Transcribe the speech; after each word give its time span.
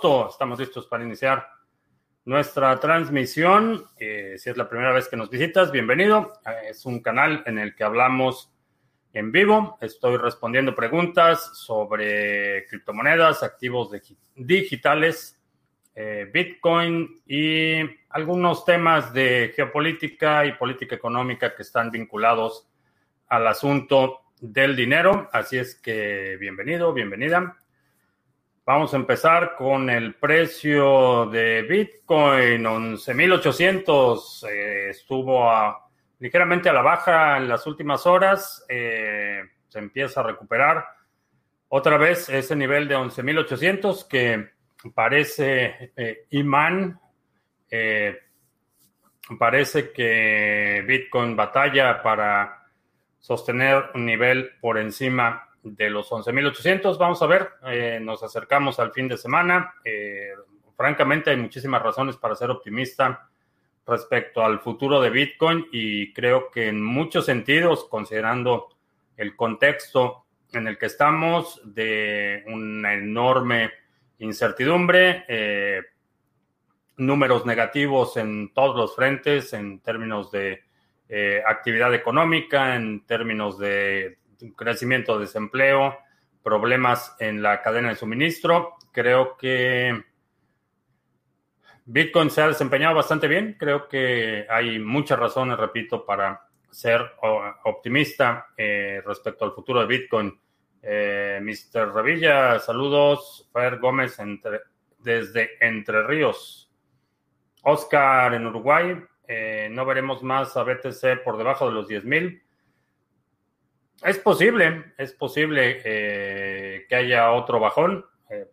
Estamos 0.00 0.60
listos 0.60 0.86
para 0.86 1.02
iniciar 1.02 1.44
nuestra 2.24 2.78
transmisión. 2.78 3.84
Eh, 3.98 4.36
si 4.38 4.48
es 4.48 4.56
la 4.56 4.68
primera 4.68 4.92
vez 4.92 5.08
que 5.08 5.16
nos 5.16 5.28
visitas, 5.28 5.72
bienvenido. 5.72 6.34
Eh, 6.46 6.68
es 6.70 6.86
un 6.86 7.00
canal 7.02 7.42
en 7.46 7.58
el 7.58 7.74
que 7.74 7.82
hablamos 7.82 8.54
en 9.12 9.32
vivo. 9.32 9.76
Estoy 9.80 10.16
respondiendo 10.16 10.72
preguntas 10.72 11.50
sobre 11.52 12.64
criptomonedas, 12.68 13.42
activos 13.42 13.90
digitales, 14.36 15.36
eh, 15.96 16.30
Bitcoin 16.32 17.20
y 17.26 17.80
algunos 18.10 18.64
temas 18.64 19.12
de 19.12 19.52
geopolítica 19.56 20.46
y 20.46 20.52
política 20.52 20.94
económica 20.94 21.56
que 21.56 21.62
están 21.62 21.90
vinculados 21.90 22.68
al 23.26 23.48
asunto 23.48 24.20
del 24.40 24.76
dinero. 24.76 25.28
Así 25.32 25.58
es 25.58 25.74
que 25.74 26.36
bienvenido, 26.38 26.92
bienvenida. 26.92 27.56
Vamos 28.68 28.92
a 28.92 28.98
empezar 28.98 29.54
con 29.56 29.88
el 29.88 30.16
precio 30.16 31.24
de 31.24 31.62
Bitcoin, 31.62 32.64
11.800. 32.64 34.46
Eh, 34.46 34.90
estuvo 34.90 35.50
ligeramente 36.18 36.68
a 36.68 36.74
la 36.74 36.82
baja 36.82 37.38
en 37.38 37.48
las 37.48 37.66
últimas 37.66 38.04
horas. 38.06 38.66
Eh, 38.68 39.40
se 39.68 39.78
empieza 39.78 40.20
a 40.20 40.24
recuperar 40.24 40.84
otra 41.68 41.96
vez 41.96 42.28
ese 42.28 42.54
nivel 42.54 42.86
de 42.86 42.96
11.800 42.98 44.06
que 44.06 44.50
parece 44.94 45.92
eh, 45.96 46.26
imán. 46.28 47.00
parece 49.38 49.92
que 49.92 50.84
Bitcoin 50.86 51.34
batalla 51.34 52.02
para 52.02 52.66
sostener 53.18 53.92
un 53.94 54.04
nivel 54.04 54.50
por 54.60 54.76
encima 54.76 55.47
de 55.62 55.90
los 55.90 56.10
11.800. 56.10 56.98
Vamos 56.98 57.22
a 57.22 57.26
ver, 57.26 57.50
eh, 57.66 57.98
nos 58.00 58.22
acercamos 58.22 58.78
al 58.78 58.92
fin 58.92 59.08
de 59.08 59.16
semana. 59.16 59.74
Eh, 59.84 60.30
francamente, 60.76 61.30
hay 61.30 61.36
muchísimas 61.36 61.82
razones 61.82 62.16
para 62.16 62.36
ser 62.36 62.50
optimista 62.50 63.28
respecto 63.86 64.44
al 64.44 64.60
futuro 64.60 65.00
de 65.00 65.10
Bitcoin 65.10 65.66
y 65.72 66.12
creo 66.12 66.50
que 66.50 66.68
en 66.68 66.82
muchos 66.82 67.24
sentidos, 67.26 67.86
considerando 67.88 68.68
el 69.16 69.34
contexto 69.34 70.24
en 70.52 70.68
el 70.68 70.78
que 70.78 70.86
estamos, 70.86 71.60
de 71.64 72.44
una 72.46 72.94
enorme 72.94 73.70
incertidumbre, 74.18 75.24
eh, 75.28 75.82
números 76.96 77.46
negativos 77.46 78.16
en 78.16 78.52
todos 78.52 78.76
los 78.76 78.94
frentes, 78.94 79.52
en 79.52 79.80
términos 79.80 80.30
de 80.30 80.64
actividad 81.46 81.94
económica, 81.94 82.76
en 82.76 83.06
términos 83.06 83.58
de 83.58 84.18
crecimiento 84.56 85.14
de 85.14 85.26
desempleo, 85.26 85.98
problemas 86.42 87.16
en 87.18 87.42
la 87.42 87.62
cadena 87.62 87.90
de 87.90 87.96
suministro. 87.96 88.76
Creo 88.92 89.36
que 89.36 90.02
Bitcoin 91.84 92.30
se 92.30 92.42
ha 92.42 92.48
desempeñado 92.48 92.94
bastante 92.94 93.28
bien. 93.28 93.56
Creo 93.58 93.88
que 93.88 94.46
hay 94.48 94.78
muchas 94.78 95.18
razones, 95.18 95.58
repito, 95.58 96.04
para 96.04 96.48
ser 96.70 97.00
optimista 97.64 98.48
eh, 98.56 99.02
respecto 99.04 99.44
al 99.44 99.52
futuro 99.52 99.80
de 99.80 99.86
Bitcoin. 99.86 100.38
Eh, 100.82 101.40
Mr. 101.42 101.92
Revilla, 101.92 102.58
saludos. 102.58 103.48
Fer 103.52 103.78
Gómez 103.78 104.18
desde 104.98 105.50
Entre 105.60 106.02
Ríos. 106.02 106.70
Oscar 107.62 108.34
en 108.34 108.46
Uruguay. 108.46 109.02
Eh, 109.26 109.68
no 109.70 109.84
veremos 109.84 110.22
más 110.22 110.56
a 110.56 110.62
BTC 110.62 111.22
por 111.24 111.36
debajo 111.36 111.66
de 111.66 111.72
los 111.72 111.88
10 111.88 112.04
mil. 112.04 112.42
Es 114.02 114.18
posible, 114.18 114.92
es 114.96 115.12
posible 115.12 115.82
eh, 115.84 116.86
que 116.88 116.94
haya 116.94 117.32
otro 117.32 117.58
bajón. 117.58 118.06
Eh, 118.30 118.46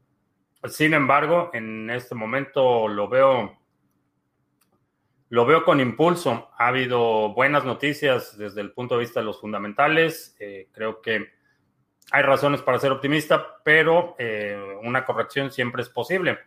sin 0.68 0.96
embargo, 0.96 1.52
en 1.54 1.90
este 1.92 2.16
momento 2.16 2.88
lo 2.88 3.08
veo, 3.08 3.56
lo 5.30 5.46
veo 5.46 5.64
con 5.64 5.80
impulso. 5.80 6.50
Ha 6.58 6.70
habido 6.70 7.34
buenas 7.34 7.64
noticias 7.64 8.36
desde 8.38 8.62
el 8.62 8.72
punto 8.72 8.96
de 8.96 9.02
vista 9.02 9.20
de 9.20 9.28
los 9.28 9.40
fundamentales. 9.40 10.36
Eh, 10.40 10.70
creo 10.72 11.00
que 11.02 11.30
hay 12.12 12.24
razones 12.24 12.62
para 12.64 12.80
ser 12.80 12.92
optimista, 12.92 13.62
pero 13.64 14.16
una 14.84 15.06
corrección 15.06 15.52
siempre 15.52 15.82
es 15.82 15.90
posible. 15.90 16.38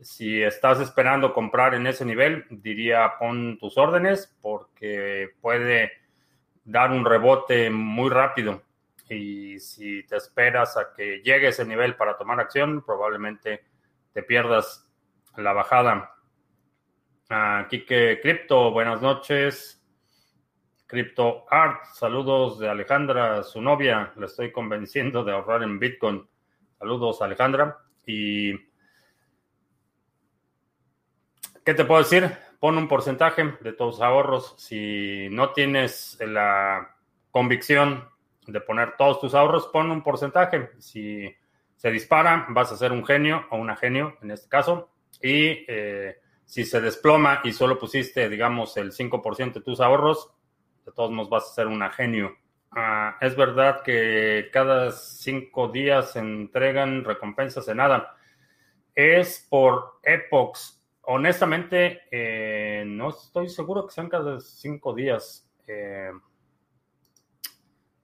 Si 0.00 0.42
estás 0.42 0.80
esperando 0.80 1.32
comprar 1.32 1.74
en 1.74 1.86
ese 1.86 2.04
nivel, 2.04 2.44
diría 2.50 3.12
pon 3.18 3.56
tus 3.58 3.78
órdenes 3.78 4.36
porque 4.42 5.30
puede 5.40 6.03
dar 6.64 6.90
un 6.90 7.04
rebote 7.04 7.70
muy 7.70 8.10
rápido. 8.10 8.62
Y 9.08 9.58
si 9.58 10.02
te 10.04 10.16
esperas 10.16 10.76
a 10.76 10.92
que 10.94 11.20
llegue 11.22 11.48
ese 11.48 11.64
nivel 11.64 11.96
para 11.96 12.16
tomar 12.16 12.40
acción, 12.40 12.82
probablemente 12.82 13.64
te 14.12 14.22
pierdas 14.22 14.88
la 15.36 15.52
bajada. 15.52 16.14
Aquí 17.28 17.84
que 17.84 18.20
Crypto, 18.22 18.70
buenas 18.70 19.02
noches. 19.02 19.80
Crypto 20.86 21.44
Art, 21.50 21.84
saludos 21.94 22.58
de 22.58 22.68
Alejandra, 22.68 23.42
su 23.42 23.60
novia. 23.60 24.12
Le 24.16 24.26
estoy 24.26 24.52
convenciendo 24.52 25.24
de 25.24 25.32
ahorrar 25.32 25.62
en 25.62 25.78
Bitcoin. 25.78 26.28
Saludos, 26.78 27.20
Alejandra. 27.22 27.78
Y. 28.06 28.52
¿Qué 31.64 31.74
te 31.74 31.84
puedo 31.84 32.02
decir? 32.02 32.30
Pon 32.64 32.78
un 32.78 32.88
porcentaje 32.88 33.58
de 33.60 33.74
tus 33.74 34.00
ahorros. 34.00 34.54
Si 34.56 35.28
no 35.30 35.50
tienes 35.50 36.16
la 36.18 36.96
convicción 37.30 38.08
de 38.46 38.58
poner 38.62 38.96
todos 38.96 39.20
tus 39.20 39.34
ahorros, 39.34 39.66
pon 39.66 39.90
un 39.90 40.02
porcentaje. 40.02 40.70
Si 40.78 41.30
se 41.76 41.90
dispara, 41.90 42.46
vas 42.48 42.72
a 42.72 42.78
ser 42.78 42.90
un 42.92 43.04
genio 43.04 43.44
o 43.50 43.58
una 43.58 43.76
genio 43.76 44.16
en 44.22 44.30
este 44.30 44.48
caso. 44.48 44.88
Y 45.20 45.66
eh, 45.68 46.16
si 46.46 46.64
se 46.64 46.80
desploma 46.80 47.42
y 47.44 47.52
solo 47.52 47.78
pusiste, 47.78 48.30
digamos, 48.30 48.78
el 48.78 48.92
5% 48.92 49.52
de 49.52 49.60
tus 49.60 49.80
ahorros, 49.80 50.30
de 50.86 50.92
todos 50.92 51.10
modos 51.10 51.28
vas 51.28 51.50
a 51.50 51.54
ser 51.54 51.66
una 51.66 51.90
genio. 51.90 52.34
Ah, 52.70 53.18
es 53.20 53.36
verdad 53.36 53.82
que 53.82 54.48
cada 54.50 54.90
cinco 54.90 55.68
días 55.68 56.12
se 56.12 56.20
entregan 56.20 57.04
recompensas 57.04 57.66
de 57.66 57.74
nada. 57.74 58.16
Es 58.94 59.46
por 59.50 59.98
epochs 60.02 60.80
honestamente, 61.06 62.02
eh, 62.10 62.84
no 62.86 63.10
estoy 63.10 63.48
seguro 63.48 63.86
que 63.86 63.92
sean 63.92 64.08
cada 64.08 64.40
cinco 64.40 64.94
días. 64.94 65.48
Eh, 65.66 66.10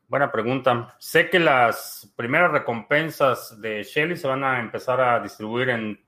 buena 0.08 0.30
pregunta. 0.30 0.96
Sé 0.98 1.30
que 1.30 1.38
las 1.38 2.12
primeras 2.16 2.52
recompensas 2.52 3.60
de 3.60 3.82
Shelly 3.82 4.16
se 4.16 4.28
van 4.28 4.44
a 4.44 4.60
empezar 4.60 5.00
a 5.00 5.20
distribuir 5.20 5.70
en 5.70 6.00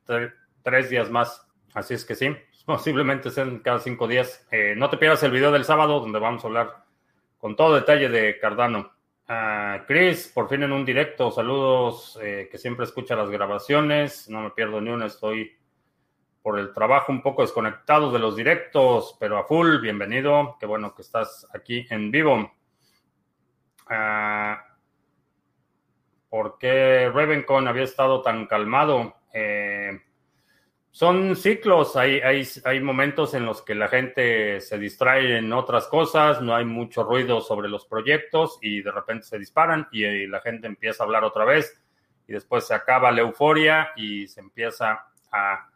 tres 0.62 0.91
días 0.91 1.10
más. 1.10 1.47
Así 1.75 1.94
es 1.94 2.04
que 2.04 2.14
sí, 2.14 2.34
posiblemente 2.66 3.31
sean 3.31 3.60
cada 3.60 3.78
cinco 3.78 4.06
días. 4.06 4.47
Eh, 4.50 4.75
no 4.76 4.91
te 4.91 4.98
pierdas 4.98 5.22
el 5.22 5.32
video 5.32 5.52
del 5.52 5.64
sábado 5.64 6.00
donde 6.00 6.19
vamos 6.19 6.44
a 6.44 6.48
hablar 6.48 6.84
con 7.38 7.56
todo 7.56 7.75
detalle 7.75 8.08
de 8.08 8.38
Cardano. 8.38 8.92
Uh, 9.28 9.86
Chris, 9.86 10.31
por 10.34 10.48
fin 10.48 10.62
en 10.62 10.72
un 10.72 10.84
directo. 10.84 11.31
Saludos, 11.31 12.19
que 12.20 12.58
siempre 12.58 12.84
escucha 12.84 13.16
las 13.16 13.31
grabaciones. 13.31 14.28
No 14.28 14.42
me 14.42 14.50
pierdo 14.50 14.81
ni 14.81 14.91
una, 14.91 15.06
estoy 15.06 15.56
por 16.42 16.58
el 16.58 16.72
trabajo 16.72 17.12
un 17.12 17.22
poco 17.22 17.42
desconectado 17.42 18.10
de 18.10 18.19
los 18.19 18.36
directos, 18.36 19.16
pero 19.20 19.38
a 19.38 19.44
full, 19.44 19.78
bienvenido. 19.78 20.56
Qué 20.58 20.66
bueno 20.66 20.94
que 20.94 21.03
estás 21.03 21.47
aquí 21.54 21.86
en 21.88 22.10
vivo. 22.10 22.53
Ah, 23.88 24.64
¿Por 26.28 26.58
qué 26.58 27.10
Ravencon 27.10 27.69
había 27.69 27.84
estado 27.84 28.22
tan 28.22 28.47
calmado? 28.47 29.16
Eh, 29.32 30.00
son 30.91 31.36
ciclos, 31.36 31.97
hay, 31.97 32.20
hay, 32.20 32.47
hay, 32.64 32.81
momentos 32.81 33.32
en 33.34 33.47
los 33.47 33.62
que 33.62 33.75
la 33.75 33.88
gente 33.88 34.60
se 34.60 34.78
distrae 34.78 35.38
en 35.38 35.52
otras 35.52 35.86
cosas, 35.86 36.43
no 36.43 36.55
hay 36.55 36.66
mucho 36.66 37.02
ruido 37.05 37.40
sobre 37.40 37.69
los 37.69 37.87
proyectos 37.87 38.58
y 38.61 38.82
de 38.82 38.90
repente 38.90 39.25
se 39.25 39.38
disparan 39.38 39.88
y 39.90 40.26
la 40.26 40.40
gente 40.40 40.66
empieza 40.66 41.02
a 41.02 41.06
hablar 41.06 41.25
otra 41.25 41.46
vez 41.46 41.82
y 42.26 42.32
después 42.32 42.66
se 42.66 42.75
acaba 42.75 43.11
la 43.11 43.22
euforia 43.22 43.93
y 43.96 44.26
se 44.26 44.40
empieza 44.40 45.06
a 45.31 45.71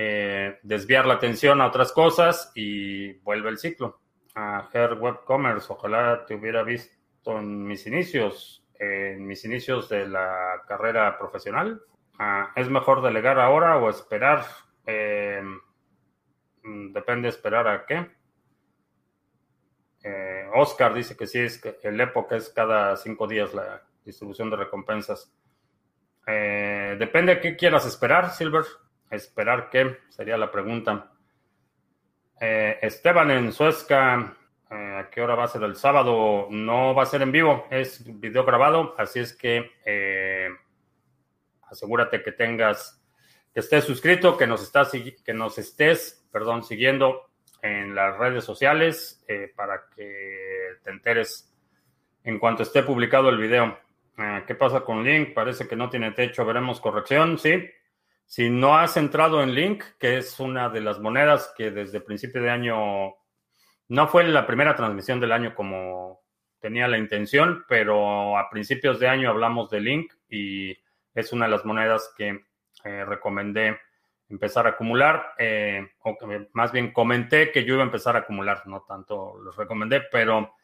eh, 0.00 0.60
desviar 0.62 1.06
la 1.06 1.14
atención 1.14 1.60
a 1.60 1.66
otras 1.66 1.90
cosas 1.90 2.52
y 2.54 3.14
vuelve 3.14 3.48
el 3.48 3.58
ciclo. 3.58 4.00
A 4.36 4.70
Her 4.72 4.94
Web 4.94 5.24
Commerce, 5.24 5.66
ojalá 5.72 6.24
te 6.24 6.36
hubiera 6.36 6.62
visto 6.62 7.36
en 7.36 7.66
mis 7.66 7.84
inicios, 7.84 8.64
en 8.78 9.26
mis 9.26 9.44
inicios 9.44 9.88
de 9.88 10.06
la 10.06 10.62
carrera 10.68 11.18
profesional. 11.18 11.82
Ah, 12.16 12.52
¿Es 12.54 12.70
mejor 12.70 13.02
delegar 13.02 13.40
ahora 13.40 13.76
o 13.76 13.90
esperar? 13.90 14.44
Eh, 14.86 15.42
depende 16.62 17.28
esperar 17.28 17.66
a 17.66 17.84
qué. 17.84 18.08
Eh, 20.04 20.48
Oscar 20.54 20.94
dice 20.94 21.16
que 21.16 21.26
sí, 21.26 21.40
es 21.40 21.60
que 21.60 21.76
el 21.82 22.00
época 22.00 22.36
es 22.36 22.50
cada 22.50 22.94
cinco 22.94 23.26
días 23.26 23.52
la 23.52 23.82
distribución 24.04 24.48
de 24.48 24.58
recompensas. 24.58 25.34
depende 26.24 27.32
a 27.32 27.40
qué 27.40 27.56
quieras 27.56 27.84
esperar, 27.84 28.30
Silver. 28.30 28.62
Esperar 29.10 29.70
qué 29.70 29.98
sería 30.08 30.36
la 30.36 30.50
pregunta. 30.50 31.12
Eh, 32.40 32.78
Esteban 32.82 33.30
en 33.30 33.52
Suezca, 33.52 34.36
eh, 34.70 34.74
¿a 34.74 35.10
qué 35.10 35.20
hora 35.20 35.34
va 35.34 35.44
a 35.44 35.48
ser 35.48 35.62
el 35.62 35.76
sábado? 35.76 36.46
No 36.50 36.94
va 36.94 37.02
a 37.02 37.06
ser 37.06 37.22
en 37.22 37.32
vivo, 37.32 37.66
es 37.70 38.04
video 38.20 38.44
grabado, 38.44 38.94
así 38.96 39.20
es 39.20 39.34
que 39.34 39.72
eh, 39.84 40.48
asegúrate 41.68 42.22
que 42.22 42.32
tengas, 42.32 43.02
que 43.52 43.60
estés 43.60 43.84
suscrito, 43.84 44.36
que 44.36 44.46
nos, 44.46 44.62
estás, 44.62 44.92
que 44.92 45.34
nos 45.34 45.58
estés 45.58 46.24
perdón, 46.30 46.62
siguiendo 46.62 47.30
en 47.62 47.94
las 47.94 48.16
redes 48.18 48.44
sociales 48.44 49.24
para 49.56 49.88
que 49.96 50.76
te 50.84 50.90
enteres 50.90 51.52
en 52.22 52.38
cuanto 52.38 52.62
esté 52.62 52.84
publicado 52.84 53.30
el 53.30 53.38
video. 53.38 53.78
¿Qué 54.46 54.54
pasa 54.54 54.82
con 54.82 55.02
Link? 55.02 55.32
Parece 55.32 55.66
que 55.66 55.74
no 55.74 55.90
tiene 55.90 56.12
techo, 56.12 56.44
veremos 56.44 56.80
corrección, 56.80 57.38
sí. 57.38 57.68
Si 58.28 58.50
no 58.50 58.76
has 58.76 58.98
entrado 58.98 59.42
en 59.42 59.54
Link, 59.54 59.82
que 59.98 60.18
es 60.18 60.38
una 60.38 60.68
de 60.68 60.82
las 60.82 61.00
monedas 61.00 61.50
que 61.56 61.70
desde 61.70 62.02
principio 62.02 62.42
de 62.42 62.50
año 62.50 63.14
no 63.88 64.06
fue 64.06 64.22
la 64.28 64.46
primera 64.46 64.76
transmisión 64.76 65.18
del 65.18 65.32
año 65.32 65.54
como 65.54 66.20
tenía 66.60 66.88
la 66.88 66.98
intención, 66.98 67.64
pero 67.66 68.36
a 68.36 68.50
principios 68.50 69.00
de 69.00 69.08
año 69.08 69.30
hablamos 69.30 69.70
de 69.70 69.80
Link 69.80 70.12
y 70.28 70.76
es 71.14 71.32
una 71.32 71.46
de 71.46 71.52
las 71.52 71.64
monedas 71.64 72.12
que 72.18 72.44
eh, 72.84 73.04
recomendé 73.06 73.80
empezar 74.28 74.66
a 74.66 74.70
acumular, 74.70 75.32
eh, 75.38 75.92
o 76.00 76.18
más 76.52 76.70
bien 76.70 76.92
comenté 76.92 77.50
que 77.50 77.64
yo 77.64 77.74
iba 77.74 77.82
a 77.82 77.86
empezar 77.86 78.14
a 78.14 78.20
acumular, 78.20 78.66
no 78.66 78.82
tanto 78.82 79.38
los 79.38 79.56
recomendé, 79.56 80.02
pero 80.12 80.54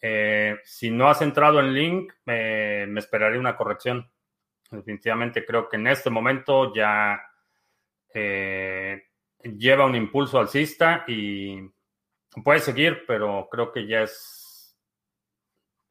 eh, 0.00 0.56
si 0.64 0.90
no 0.90 1.10
has 1.10 1.20
entrado 1.20 1.60
en 1.60 1.74
Link, 1.74 2.14
me 2.24 2.98
esperaré 2.98 3.38
una 3.38 3.56
corrección. 3.56 4.10
Definitivamente 4.70 5.44
creo 5.44 5.68
que 5.68 5.76
en 5.76 5.86
este 5.88 6.10
momento 6.10 6.72
ya 6.74 7.20
lleva 9.42 9.86
un 9.86 9.94
impulso 9.94 10.38
alcista 10.38 11.04
y 11.06 11.60
Puede 12.44 12.60
seguir, 12.60 13.04
pero 13.06 13.48
creo 13.50 13.72
que 13.72 13.86
ya 13.86 14.02
es. 14.02 14.76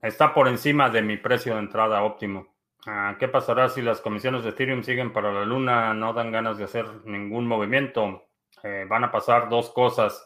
Está 0.02 0.34
por 0.34 0.48
encima 0.48 0.90
de 0.90 1.02
mi 1.02 1.18
precio 1.18 1.54
de 1.56 1.60
entrada 1.60 2.04
óptimo. 2.04 2.56
Ah, 2.88 3.18
¿Qué 3.20 3.28
pasará 3.28 3.68
si 3.68 3.81
las 3.81 4.00
comisiones 4.00 4.44
de 4.44 4.52
Ethereum 4.52 4.84
siguen 4.84 5.12
para 5.12 5.34
la 5.34 5.44
luna? 5.44 5.94
No 5.94 6.14
dan 6.14 6.31
ganas 6.31 6.58
de 6.58 6.64
hacer 6.64 6.86
ningún 7.04 7.46
movimiento. 7.46 8.30
Eh, 8.64 8.86
van 8.88 9.04
a 9.04 9.12
pasar 9.12 9.50
dos 9.50 9.70
cosas. 9.72 10.26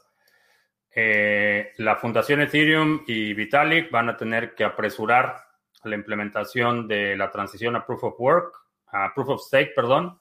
Eh, 0.95 1.73
la 1.77 1.95
Fundación 1.95 2.41
Ethereum 2.41 3.03
y 3.07 3.33
Vitalik 3.33 3.89
van 3.89 4.09
a 4.09 4.17
tener 4.17 4.53
que 4.53 4.63
apresurar 4.63 5.43
la 5.85 5.95
implementación 5.95 6.87
de 6.87 7.15
la 7.15 7.31
transición 7.31 7.75
a 7.75 7.85
Proof 7.85 8.03
of 8.03 8.19
Work, 8.19 8.55
a 8.87 9.13
Proof 9.13 9.29
of 9.29 9.41
Stake, 9.41 9.73
perdón, 9.75 10.19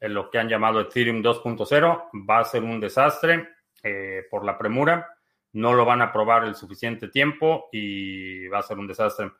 en 0.00 0.14
lo 0.14 0.30
que 0.30 0.38
han 0.38 0.48
llamado 0.48 0.80
Ethereum 0.80 1.22
2.0. 1.22 2.08
Va 2.28 2.38
a 2.40 2.44
ser 2.44 2.62
un 2.62 2.80
desastre 2.80 3.48
eh, 3.82 4.24
por 4.30 4.44
la 4.44 4.58
premura 4.58 5.08
no 5.52 5.74
lo 5.74 5.84
van 5.84 6.02
a 6.02 6.12
probar 6.12 6.44
el 6.44 6.54
suficiente 6.54 7.08
tiempo 7.08 7.68
y 7.72 8.46
va 8.48 8.58
a 8.58 8.62
ser 8.62 8.78
un 8.78 8.86
desastre. 8.86 9.30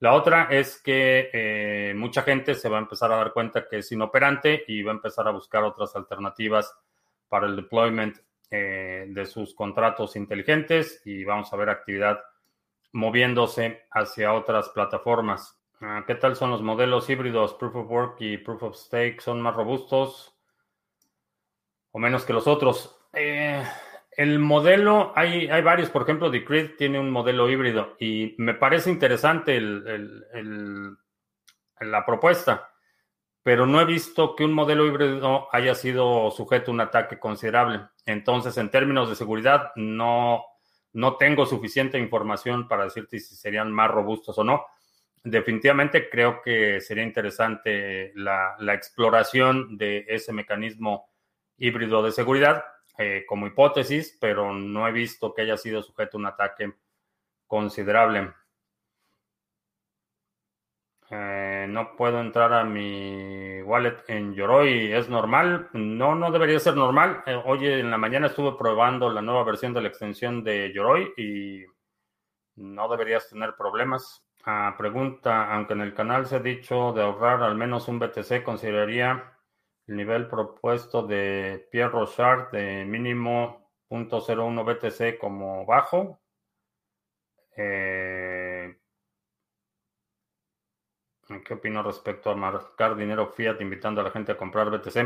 La 0.00 0.14
otra 0.14 0.48
es 0.50 0.80
que 0.82 1.30
eh, 1.32 1.94
mucha 1.94 2.22
gente 2.22 2.54
se 2.54 2.68
va 2.68 2.78
a 2.78 2.80
empezar 2.80 3.12
a 3.12 3.16
dar 3.16 3.32
cuenta 3.32 3.68
que 3.68 3.78
es 3.78 3.92
inoperante 3.92 4.64
y 4.66 4.82
va 4.82 4.92
a 4.92 4.94
empezar 4.94 5.28
a 5.28 5.32
buscar 5.32 5.62
otras 5.62 5.94
alternativas 5.94 6.74
para 7.28 7.46
el 7.46 7.56
deployment 7.56 8.18
eh, 8.50 9.06
de 9.08 9.26
sus 9.26 9.54
contratos 9.54 10.16
inteligentes 10.16 11.02
y 11.04 11.22
vamos 11.24 11.52
a 11.52 11.56
ver 11.56 11.68
actividad 11.68 12.20
moviéndose 12.92 13.82
hacia 13.90 14.32
otras 14.32 14.68
plataformas. 14.70 15.60
Ah, 15.80 16.04
¿Qué 16.06 16.14
tal 16.14 16.36
son 16.36 16.50
los 16.50 16.62
modelos 16.62 17.08
híbridos? 17.08 17.54
Proof 17.54 17.76
of 17.76 17.90
Work 17.90 18.16
y 18.20 18.38
Proof 18.38 18.62
of 18.62 18.76
Stake 18.76 19.20
son 19.20 19.40
más 19.40 19.54
robustos 19.54 20.36
o 21.92 21.98
menos 21.98 22.24
que 22.24 22.32
los 22.32 22.46
otros. 22.46 22.96
Eh, 23.12 23.62
el 24.12 24.38
modelo, 24.38 25.12
hay, 25.16 25.48
hay 25.48 25.62
varios, 25.62 25.90
por 25.90 26.02
ejemplo, 26.02 26.30
Decred 26.30 26.76
tiene 26.76 27.00
un 27.00 27.10
modelo 27.10 27.48
híbrido 27.48 27.96
y 27.98 28.34
me 28.38 28.54
parece 28.54 28.90
interesante 28.90 29.60
la 31.80 32.04
propuesta, 32.04 32.70
pero 33.42 33.66
no 33.66 33.80
he 33.80 33.84
visto 33.84 34.36
que 34.36 34.44
un 34.44 34.52
modelo 34.52 34.86
híbrido 34.86 35.48
haya 35.52 35.74
sido 35.74 36.30
sujeto 36.30 36.70
a 36.70 36.74
un 36.74 36.80
ataque 36.80 37.18
considerable. 37.18 37.80
Entonces, 38.04 38.56
en 38.58 38.70
términos 38.70 39.08
de 39.08 39.16
seguridad, 39.16 39.72
no, 39.76 40.44
no 40.92 41.16
tengo 41.16 41.46
suficiente 41.46 41.98
información 41.98 42.68
para 42.68 42.84
decirte 42.84 43.18
si 43.20 43.36
serían 43.36 43.72
más 43.72 43.90
robustos 43.90 44.38
o 44.38 44.44
no. 44.44 44.66
Definitivamente 45.22 46.08
creo 46.08 46.40
que 46.42 46.80
sería 46.80 47.04
interesante 47.04 48.12
la, 48.14 48.56
exploración 48.74 49.76
de 49.76 50.06
ese 50.08 50.32
mecanismo 50.32 51.10
híbrido 51.58 52.02
de 52.02 52.12
seguridad 52.12 52.64
eh, 52.98 53.24
como 53.26 53.46
hipótesis, 53.46 54.16
pero 54.20 54.52
no 54.52 54.88
he 54.88 54.92
visto 54.92 55.34
que 55.34 55.42
haya 55.42 55.56
sido 55.56 55.82
sujeto 55.82 56.16
a 56.16 56.20
un 56.20 56.26
ataque 56.26 56.72
considerable. 57.46 58.32
Eh, 61.10 61.66
no 61.68 61.96
puedo 61.96 62.20
entrar 62.20 62.52
a 62.52 62.64
mi 62.64 63.60
wallet 63.62 63.96
en 64.08 64.34
Yoroi. 64.34 64.92
¿Es 64.92 65.08
normal? 65.08 65.68
No, 65.72 66.14
no 66.14 66.30
debería 66.30 66.60
ser 66.60 66.76
normal. 66.76 67.22
Eh, 67.26 67.40
hoy 67.44 67.66
en 67.66 67.90
la 67.90 67.98
mañana 67.98 68.28
estuve 68.28 68.56
probando 68.56 69.10
la 69.10 69.22
nueva 69.22 69.44
versión 69.44 69.74
de 69.74 69.82
la 69.82 69.88
extensión 69.88 70.44
de 70.44 70.72
Yoroi 70.72 71.12
y 71.16 71.64
no 72.56 72.88
deberías 72.88 73.28
tener 73.28 73.54
problemas. 73.56 74.24
Ah, 74.44 74.74
pregunta, 74.78 75.52
aunque 75.52 75.74
en 75.74 75.82
el 75.82 75.94
canal 75.94 76.26
se 76.26 76.36
ha 76.36 76.40
dicho 76.40 76.92
de 76.92 77.02
ahorrar 77.02 77.42
al 77.42 77.56
menos 77.56 77.88
un 77.88 77.98
BTC, 77.98 78.42
¿consideraría 78.42 79.36
el 79.86 79.96
nivel 79.96 80.28
propuesto 80.28 81.02
de 81.06 81.66
Pierre 81.70 81.90
Rochard 81.90 82.52
de 82.52 82.84
mínimo 82.84 83.60
0.01 83.90 84.64
BTC 84.64 85.18
como 85.18 85.66
bajo. 85.66 86.20
Eh, 87.56 88.79
¿Qué 91.44 91.54
opino 91.54 91.82
respecto 91.82 92.30
a 92.30 92.36
marcar 92.36 92.96
dinero 92.96 93.28
fiat 93.28 93.60
invitando 93.60 94.00
a 94.00 94.04
la 94.04 94.10
gente 94.10 94.32
a 94.32 94.36
comprar 94.36 94.70
BTC? 94.70 94.96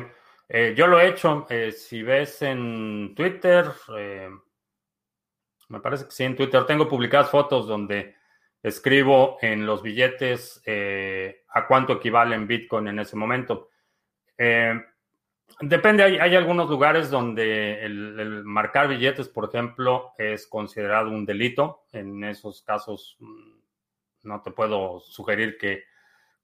Eh, 0.49 0.75
yo 0.77 0.87
lo 0.87 1.01
he 1.01 1.09
hecho. 1.09 1.47
Eh, 1.51 1.73
si 1.73 2.03
ves 2.03 2.43
en 2.43 3.15
Twitter, 3.15 3.67
me 5.69 5.81
parece 5.81 6.07
que 6.07 6.11
sí, 6.11 6.25
en 6.25 6.37
Twitter 6.37 6.65
tengo 6.65 6.89
publicadas 6.89 7.31
fotos 7.31 7.67
donde 7.67 8.17
escribo 8.63 9.39
en 9.43 9.67
los 9.67 9.83
billetes 9.83 10.63
a 11.55 11.67
cuánto 11.67 11.95
equivalen 11.95 12.47
Bitcoin 12.47 12.89
en 12.89 12.99
ese 12.99 13.17
momento. 13.17 13.69
Eh, 14.37 14.81
depende, 15.61 16.03
hay, 16.03 16.35
algunos 16.35 16.69
lugares 16.69 17.11
donde 17.11 17.85
el, 17.85 18.45
marcar 18.45 18.89
billetes, 18.89 19.29
por 19.29 19.49
ejemplo, 19.49 20.13
es 20.19 20.47
considerado 20.47 21.11
un 21.11 21.25
delito. 21.25 21.85
En 21.93 22.25
esos 22.25 22.63
casos 22.63 23.17
mm, 23.21 23.53
no 24.25 24.43
te 24.43 24.51
puedo 24.51 25.01
sugerir 25.01 25.57
que 25.59 25.85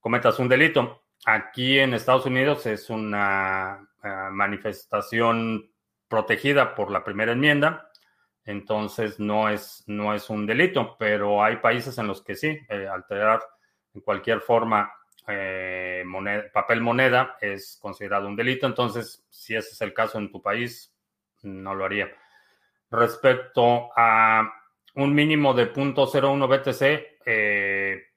cometas 0.01 0.39
un 0.39 0.49
delito. 0.49 1.03
Aquí 1.27 1.79
en 1.79 1.95
Estados 1.95 2.27
Unidos 2.27 2.67
es 2.67 2.91
una 2.91 3.89
eh, 4.03 4.09
manifestación 4.33 5.71
protegida 6.09 6.75
por 6.75 6.91
la 6.91 7.05
primera 7.05 7.33
enmienda, 7.33 7.91
entonces 8.45 9.21
no 9.21 9.49
es, 9.49 9.85
no 9.87 10.13
es 10.15 10.29
un 10.29 10.47
delito, 10.47 10.97
pero 10.99 11.45
hay 11.45 11.57
países 11.59 11.97
en 11.99 12.09
los 12.09 12.23
que 12.23 12.35
sí, 12.35 12.59
eh, 12.69 12.89
alterar 12.89 13.41
en 13.95 14.01
cualquier 14.01 14.41
forma 14.41 14.93
eh, 15.29 16.05
papel 16.53 16.81
moneda 16.81 17.37
es 17.41 17.79
considerado 17.81 18.27
un 18.27 18.35
delito, 18.35 18.67
entonces 18.67 19.25
si 19.31 19.55
ese 19.55 19.71
es 19.71 19.81
el 19.83 19.95
caso 19.95 20.19
en 20.19 20.33
tu 20.33 20.43
país, 20.43 20.93
no 21.43 21.75
lo 21.75 21.85
haría. 21.85 22.09
Respecto 22.91 23.91
a 23.97 24.53
un 24.97 25.15
mínimo 25.15 25.55
de 25.55 25.73
0.01 25.73 26.49
BTC, 26.49 27.21
eh, 27.25 28.10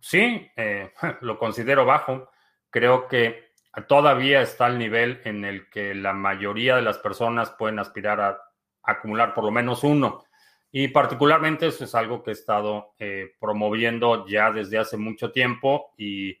sí, 0.00 0.50
eh, 0.56 0.92
lo 1.20 1.38
considero 1.38 1.84
bajo. 1.84 2.30
Creo 2.70 3.08
que 3.08 3.50
todavía 3.88 4.42
está 4.42 4.66
al 4.66 4.78
nivel 4.78 5.20
en 5.24 5.44
el 5.44 5.68
que 5.70 5.94
la 5.94 6.12
mayoría 6.12 6.76
de 6.76 6.82
las 6.82 6.98
personas 6.98 7.50
pueden 7.50 7.78
aspirar 7.78 8.20
a 8.20 8.40
acumular 8.82 9.34
por 9.34 9.44
lo 9.44 9.50
menos 9.50 9.84
uno. 9.84 10.24
Y 10.72 10.88
particularmente 10.88 11.66
eso 11.66 11.84
es 11.84 11.94
algo 11.94 12.22
que 12.22 12.30
he 12.30 12.32
estado 12.32 12.94
eh, 12.98 13.32
promoviendo 13.40 14.26
ya 14.26 14.52
desde 14.52 14.78
hace 14.78 14.96
mucho 14.96 15.32
tiempo 15.32 15.92
y 15.96 16.40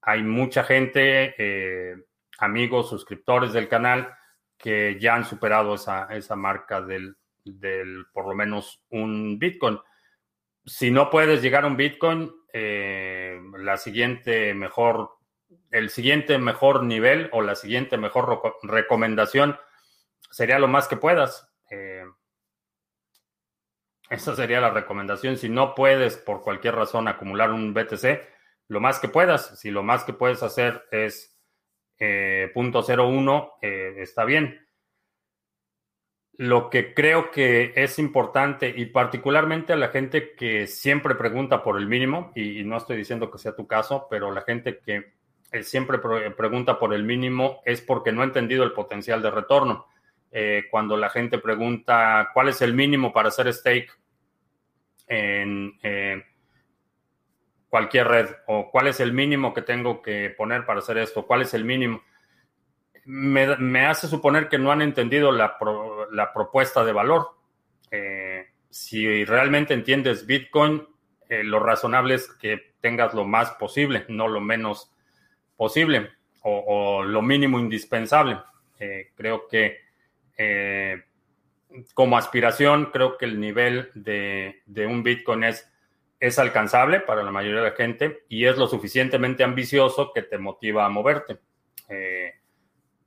hay 0.00 0.22
mucha 0.22 0.64
gente, 0.64 1.34
eh, 1.38 1.96
amigos, 2.38 2.88
suscriptores 2.88 3.52
del 3.52 3.68
canal, 3.68 4.12
que 4.58 4.98
ya 5.00 5.14
han 5.14 5.24
superado 5.24 5.74
esa, 5.74 6.06
esa 6.06 6.34
marca 6.34 6.80
del, 6.80 7.16
del, 7.44 8.06
por 8.12 8.26
lo 8.26 8.34
menos 8.34 8.82
un 8.90 9.38
Bitcoin. 9.38 9.78
Si 10.64 10.90
no 10.90 11.08
puedes 11.08 11.40
llegar 11.40 11.64
a 11.64 11.68
un 11.68 11.76
Bitcoin, 11.76 12.32
eh, 12.52 13.40
la 13.58 13.76
siguiente 13.76 14.54
mejor, 14.54 15.10
el 15.70 15.90
siguiente 15.90 16.38
mejor 16.38 16.84
nivel 16.84 17.28
o 17.32 17.42
la 17.42 17.54
siguiente 17.54 17.96
mejor 17.96 18.58
recomendación 18.62 19.58
sería 20.30 20.58
lo 20.58 20.68
más 20.68 20.88
que 20.88 20.96
puedas. 20.96 21.48
Esa 24.12 24.36
sería 24.36 24.60
la 24.60 24.68
recomendación. 24.68 25.38
Si 25.38 25.48
no 25.48 25.74
puedes 25.74 26.18
por 26.18 26.42
cualquier 26.42 26.74
razón 26.74 27.08
acumular 27.08 27.50
un 27.50 27.72
BTC, 27.72 28.20
lo 28.68 28.78
más 28.78 28.98
que 28.98 29.08
puedas. 29.08 29.58
Si 29.58 29.70
lo 29.70 29.82
más 29.82 30.04
que 30.04 30.12
puedes 30.12 30.42
hacer 30.42 30.84
es 30.90 31.38
eh, 31.98 32.52
0.01, 32.54 33.52
eh, 33.62 33.94
está 33.98 34.26
bien. 34.26 34.68
Lo 36.38 36.70
que 36.70 36.94
creo 36.94 37.30
que 37.30 37.72
es 37.76 37.98
importante 37.98 38.72
y 38.74 38.86
particularmente 38.86 39.72
a 39.72 39.76
la 39.76 39.88
gente 39.88 40.34
que 40.34 40.66
siempre 40.66 41.14
pregunta 41.14 41.62
por 41.62 41.78
el 41.78 41.86
mínimo, 41.86 42.32
y, 42.34 42.64
no 42.64 42.78
estoy 42.78 42.96
diciendo 42.96 43.30
que 43.30 43.38
sea 43.38 43.54
tu 43.54 43.66
caso, 43.66 44.06
pero 44.10 44.32
la 44.32 44.42
gente 44.42 44.78
que 44.78 45.12
siempre 45.62 45.98
pregunta 45.98 46.78
por 46.78 46.94
el 46.94 47.04
mínimo 47.04 47.60
es 47.66 47.82
porque 47.82 48.12
no 48.12 48.22
ha 48.22 48.24
entendido 48.24 48.64
el 48.64 48.72
potencial 48.72 49.20
de 49.22 49.30
retorno. 49.30 49.86
cuando 50.70 50.96
la 50.96 51.10
gente 51.10 51.36
pregunta 51.38 52.30
cuál 52.32 52.48
es 52.48 52.62
el 52.62 52.72
mínimo 52.72 53.12
para 53.12 53.28
hacer 53.28 53.52
stake 53.52 53.92
en 55.08 55.74
cualquier 57.72 58.06
red 58.06 58.28
o 58.48 58.70
cuál 58.70 58.88
es 58.88 59.00
el 59.00 59.14
mínimo 59.14 59.54
que 59.54 59.62
tengo 59.62 60.02
que 60.02 60.28
poner 60.36 60.66
para 60.66 60.80
hacer 60.80 60.98
esto, 60.98 61.26
cuál 61.26 61.40
es 61.40 61.54
el 61.54 61.64
mínimo. 61.64 62.02
Me, 63.04 63.86
hace 63.86 64.06
suponer 64.06 64.48
que 64.48 64.58
no 64.58 64.70
han 64.70 64.82
entendido 64.82 65.32
la, 65.32 65.58
propuesta 66.32 66.84
de 66.84 66.92
valor. 66.92 67.30
Eh, 67.90 68.46
si 68.70 69.24
realmente 69.24 69.74
entiendes 69.74 70.26
Bitcoin, 70.26 70.86
eh, 71.28 71.42
lo 71.42 71.58
razonable 71.60 72.14
es 72.14 72.28
que 72.28 72.74
tengas 72.80 73.14
lo 73.14 73.24
más 73.24 73.50
posible, 73.52 74.04
no 74.08 74.28
lo 74.28 74.40
menos 74.40 74.92
posible 75.56 76.10
o, 76.42 77.02
lo 77.02 77.22
mínimo 77.22 77.58
indispensable. 77.58 78.38
Eh, 78.78 79.10
creo 79.14 79.46
que 79.48 79.80
como 81.94 82.18
aspiración, 82.18 82.86
creo 82.92 83.16
que 83.16 83.24
el 83.24 83.40
nivel 83.40 83.90
de, 83.94 84.62
de 84.66 84.86
un 84.86 85.02
Bitcoin 85.02 85.44
es 85.44 85.72
es 86.22 86.38
alcanzable 86.38 87.00
para 87.00 87.24
la 87.24 87.32
mayoría 87.32 87.62
de 87.62 87.70
la 87.70 87.76
gente 87.76 88.22
y 88.28 88.44
es 88.44 88.56
lo 88.56 88.68
suficientemente 88.68 89.42
ambicioso 89.42 90.12
que 90.14 90.22
te 90.22 90.38
motiva 90.38 90.86
a 90.86 90.88
moverte. 90.88 91.40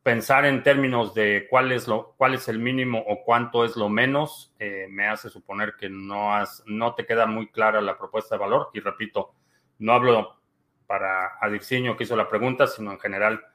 Pensar 0.06 0.46
en 0.46 0.62
términos 0.62 1.16
de 1.16 1.48
cuál 1.50 1.72
es, 1.72 1.88
lo, 1.88 2.14
cuál 2.16 2.36
es 2.36 2.48
el 2.48 2.60
mínimo 2.60 3.04
o 3.08 3.24
cuánto 3.24 3.66
es 3.66 3.76
lo 3.76 3.90
menos 3.90 4.54
eh, 4.60 4.86
me 4.88 5.08
hace 5.08 5.32
suponer 5.32 5.74
que 5.80 5.90
no, 5.90 6.36
has, 6.36 6.62
no 6.68 6.94
te 6.94 7.08
queda 7.08 7.26
muy 7.26 7.48
clara 7.48 7.82
la 7.82 7.98
propuesta 7.98 8.36
de 8.36 8.40
valor. 8.40 8.70
Y 8.76 8.82
repito, 8.82 9.34
no 9.80 9.94
hablo 9.94 10.38
para 10.86 11.40
Adicciño 11.42 11.98
que 11.98 12.04
hizo 12.04 12.16
la 12.16 12.30
pregunta, 12.30 12.68
sino 12.68 12.92
en 12.92 13.00
general 13.00 13.46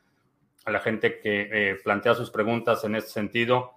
a 0.64 0.72
la 0.72 0.80
gente 0.80 1.20
que 1.20 1.48
eh, 1.52 1.76
plantea 1.84 2.16
sus 2.16 2.32
preguntas 2.32 2.82
en 2.82 2.96
este 2.96 3.10
sentido. 3.10 3.74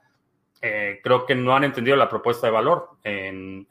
Eh, 0.60 1.00
creo 1.03 1.27
que 1.27 1.36
no 1.36 1.56
han 1.56 1.65
entendido 1.65 1.96
la 1.96 2.10
propuesta 2.10 2.48
de 2.48 2.53
valor. 2.53 2.89
En, 3.03 3.68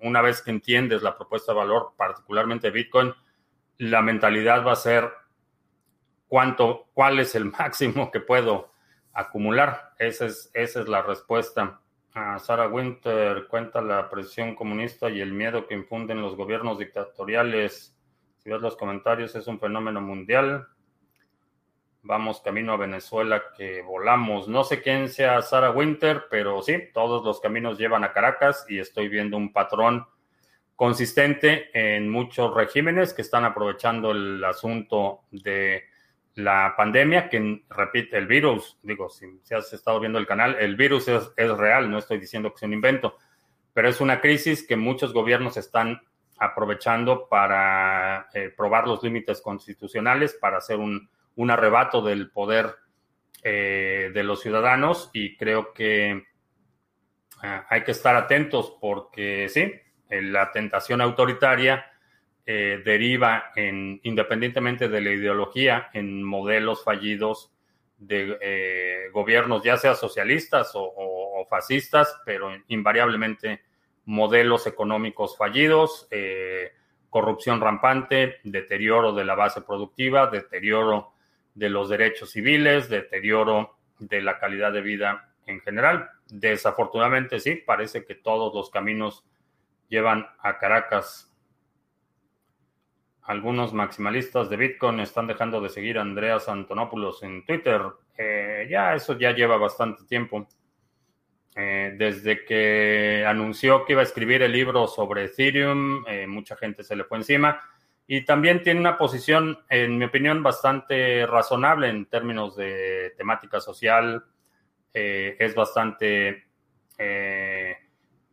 una 0.00 0.22
vez 0.22 0.40
que 0.40 0.52
entiendes 0.52 1.02
la 1.02 1.18
propuesta 1.18 1.52
de 1.52 1.58
valor, 1.58 1.92
particularmente 1.98 2.70
Bitcoin, 2.70 3.12
la 3.76 4.00
mentalidad 4.00 4.66
va 4.66 4.72
a 4.72 4.76
ser 4.76 5.12
cuánto, 6.28 6.88
cuál 6.94 7.18
es 7.18 7.34
el 7.34 7.46
máximo 7.58 8.10
que 8.10 8.20
puedo 8.20 8.72
acumular. 9.12 9.94
Esa 9.98 10.26
es, 10.26 10.50
esa 10.54 10.80
es 10.80 10.88
la 10.88 11.02
respuesta. 11.02 11.80
a 12.14 12.38
Sarah 12.38 12.68
Winter 12.68 13.46
cuenta 13.48 13.80
la 13.80 14.08
presión 14.08 14.54
comunista 14.54 15.10
y 15.10 15.20
el 15.20 15.32
miedo 15.32 15.66
que 15.66 15.74
infunden 15.74 16.22
los 16.22 16.36
gobiernos 16.36 16.78
dictatoriales. 16.78 17.96
Si 18.38 18.50
ves 18.50 18.60
los 18.60 18.76
comentarios, 18.76 19.34
es 19.34 19.46
un 19.46 19.58
fenómeno 19.58 20.00
mundial. 20.00 20.68
Vamos 22.02 22.40
camino 22.40 22.72
a 22.72 22.76
Venezuela 22.76 23.42
que 23.56 23.82
volamos. 23.82 24.48
No 24.48 24.62
sé 24.62 24.80
quién 24.80 25.08
sea 25.08 25.42
Sarah 25.42 25.72
Winter, 25.72 26.26
pero 26.30 26.62
sí, 26.62 26.78
todos 26.94 27.24
los 27.24 27.40
caminos 27.40 27.76
llevan 27.76 28.04
a 28.04 28.12
Caracas 28.12 28.64
y 28.68 28.78
estoy 28.78 29.08
viendo 29.08 29.36
un 29.36 29.52
patrón 29.52 30.06
consistente 30.76 31.70
en 31.74 32.08
muchos 32.08 32.54
regímenes 32.54 33.12
que 33.12 33.22
están 33.22 33.44
aprovechando 33.44 34.12
el 34.12 34.44
asunto 34.44 35.22
de 35.32 35.87
la 36.38 36.74
pandemia, 36.76 37.28
que 37.28 37.64
repite 37.68 38.16
el 38.16 38.28
virus, 38.28 38.78
digo, 38.82 39.08
si, 39.08 39.26
has 39.52 39.72
estado 39.72 39.98
viendo 39.98 40.20
el 40.20 40.26
canal, 40.26 40.56
el 40.60 40.76
virus 40.76 41.08
es, 41.08 41.34
real, 41.36 41.90
no 41.90 41.98
estoy 41.98 42.18
diciendo 42.18 42.52
que 42.52 42.58
sea 42.58 42.68
un 42.68 42.74
invento, 42.74 43.16
pero 43.74 43.88
es 43.88 44.00
una 44.00 44.20
crisis 44.20 44.64
que 44.64 44.76
muchos 44.76 45.12
gobiernos 45.12 45.56
están 45.56 46.00
aprovechando 46.38 47.28
para 47.28 48.28
eh, 48.32 48.54
probar 48.56 48.86
los 48.86 49.02
límites 49.02 49.40
constitucionales, 49.42 50.34
para 50.34 50.58
hacer 50.58 50.78
un, 50.78 51.10
un 51.34 51.50
arrebato 51.50 52.02
del 52.02 52.30
poder 52.30 52.76
eh, 53.42 54.12
de 54.14 54.22
los 54.22 54.40
ciudadanos 54.40 55.10
y 55.12 55.36
creo 55.36 55.72
que 55.72 56.10
eh, 57.42 57.62
hay 57.68 57.82
que 57.82 57.90
estar 57.90 58.14
atentos 58.14 58.76
porque 58.80 59.48
sí, 59.48 59.72
la 60.08 60.52
tentación 60.52 61.00
autoritaria 61.00 61.84
eh, 62.50 62.80
deriva 62.82 63.52
en, 63.56 64.00
independientemente 64.04 64.88
de 64.88 65.02
la 65.02 65.10
ideología, 65.10 65.90
en 65.92 66.22
modelos 66.22 66.82
fallidos 66.82 67.52
de 67.98 69.10
gobiernos, 69.12 69.62
ya 69.62 69.76
sea 69.76 69.94
socialistas 69.94 70.70
o, 70.72 71.46
fascistas, 71.50 72.16
pero 72.24 72.50
invariablemente 72.68 73.60
modelos 74.06 74.66
económicos 74.66 75.36
fallidos, 75.36 76.08
corrupción 77.10 77.60
rampante, 77.60 78.36
deterioro 78.44 79.12
de 79.12 79.24
la 79.24 79.34
base 79.34 79.60
productiva, 79.62 80.28
deterioro 80.28 81.12
de 81.54 81.68
los 81.68 81.88
derechos 81.88 82.30
civiles, 82.30 82.88
deterioro 82.88 83.76
de 83.98 84.22
la 84.22 84.38
calidad 84.38 84.72
de 84.72 84.80
vida 84.80 85.28
en 85.46 85.60
general. 85.60 86.10
Desafortunadamente, 86.28 87.40
sí, 87.40 87.56
parece 87.56 88.04
que 88.04 88.14
todos 88.14 88.54
los 88.54 88.70
caminos 88.70 89.24
llevan 89.88 90.28
a 90.38 90.58
Caracas. 90.58 91.27
Algunos 93.28 93.74
maximalistas 93.74 94.48
de 94.48 94.56
Bitcoin 94.56 95.00
están 95.00 95.26
dejando 95.26 95.60
de 95.60 95.68
seguir 95.68 95.98
a 95.98 96.00
Andreas 96.00 96.48
Antonopoulos 96.48 97.22
en 97.22 97.44
Twitter. 97.44 97.82
Eh, 98.16 98.66
ya 98.70 98.94
eso 98.94 99.18
ya 99.18 99.32
lleva 99.32 99.58
bastante 99.58 100.06
tiempo. 100.06 100.48
Eh, 101.54 101.94
desde 101.98 102.46
que 102.46 103.26
anunció 103.26 103.84
que 103.84 103.92
iba 103.92 104.00
a 104.00 104.04
escribir 104.04 104.40
el 104.40 104.52
libro 104.52 104.86
sobre 104.86 105.24
Ethereum, 105.24 106.06
eh, 106.08 106.26
mucha 106.26 106.56
gente 106.56 106.82
se 106.82 106.96
le 106.96 107.04
fue 107.04 107.18
encima. 107.18 107.60
Y 108.06 108.24
también 108.24 108.62
tiene 108.62 108.80
una 108.80 108.96
posición, 108.96 109.58
en 109.68 109.98
mi 109.98 110.06
opinión, 110.06 110.42
bastante 110.42 111.26
razonable 111.26 111.90
en 111.90 112.06
términos 112.06 112.56
de 112.56 113.12
temática 113.18 113.60
social. 113.60 114.24
Es 114.94 115.54
bastante 115.54 116.46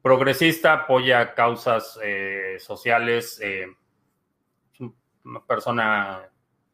progresista, 0.02 0.72
apoya 0.72 1.34
causas 1.34 2.00
sociales. 2.60 3.42
Una 5.26 5.44
persona 5.46 6.30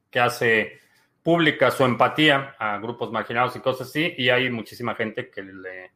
que 0.09 0.19
hace 0.19 0.79
pública 1.23 1.71
su 1.71 1.83
empatía 1.83 2.55
a 2.59 2.77
grupos 2.77 3.11
marginados 3.11 3.55
y 3.55 3.59
cosas 3.59 3.87
así. 3.87 4.13
Y 4.17 4.29
hay 4.29 4.49
muchísima 4.49 4.95
gente 4.95 5.29
que 5.29 5.41
le, 5.41 5.91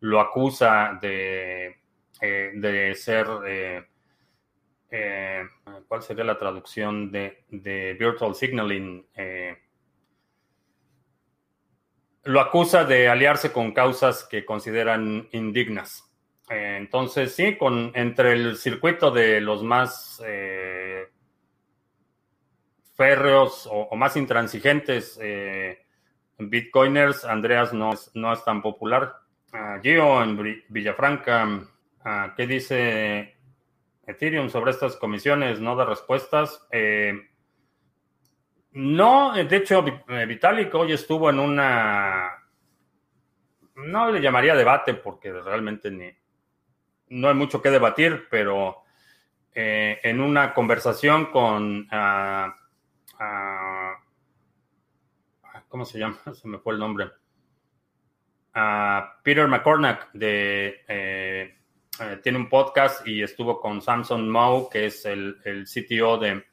lo 0.00 0.20
acusa 0.20 0.98
de, 1.00 1.78
de 2.20 2.94
ser 2.94 3.26
eh, 4.94 5.48
¿cuál 5.88 6.02
sería 6.02 6.22
la 6.22 6.36
traducción 6.36 7.10
de, 7.10 7.96
Virtual 7.98 8.34
Signaling? 8.34 9.06
Eh, 9.16 9.56
lo 12.24 12.40
acusa 12.40 12.84
de 12.84 13.08
aliarse 13.08 13.52
con 13.52 13.72
causas 13.72 14.24
que 14.24 14.44
consideran 14.44 15.28
indignas. 15.32 16.04
Eh, 16.50 16.76
entonces, 16.78 17.34
sí, 17.34 17.56
con, 17.56 17.90
entre 17.94 18.34
el 18.34 18.56
circuito 18.58 19.10
de 19.10 19.40
los 19.40 19.62
más 19.62 20.22
férreos 23.02 23.68
o, 23.70 23.94
más 23.96 24.16
intransigentes 24.16 25.18
bitcoiners, 26.38 27.24
Andreas 27.24 27.72
no 27.72 27.92
es, 27.92 28.10
no 28.14 28.32
es 28.32 28.44
tan 28.44 28.62
popular. 28.62 29.16
Uh, 29.52 29.80
Gio 29.82 30.22
en 30.22 30.62
Villafranca, 30.68 31.60
ah, 32.04 32.32
¿qué 32.36 32.46
dice 32.46 33.36
Ethereum 34.06 34.48
sobre 34.48 34.72
estas 34.72 34.96
comisiones 34.96 35.60
no 35.60 35.76
da 35.76 35.84
respuestas. 35.84 36.66
Eh, 36.70 37.28
no, 38.72 39.32
de 39.32 39.56
hecho, 39.56 39.84
eh, 40.08 40.26
Vitalik 40.26 40.74
hoy 40.74 40.92
estuvo 40.92 41.30
en 41.30 41.38
una. 41.38 42.30
No 43.74 44.10
le 44.10 44.20
llamaría 44.20 44.54
debate 44.54 44.94
porque 44.94 45.32
realmente 45.32 45.90
ni, 45.90 46.10
no 47.10 47.28
hay 47.28 47.34
mucho 47.34 47.62
que 47.62 47.70
debatir, 47.70 48.26
pero 48.30 48.82
eh, 49.54 50.00
en 50.02 50.20
una 50.20 50.52
conversación 50.52 51.26
con. 51.26 51.86
¿Cómo 55.68 55.84
se 55.84 55.98
llama? 55.98 56.18
Se 56.34 56.48
me 56.48 56.58
fue 56.58 56.74
el 56.74 56.80
nombre. 56.80 57.10
a 58.54 59.20
Peter 59.22 59.48
McCormack 59.48 60.12
de 60.12 60.84
eh, 62.00 62.18
tiene 62.22 62.38
un 62.38 62.48
podcast 62.48 63.06
y 63.06 63.22
estuvo 63.22 63.60
con 63.60 63.82
Samson 63.82 64.28
Moe, 64.28 64.68
que 64.70 64.86
es 64.86 65.04
el, 65.04 65.38
el 65.44 65.64
CTO 65.64 66.18
de 66.18 66.44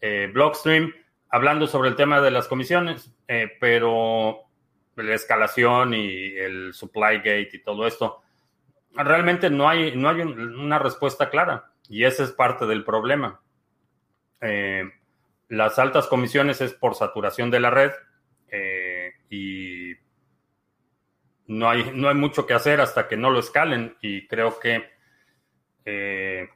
eh, 0.00 0.30
Blockstream, 0.32 0.92
hablando 1.30 1.66
sobre 1.66 1.88
el 1.88 1.96
tema 1.96 2.20
de 2.20 2.30
las 2.30 2.46
comisiones, 2.46 3.10
eh, 3.26 3.52
pero 3.58 4.42
la 4.96 5.14
escalación 5.14 5.94
y 5.94 6.36
el 6.36 6.74
supply 6.74 7.18
gate 7.18 7.50
y 7.54 7.62
todo 7.62 7.86
esto, 7.86 8.22
realmente 8.94 9.50
no 9.50 9.68
hay, 9.68 9.96
no 9.96 10.08
hay 10.08 10.20
una 10.20 10.78
respuesta 10.78 11.30
clara 11.30 11.72
y 11.88 12.04
ese 12.04 12.24
es 12.24 12.32
parte 12.32 12.66
del 12.66 12.84
problema. 12.84 13.40
Las 15.48 15.78
altas 15.78 16.06
comisiones 16.06 16.60
es 16.60 16.72
por 16.72 16.94
saturación 16.94 17.50
de 17.50 17.60
la 17.60 17.70
red 17.70 17.92
y 19.28 19.94
no 21.46 21.68
hay, 21.68 21.92
no 21.94 22.08
hay 22.08 22.14
mucho 22.14 22.46
que 22.46 22.54
hacer 22.54 22.80
hasta 22.80 23.08
que 23.08 23.16
no 23.16 23.30
lo 23.30 23.38
escalen 23.38 23.96
y 24.00 24.26
creo 24.26 24.58
que 24.58 24.84
eh, 25.84 26.48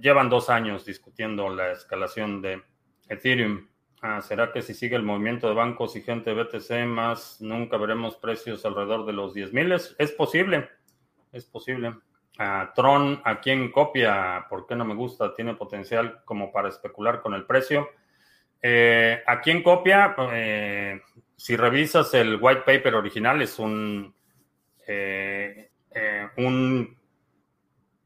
llevan 0.00 0.30
dos 0.30 0.48
años 0.48 0.84
discutiendo 0.84 1.48
la 1.48 1.72
escalación 1.72 2.40
de 2.40 2.62
Ethereum. 3.08 3.68
Ah, 4.00 4.22
¿Será 4.22 4.52
que 4.52 4.62
si 4.62 4.74
sigue 4.74 4.96
el 4.96 5.02
movimiento 5.02 5.48
de 5.48 5.54
bancos 5.54 5.96
y 5.96 6.02
gente 6.02 6.32
de 6.32 6.42
BTC 6.42 6.86
más, 6.86 7.40
nunca 7.40 7.76
veremos 7.76 8.16
precios 8.16 8.64
alrededor 8.64 9.04
de 9.04 9.12
los 9.12 9.34
10 9.34 9.52
mil? 9.52 9.72
Es, 9.72 10.12
posible, 10.12 10.68
es 11.32 11.44
posible. 11.44 11.96
Ah, 12.40 12.72
Tron, 12.72 13.20
¿a 13.24 13.40
quién 13.40 13.72
copia? 13.72 14.46
¿Por 14.48 14.64
qué 14.64 14.76
no 14.76 14.84
me 14.84 14.94
gusta? 14.94 15.34
Tiene 15.34 15.54
potencial 15.54 16.22
como 16.24 16.52
para 16.52 16.68
especular 16.68 17.20
con 17.20 17.34
el 17.34 17.44
precio. 17.44 17.90
Eh, 18.62 19.20
¿A 19.26 19.40
quién 19.40 19.60
copia? 19.60 20.14
Eh, 20.32 21.00
si 21.34 21.56
revisas 21.56 22.14
el 22.14 22.38
white 22.40 22.62
paper 22.64 22.94
original, 22.94 23.42
es 23.42 23.58
un, 23.58 24.14
eh, 24.86 25.70
un 26.36 26.96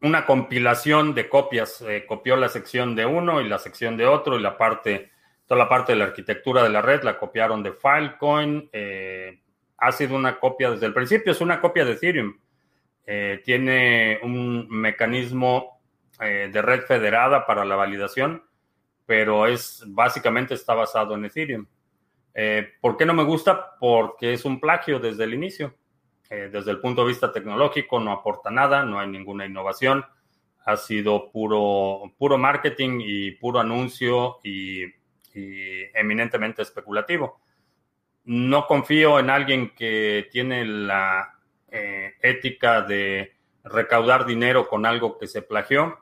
una 0.01 0.27
compilación 0.27 1.15
de 1.15 1.29
copias. 1.29 1.85
copió 2.09 2.35
la 2.37 2.49
sección 2.49 2.97
de 2.97 3.07
uno 3.07 3.41
y 3.41 3.49
la 3.49 3.59
sección 3.59 3.97
de 3.97 4.07
otro 4.07 4.39
y 4.39 4.43
la 4.43 4.57
parte 4.57 5.11
Toda 5.47 5.65
la 5.65 5.69
parte 5.69 5.93
de 5.93 5.99
la 5.99 6.07
arquitectura 6.07 6.63
de 6.63 6.71
la 6.71 6.81
red 6.81 7.03
la 7.03 7.19
copiaron 7.19 7.63
de 7.63 7.73
Filecoin. 7.73 8.71
Ha 9.77 9.93
sido 9.93 10.17
una 10.17 10.41
copia 10.41 10.71
desde 10.71 10.87
el 10.87 10.95
principio, 10.95 11.33
es 11.33 11.41
una 11.41 11.61
copia 11.61 11.85
de 11.85 11.93
Ethereum. 11.93 12.35
Eh, 13.07 13.43
tiene 13.45 14.19
un 14.23 14.69
mecanismo 14.69 15.81
eh, 16.21 16.51
de 16.53 16.63
red 16.63 16.83
federada 16.83 17.47
para 17.47 17.65
la 17.65 17.77
validación, 17.77 18.43
pero 19.07 19.47
es 19.47 19.85
básicamente 19.89 20.55
está 20.55 20.75
basado 20.75 21.15
en 21.15 21.25
Ethereum. 21.25 21.67
¿Por 22.81 22.97
qué 22.97 23.05
no 23.05 23.13
me 23.13 23.25
gusta? 23.25 23.77
Porque 23.79 24.33
es 24.33 24.47
un 24.47 24.59
plagio 24.59 24.99
desde 24.99 25.25
el 25.25 25.35
inicio. 25.35 25.75
desde 26.31 26.71
el 26.71 26.81
punto 26.81 27.03
de 27.03 27.09
vista 27.09 27.31
tecnológico 27.31 28.01
no 28.01 28.11
aporta 28.11 28.51
nada, 28.51 28.87
no 28.87 28.99
hay 28.99 29.09
ninguna 29.09 29.45
innovación. 29.45 30.03
Ha 30.65 30.79
sido 30.79 31.31
puro, 31.31 32.11
puro 32.17 32.39
marketing 32.39 33.01
y 33.05 33.33
puro 33.33 33.61
anuncio 33.61 34.39
y 34.43 34.87
y 35.35 35.85
eminentemente 35.95 36.63
especulativo. 36.63 37.41
No 38.25 38.67
confío 38.67 39.19
en 39.19 39.31
alguien 39.31 39.75
que 39.75 40.29
tiene 40.31 40.65
la 40.65 41.39
eh, 41.75 42.13
ética 42.21 42.83
de 42.83 43.33
recaudar 43.65 44.27
dinero 44.27 44.69
con 44.69 44.85
algo 44.85 45.19
que 45.19 45.27
se 45.27 45.41
plagió 45.41 45.99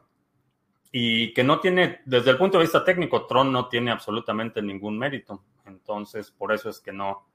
y 0.90 1.32
que 1.32 1.44
no 1.44 1.60
tiene, 1.60 2.00
desde 2.04 2.32
el 2.32 2.38
punto 2.38 2.58
de 2.58 2.64
vista 2.64 2.84
técnico, 2.84 3.26
Tron 3.26 3.52
no 3.52 3.68
tiene 3.68 3.92
absolutamente 3.92 4.60
ningún 4.60 4.98
mérito. 4.98 5.44
Entonces, 5.66 6.32
por 6.32 6.52
eso 6.52 6.68
es 6.68 6.80
que 6.80 6.92
no, 6.92 7.28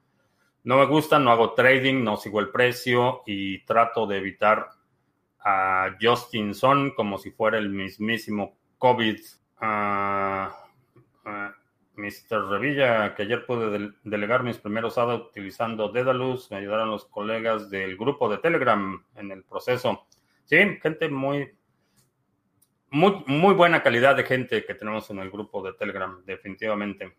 no 0.66 0.78
me 0.78 0.86
gusta, 0.86 1.18
no 1.18 1.32
hago 1.32 1.54
trading, 1.54 2.04
no 2.04 2.18
sigo 2.18 2.42
el 2.42 2.50
precio 2.50 3.24
y 3.26 3.64
trato 3.64 4.06
de 4.06 4.18
evitar 4.18 4.68
a 5.40 5.96
Justin 6.02 6.54
Son 6.54 6.92
como 6.92 7.18
si 7.18 7.32
fuera 7.32 7.58
el 7.58 7.70
mismísimo 7.70 8.58
COVID. 8.78 9.20
Ah, 9.62 10.54
ah, 11.24 11.56
Mr. 11.98 12.50
Revilla, 12.50 13.16
que 13.16 13.24
ayer 13.24 13.46
pude 13.46 13.94
delegar 14.04 14.44
mis 14.44 14.58
primeros 14.58 14.98
ADA 14.98 15.16
utilizando 15.16 15.90
Dedalus, 15.90 16.52
me 16.52 16.58
ayudaron 16.58 16.90
los 16.90 17.06
colegas 17.06 17.70
del 17.70 17.98
grupo 17.98 18.30
de 18.30 18.38
Telegram 18.38 19.04
en 19.16 19.32
el 19.32 19.44
proceso. 19.44 20.08
Sí, 20.46 20.58
gente 20.82 21.10
muy, 21.10 21.56
muy, 22.92 23.24
muy 23.28 23.54
buena 23.54 23.82
calidad 23.82 24.16
de 24.16 24.24
gente 24.24 24.66
que 24.66 24.76
tenemos 24.76 25.10
en 25.10 25.20
el 25.20 25.32
grupo 25.32 25.62
de 25.64 25.74
Telegram, 25.74 26.24
definitivamente. 26.26 27.18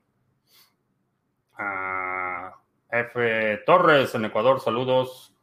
Ah, 1.58 2.54
F. 2.90 3.62
Torres 3.66 4.14
en 4.14 4.26
Ecuador, 4.26 4.60
saludos. 4.60 5.34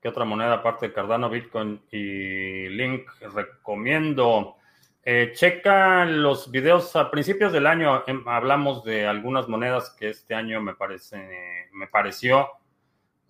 ¿Qué 0.00 0.08
otra 0.08 0.24
moneda 0.24 0.54
aparte 0.54 0.88
de 0.88 0.92
Cardano, 0.92 1.30
Bitcoin 1.30 1.80
y 1.90 2.68
Link 2.68 3.08
recomiendo? 3.32 4.56
Eh, 5.04 5.32
checa 5.34 6.04
los 6.04 6.50
videos 6.52 6.94
a 6.94 7.10
principios 7.10 7.52
del 7.52 7.66
año. 7.66 8.04
Em, 8.06 8.26
hablamos 8.28 8.84
de 8.84 9.06
algunas 9.06 9.48
monedas 9.48 9.90
que 9.90 10.10
este 10.10 10.34
año 10.34 10.60
me 10.62 10.74
parece, 10.74 11.68
me 11.72 11.88
pareció 11.88 12.48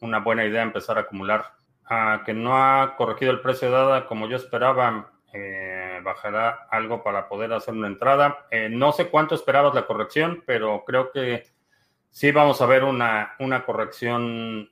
una 0.01 0.19
buena 0.21 0.45
idea 0.45 0.63
empezar 0.63 0.99
a 0.99 1.03
acumular. 1.03 1.55
Ah, 1.87 2.23
que 2.27 2.35
no 2.35 2.57
ha 2.57 2.95
corregido 2.97 3.33
el 3.33 3.41
precio 3.41 3.71
dada 3.71 4.07
como 4.07 4.29
yo 4.29 4.37
esperaba. 4.37 5.13
Eh, 5.33 6.01
bajará 6.05 6.69
algo 6.71 7.03
para 7.03 7.29
poder 7.29 7.53
hacer 7.55 7.75
una 7.75 7.87
entrada. 7.87 8.47
Eh, 8.51 8.69
no 8.69 8.93
sé 8.93 9.09
cuánto 9.09 9.35
esperabas 9.35 9.75
la 9.75 9.87
corrección, 9.87 10.43
pero 10.47 10.85
creo 10.87 11.11
que 11.11 11.45
sí 12.11 12.33
vamos 12.33 12.61
a 12.61 12.67
ver 12.67 12.85
una, 12.85 13.35
una 13.39 13.65
corrección 13.65 14.69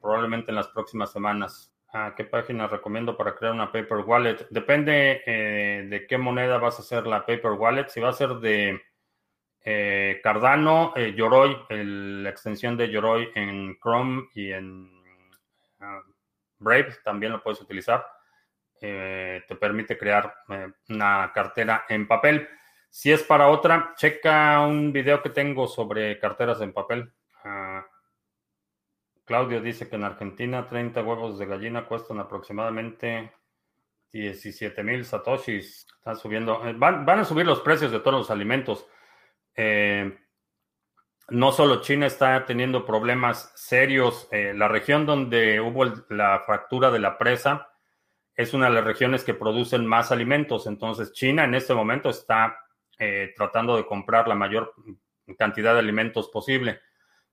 probablemente 0.00 0.50
en 0.50 0.56
las 0.56 0.68
próximas 0.68 1.10
semanas. 1.10 1.73
¿A 1.96 2.12
qué 2.16 2.24
página 2.24 2.66
recomiendo 2.66 3.16
para 3.16 3.36
crear 3.36 3.54
una 3.54 3.70
paper 3.70 3.98
wallet? 3.98 4.48
Depende 4.50 5.22
eh, 5.24 5.86
de 5.88 6.08
qué 6.08 6.18
moneda 6.18 6.58
vas 6.58 6.76
a 6.76 6.82
hacer 6.82 7.06
la 7.06 7.24
paper 7.24 7.52
wallet. 7.52 7.86
Si 7.88 8.00
va 8.00 8.08
a 8.08 8.12
ser 8.12 8.30
de 8.30 8.82
eh, 9.64 10.18
Cardano, 10.20 10.92
eh, 10.96 11.14
Yoroi, 11.16 11.56
la 11.70 12.30
extensión 12.30 12.76
de 12.76 12.90
Yoroi 12.90 13.30
en 13.36 13.78
Chrome 13.80 14.24
y 14.34 14.50
en 14.50 14.90
ah, 15.78 16.00
Brave 16.58 16.96
también 17.04 17.30
lo 17.30 17.40
puedes 17.40 17.60
utilizar. 17.60 18.04
te 18.80 19.56
permite 19.60 19.96
crear 19.96 20.34
una 20.88 21.30
cartera 21.32 21.84
en 21.88 22.08
papel. 22.08 22.48
Si 22.90 23.12
es 23.12 23.22
para 23.22 23.46
otra, 23.46 23.94
checa 23.96 24.60
un 24.66 24.92
video 24.92 25.22
que 25.22 25.30
tengo 25.30 25.68
sobre 25.68 26.18
carteras 26.18 26.60
en 26.60 26.72
papel. 26.72 27.12
Ah, 27.44 27.86
Claudio 29.24 29.60
dice 29.60 29.88
que 29.88 29.96
en 29.96 30.04
Argentina 30.04 30.68
30 30.68 31.02
huevos 31.02 31.38
de 31.38 31.46
gallina 31.46 31.86
cuestan 31.86 32.20
aproximadamente 32.20 33.32
17 34.12 34.82
mil 34.82 35.04
satoshis. 35.04 35.86
Están 35.98 36.16
subiendo. 36.16 36.64
Eh, 36.66 36.74
van, 36.76 37.08
a 37.08 37.24
subir 37.24 37.46
los 37.46 37.60
precios 37.60 37.90
de 37.90 38.00
todos 38.00 38.18
los 38.18 38.30
alimentos. 38.30 38.86
Eh, 39.56 40.18
no 41.28 41.52
solo 41.52 41.80
China 41.80 42.06
está 42.06 42.44
teniendo 42.44 42.84
problemas 42.84 43.52
serios. 43.56 44.28
Eh, 44.30 44.52
la 44.54 44.68
región 44.68 45.06
donde 45.06 45.60
hubo 45.60 45.84
la 46.10 46.42
fractura 46.46 46.90
de 46.90 47.00
la 47.00 47.16
presa 47.16 47.70
es 48.36 48.52
una 48.52 48.66
de 48.66 48.74
las 48.74 48.84
regiones 48.84 49.24
que 49.24 49.34
producen 49.34 49.86
más 49.86 50.12
alimentos. 50.12 50.66
Entonces 50.66 51.12
China 51.12 51.44
en 51.44 51.54
este 51.54 51.74
momento 51.74 52.10
está 52.10 52.58
tratando 53.36 53.76
de 53.76 53.84
comprar 53.84 54.28
la 54.28 54.36
mayor 54.36 54.72
cantidad 55.36 55.74
de 55.74 55.80
alimentos 55.80 56.28
posible. 56.28 56.80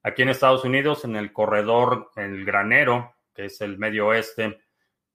Aquí 0.03 0.23
en 0.23 0.29
Estados 0.29 0.65
Unidos, 0.65 1.05
en 1.05 1.15
el 1.15 1.31
corredor, 1.31 2.11
el 2.15 2.43
granero, 2.43 3.15
que 3.33 3.45
es 3.45 3.61
el 3.61 3.77
medio 3.77 4.07
oeste, 4.07 4.59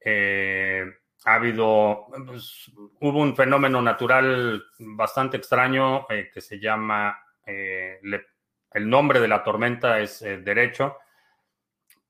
eh, 0.01 0.85
ha 1.25 1.35
habido, 1.35 2.07
pues, 2.25 2.71
hubo 3.01 3.21
un 3.21 3.35
fenómeno 3.35 3.83
natural 3.83 4.63
bastante 4.79 5.37
extraño 5.39 6.07
eh, 6.09 6.31
que 6.33 6.41
se 6.41 6.61
llama, 6.61 7.19
eh, 7.45 7.99
el 8.73 8.89
nombre 8.89 9.19
de 9.19 9.29
la 9.29 9.43
tormenta 9.43 9.99
es 9.99 10.21
derecho, 10.21 10.99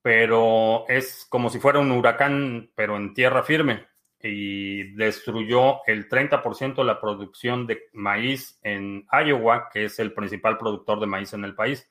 pero 0.02 0.84
es 0.88 1.26
como 1.30 1.48
si 1.48 1.58
fuera 1.58 1.78
un 1.78 1.90
huracán, 1.90 2.70
pero 2.74 2.96
en 2.96 3.14
tierra 3.14 3.42
firme, 3.42 3.86
y 4.22 4.94
destruyó 4.94 5.84
el 5.86 6.08
30% 6.08 6.76
de 6.76 6.84
la 6.84 7.00
producción 7.00 7.66
de 7.66 7.88
maíz 7.92 8.58
en 8.62 9.06
Iowa, 9.10 9.68
que 9.72 9.86
es 9.86 9.98
el 9.98 10.12
principal 10.12 10.58
productor 10.58 11.00
de 11.00 11.06
maíz 11.06 11.32
en 11.32 11.44
el 11.44 11.54
país. 11.54 11.88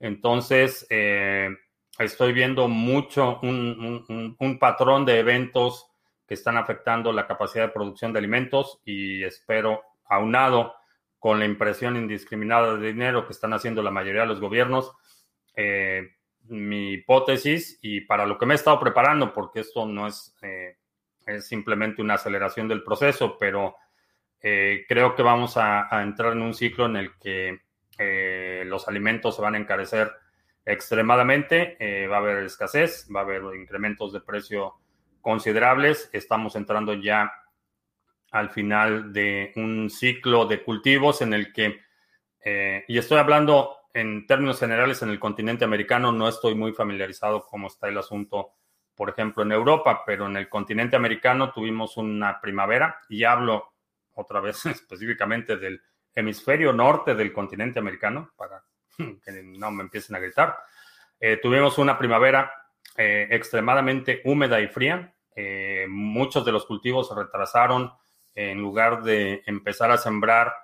Entonces, 0.00 0.86
eh, 0.88 1.50
estoy 1.98 2.32
viendo 2.32 2.68
mucho 2.68 3.38
un, 3.42 4.56
patrón 4.58 5.04
de 5.04 5.18
eventos 5.18 5.86
que 6.26 6.34
están 6.34 6.56
afectando 6.56 7.12
la 7.12 7.26
capacidad 7.26 7.66
de 7.66 7.72
producción 7.72 8.12
de 8.12 8.18
alimentos 8.18 8.80
y 8.84 9.22
espero, 9.22 9.82
aunado 10.06 10.74
con 11.18 11.38
la 11.38 11.44
impresión 11.44 11.96
indiscriminada 11.96 12.76
de 12.76 12.88
dinero 12.88 13.26
que 13.26 13.34
están 13.34 13.52
haciendo 13.52 13.82
la 13.82 13.90
mayoría 13.90 14.22
de 14.22 14.28
los 14.28 14.40
gobiernos, 14.40 14.92
eh, 15.54 16.08
mi 16.44 16.94
hipótesis 16.94 17.78
y 17.82 18.00
para 18.00 18.24
lo 18.24 18.38
que 18.38 18.46
me 18.46 18.54
he 18.54 18.56
estado 18.56 18.80
preparando, 18.80 19.34
porque 19.34 19.60
esto 19.60 19.84
no 19.84 20.06
es, 20.06 20.34
eh, 20.40 20.78
es 21.26 21.46
simplemente 21.46 22.00
una 22.00 22.14
aceleración 22.14 22.68
del 22.68 22.82
proceso, 22.82 23.36
pero 23.38 23.76
creo 24.40 25.14
que 25.14 25.22
vamos 25.22 25.58
a 25.58 26.02
entrar 26.02 26.32
en 26.32 26.40
un 26.40 26.54
ciclo 26.54 26.86
en 26.86 26.96
el 26.96 27.18
que 27.18 27.60
eh, 28.02 28.64
los 28.64 28.88
alimentos 28.88 29.36
se 29.36 29.42
van 29.42 29.54
a 29.54 29.58
encarecer 29.58 30.10
extremadamente, 30.64 31.76
eh, 31.78 32.06
va 32.06 32.16
a 32.16 32.20
haber 32.20 32.44
escasez, 32.44 33.06
va 33.14 33.20
a 33.20 33.24
haber 33.24 33.42
incrementos 33.54 34.14
de 34.14 34.22
precio 34.22 34.76
considerables, 35.20 36.08
estamos 36.14 36.56
entrando 36.56 36.94
ya 36.94 37.30
al 38.30 38.48
final 38.48 39.12
de 39.12 39.52
un 39.56 39.90
ciclo 39.90 40.46
de 40.46 40.62
cultivos 40.62 41.20
en 41.20 41.34
el 41.34 41.52
que, 41.52 41.80
eh, 42.42 42.86
y 42.88 42.96
estoy 42.96 43.18
hablando 43.18 43.76
en 43.92 44.26
términos 44.26 44.58
generales 44.58 45.02
en 45.02 45.10
el 45.10 45.20
continente 45.20 45.66
americano, 45.66 46.10
no 46.10 46.26
estoy 46.26 46.54
muy 46.54 46.72
familiarizado 46.72 47.44
cómo 47.44 47.66
está 47.66 47.88
el 47.88 47.98
asunto, 47.98 48.54
por 48.94 49.10
ejemplo, 49.10 49.42
en 49.42 49.52
Europa, 49.52 50.04
pero 50.06 50.24
en 50.24 50.38
el 50.38 50.48
continente 50.48 50.96
americano 50.96 51.52
tuvimos 51.52 51.98
una 51.98 52.40
primavera 52.40 52.98
y 53.10 53.24
hablo 53.24 53.74
otra 54.14 54.40
vez 54.40 54.64
específicamente 54.64 55.58
del 55.58 55.82
hemisferio 56.14 56.72
norte 56.72 57.14
del 57.14 57.32
continente 57.32 57.78
americano, 57.78 58.32
para 58.36 58.62
que 58.98 59.42
no 59.42 59.70
me 59.70 59.84
empiecen 59.84 60.16
a 60.16 60.18
gritar. 60.18 60.58
Eh, 61.18 61.38
tuvimos 61.42 61.78
una 61.78 61.98
primavera 61.98 62.52
eh, 62.96 63.28
extremadamente 63.30 64.22
húmeda 64.24 64.60
y 64.60 64.68
fría. 64.68 65.14
Eh, 65.34 65.86
muchos 65.88 66.44
de 66.44 66.52
los 66.52 66.66
cultivos 66.66 67.08
se 67.08 67.14
retrasaron 67.14 67.92
en 68.34 68.58
lugar 68.58 69.02
de 69.02 69.42
empezar 69.46 69.90
a 69.90 69.98
sembrar 69.98 70.54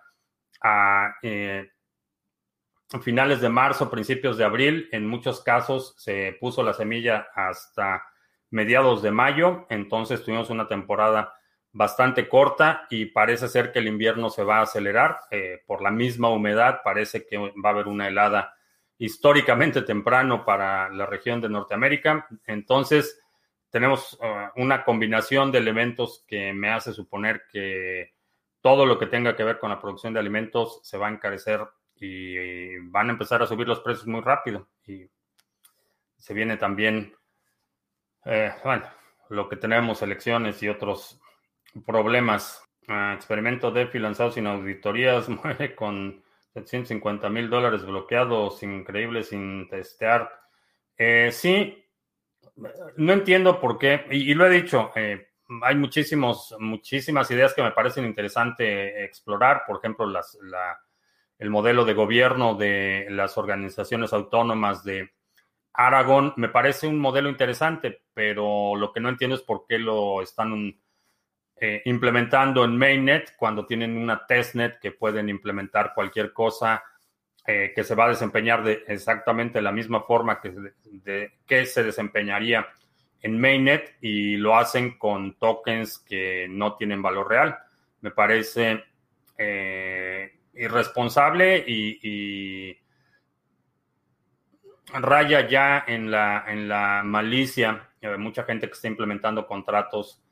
a 0.63 1.15
finales 3.03 3.41
de 3.41 3.49
marzo, 3.49 3.91
principios 3.91 4.39
de 4.39 4.45
abril. 4.45 4.89
En 4.93 5.07
muchos 5.07 5.43
casos 5.43 5.95
se 5.99 6.37
puso 6.41 6.63
la 6.63 6.73
semilla 6.73 7.29
hasta 7.35 8.03
mediados 8.51 9.03
de 9.03 9.11
mayo, 9.11 9.67
entonces 9.69 10.25
tuvimos 10.25 10.51
una 10.51 10.69
temporada 10.69 11.36
bastante 11.77 12.27
corta 12.27 12.87
y 12.89 13.05
parece 13.05 13.49
ser 13.49 13.71
que 13.71 13.81
el 13.81 13.87
invierno 13.87 14.31
se 14.31 14.43
va 14.43 14.59
a 14.59 14.63
acelerar 14.63 15.21
eh, 15.31 15.63
por 15.67 15.83
la 15.83 15.91
misma 15.91 16.31
humedad, 16.31 16.81
parece 16.83 17.27
que 17.27 17.37
va 17.37 17.69
a 17.69 17.69
haber 17.69 17.87
una 17.87 18.09
helada 18.09 18.57
históricamente 18.97 19.83
temprano 19.83 20.43
para 20.43 20.89
la 20.89 21.05
región 21.05 21.43
de 21.43 21.51
Norteamérica, 21.51 22.27
entonces 22.47 23.21
tenemos 23.69 24.15
uh, 24.15 24.59
una 24.59 24.85
combinación 24.85 25.53
de 25.53 25.59
elementos 25.59 26.25
que 26.27 26.55
me 26.55 26.71
hace 26.71 26.95
suponer 26.95 27.43
que 27.53 28.15
todo 28.63 28.87
lo 28.87 28.99
que 28.99 29.07
tenga 29.07 29.37
que 29.37 29.45
ver 29.45 29.59
con 29.59 29.69
la 29.69 29.79
producción 29.79 30.15
de 30.15 30.21
alimentos 30.21 30.81
se 30.83 30.97
va 30.97 31.09
a 31.09 31.13
encarecer 31.13 31.61
y 31.97 32.79
van 32.89 33.11
a 33.11 33.13
empezar 33.13 33.43
a 33.43 33.47
subir 33.47 33.69
los 33.69 33.81
precios 33.81 34.07
muy 34.07 34.23
rápido. 34.23 34.69
Y 34.87 35.07
se 36.17 36.33
viene 36.33 36.57
también, 36.57 37.15
eh, 38.25 38.53
bueno, 38.65 38.85
lo 39.29 39.47
que 39.49 39.57
tenemos, 39.57 40.01
elecciones 40.01 40.63
y 40.63 40.69
otros 40.69 41.21
problemas. 41.85 42.63
Uh, 42.89 43.15
experimento 43.15 43.71
DeFi 43.71 43.99
lanzado 43.99 44.31
sin 44.31 44.47
auditorías, 44.47 45.29
muere 45.45 45.75
con 45.75 46.23
750 46.55 47.29
mil 47.29 47.51
dólares 47.51 47.85
bloqueados, 47.85 48.63
increíble, 48.63 49.23
sin 49.23 49.69
testear. 49.69 50.31
Eh, 50.97 51.31
sí, 51.33 51.85
no 52.97 53.13
entiendo 53.13 53.61
por 53.61 53.79
qué, 53.79 54.07
y, 54.11 54.33
lo 54.35 54.47
he 54.47 54.51
dicho, 54.51 54.93
eh, 54.95 55.29
hay 55.63 55.75
muchísimos, 55.75 56.55
muchísimas 56.59 57.31
ideas 57.31 57.53
que 57.53 57.63
me 57.63 57.73
parecen 57.73 58.07
interesante 58.07 59.05
explorar, 59.05 59.65
por 59.67 59.79
ejemplo, 59.79 60.07
las, 60.07 60.39
la, 60.43 60.79
el 61.39 61.51
modelo 61.51 61.85
de 61.85 61.93
gobierno 61.93 62.55
de 62.55 63.09
las 63.11 63.37
organizaciones 63.37 64.13
autónomas 64.13 64.83
de 64.85 65.11
Aragón 65.75 66.33
me 66.37 66.49
parece 66.49 66.87
un 66.87 66.99
modelo 66.99 67.29
interesante, 67.29 68.03
pero 68.15 68.75
lo 68.77 68.93
que 68.93 69.01
no 69.01 69.11
entiendo 69.11 69.37
es 69.37 69.43
por 69.43 69.67
qué 69.67 69.79
lo 69.79 70.23
están 70.23 70.81
eh, 71.59 71.83
implementando 71.87 72.65
en 72.65 72.77
Mainnet 72.77 73.35
cuando 73.37 73.65
tienen 73.65 73.97
una 73.97 74.27
testnet 74.27 74.79
que 74.79 74.93
pueden 74.93 75.29
implementar 75.31 75.95
cualquier 75.95 76.33
cosa 76.33 76.85
eh, 77.47 77.73
que 77.75 77.83
se 77.83 77.95
va 77.95 78.07
a 78.07 78.11
desempeñar 78.11 78.63
de 78.63 78.85
exactamente 78.87 79.63
la 79.63 79.73
misma 79.73 80.03
forma 80.03 80.41
que, 80.41 80.53
que 81.47 81.65
se 81.65 81.83
desempeñaría 81.83 82.67
en 83.23 83.41
Mainnet 83.41 83.97
y 84.03 84.37
lo 84.37 84.57
hacen 84.57 84.99
con 84.99 85.35
tokens 85.39 85.99
que 85.99 86.47
no 86.49 86.77
tienen 86.77 87.01
valor 87.01 87.29
real. 87.29 87.59
Me 88.03 88.11
parece 88.11 88.85
eh, 89.39 90.39
irresponsable 90.55 91.65
y, 91.67 92.79
raya 94.93 95.49
ya 95.49 95.85
en 95.87 96.11
la, 96.11 96.45
en 96.47 96.69
la 96.69 97.03
malicia. 97.05 97.89
Hay 98.03 98.19
mucha 98.19 98.45
gente 98.45 98.67
que 98.67 98.75
está 98.75 98.89
implementando 98.89 99.47
contratos 99.47 100.23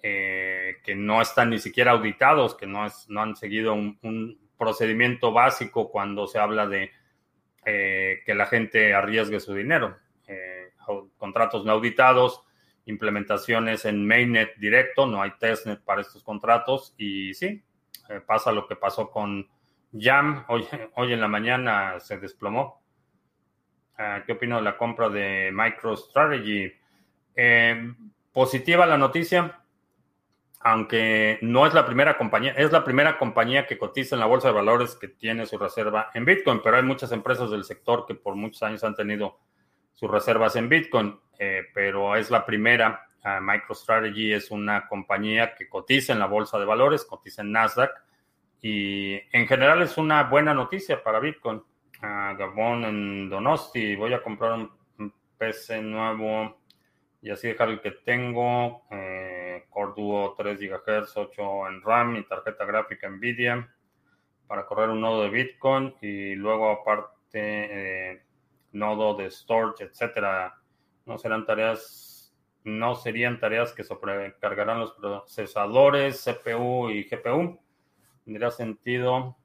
eh, 0.00 0.76
que 0.84 0.94
no 0.94 1.20
están 1.20 1.50
ni 1.50 1.58
siquiera 1.58 1.90
auditados, 1.90 2.54
que 2.54 2.66
no, 2.66 2.86
es, 2.86 3.06
no 3.08 3.20
han 3.20 3.34
seguido 3.34 3.74
un, 3.74 4.38
procedimiento 4.56 5.32
básico 5.32 5.88
cuando 5.88 6.26
se 6.26 6.40
habla 6.40 6.66
de 6.66 6.90
eh, 7.64 8.22
que 8.26 8.34
la 8.34 8.46
gente 8.46 8.92
arriesgue 8.92 9.38
su 9.38 9.54
dinero. 9.54 9.96
Eh, 10.26 10.72
contratos 11.16 11.64
no 11.64 11.72
auditados, 11.72 12.42
implementaciones 12.86 13.84
en 13.84 14.04
mainnet 14.04 14.56
directo, 14.56 15.06
no 15.06 15.22
hay 15.22 15.30
testnet 15.38 15.80
para 15.84 16.00
estos 16.00 16.24
contratos 16.24 16.92
y 16.98 17.34
sí, 17.34 17.62
pasa 18.26 18.50
lo 18.50 18.66
que 18.66 18.74
pasó 18.74 19.10
con 19.12 19.48
Jam, 19.96 20.44
hoy, 20.48 20.66
hoy 20.96 21.12
en 21.12 21.20
la 21.20 21.28
mañana 21.28 22.00
se 22.00 22.18
desplomó. 22.18 22.82
Ah, 23.96 24.24
¿Qué 24.26 24.32
opino 24.32 24.56
de 24.56 24.62
la 24.62 24.76
compra 24.76 25.08
de 25.08 25.50
MicroStrategy? 25.52 26.72
Positiva 28.32 28.86
la 28.86 28.98
noticia, 28.98 29.60
aunque 30.60 31.38
no 31.42 31.66
es 31.66 31.74
la 31.74 31.86
primera 31.86 32.18
compañía, 32.18 32.52
es 32.52 32.72
la 32.72 32.84
primera 32.84 33.18
compañía 33.18 33.66
que 33.66 33.78
cotiza 33.78 34.16
en 34.16 34.20
la 34.20 34.26
bolsa 34.26 34.48
de 34.48 34.54
valores 34.54 34.96
que 34.96 35.08
tiene 35.08 35.46
su 35.46 35.56
reserva 35.58 36.10
en 36.14 36.24
Bitcoin, 36.24 36.60
pero 36.62 36.76
hay 36.76 36.82
muchas 36.82 37.12
empresas 37.12 37.50
del 37.50 37.64
sector 37.64 38.06
que 38.06 38.14
por 38.14 38.34
muchos 38.34 38.62
años 38.62 38.82
han 38.84 38.94
tenido 38.94 39.38
sus 39.94 40.10
reservas 40.10 40.56
en 40.56 40.68
Bitcoin, 40.68 41.18
eh, 41.38 41.62
pero 41.74 42.16
es 42.16 42.30
la 42.30 42.44
primera. 42.44 43.04
Ah, 43.24 43.40
MicroStrategy 43.40 44.32
es 44.32 44.50
una 44.50 44.86
compañía 44.86 45.54
que 45.54 45.68
cotiza 45.68 46.12
en 46.12 46.20
la 46.20 46.26
bolsa 46.26 46.58
de 46.58 46.64
valores, 46.64 47.04
cotiza 47.04 47.42
en 47.42 47.52
Nasdaq 47.52 47.90
y 48.60 49.14
en 49.32 49.46
general 49.46 49.82
es 49.82 49.98
una 49.98 50.24
buena 50.24 50.54
noticia 50.54 51.02
para 51.02 51.20
Bitcoin. 51.20 51.62
Gabón 52.00 52.84
en 52.84 53.28
Donosti, 53.28 53.96
voy 53.96 54.12
a 54.12 54.22
comprar 54.22 54.52
un, 54.52 54.70
PC 55.36 55.82
nuevo 55.82 56.58
y 57.20 57.30
así 57.30 57.48
dejar 57.48 57.70
el 57.70 57.80
que 57.80 57.90
tengo. 57.90 58.84
Eh, 58.90 59.64
Core 59.70 59.92
Duo 59.96 60.34
3 60.36 60.60
GHz, 60.60 61.16
8 61.16 61.68
en 61.68 61.82
RAM 61.82 62.16
y 62.16 62.24
tarjeta 62.24 62.64
gráfica 62.64 63.08
Nvidia 63.08 63.68
para 64.46 64.64
correr 64.66 64.90
un 64.90 65.00
nodo 65.00 65.22
de 65.22 65.30
Bitcoin 65.30 65.94
y 66.00 66.34
luego 66.34 66.70
aparte 66.70 67.10
eh, 67.32 68.22
nodo 68.72 69.14
de 69.14 69.30
storage, 69.30 69.84
etcétera. 69.84 70.54
No 71.04 71.18
serán 71.18 71.44
tareas, 71.44 72.34
no 72.64 72.94
serían 72.94 73.40
tareas 73.40 73.72
que 73.72 73.84
sobrecargarán 73.84 74.80
los 74.80 74.92
procesadores, 74.92 76.24
CPU 76.24 76.90
y 76.90 77.04
GPU 77.04 77.58
tendría 78.28 78.50
sentido, 78.50 79.37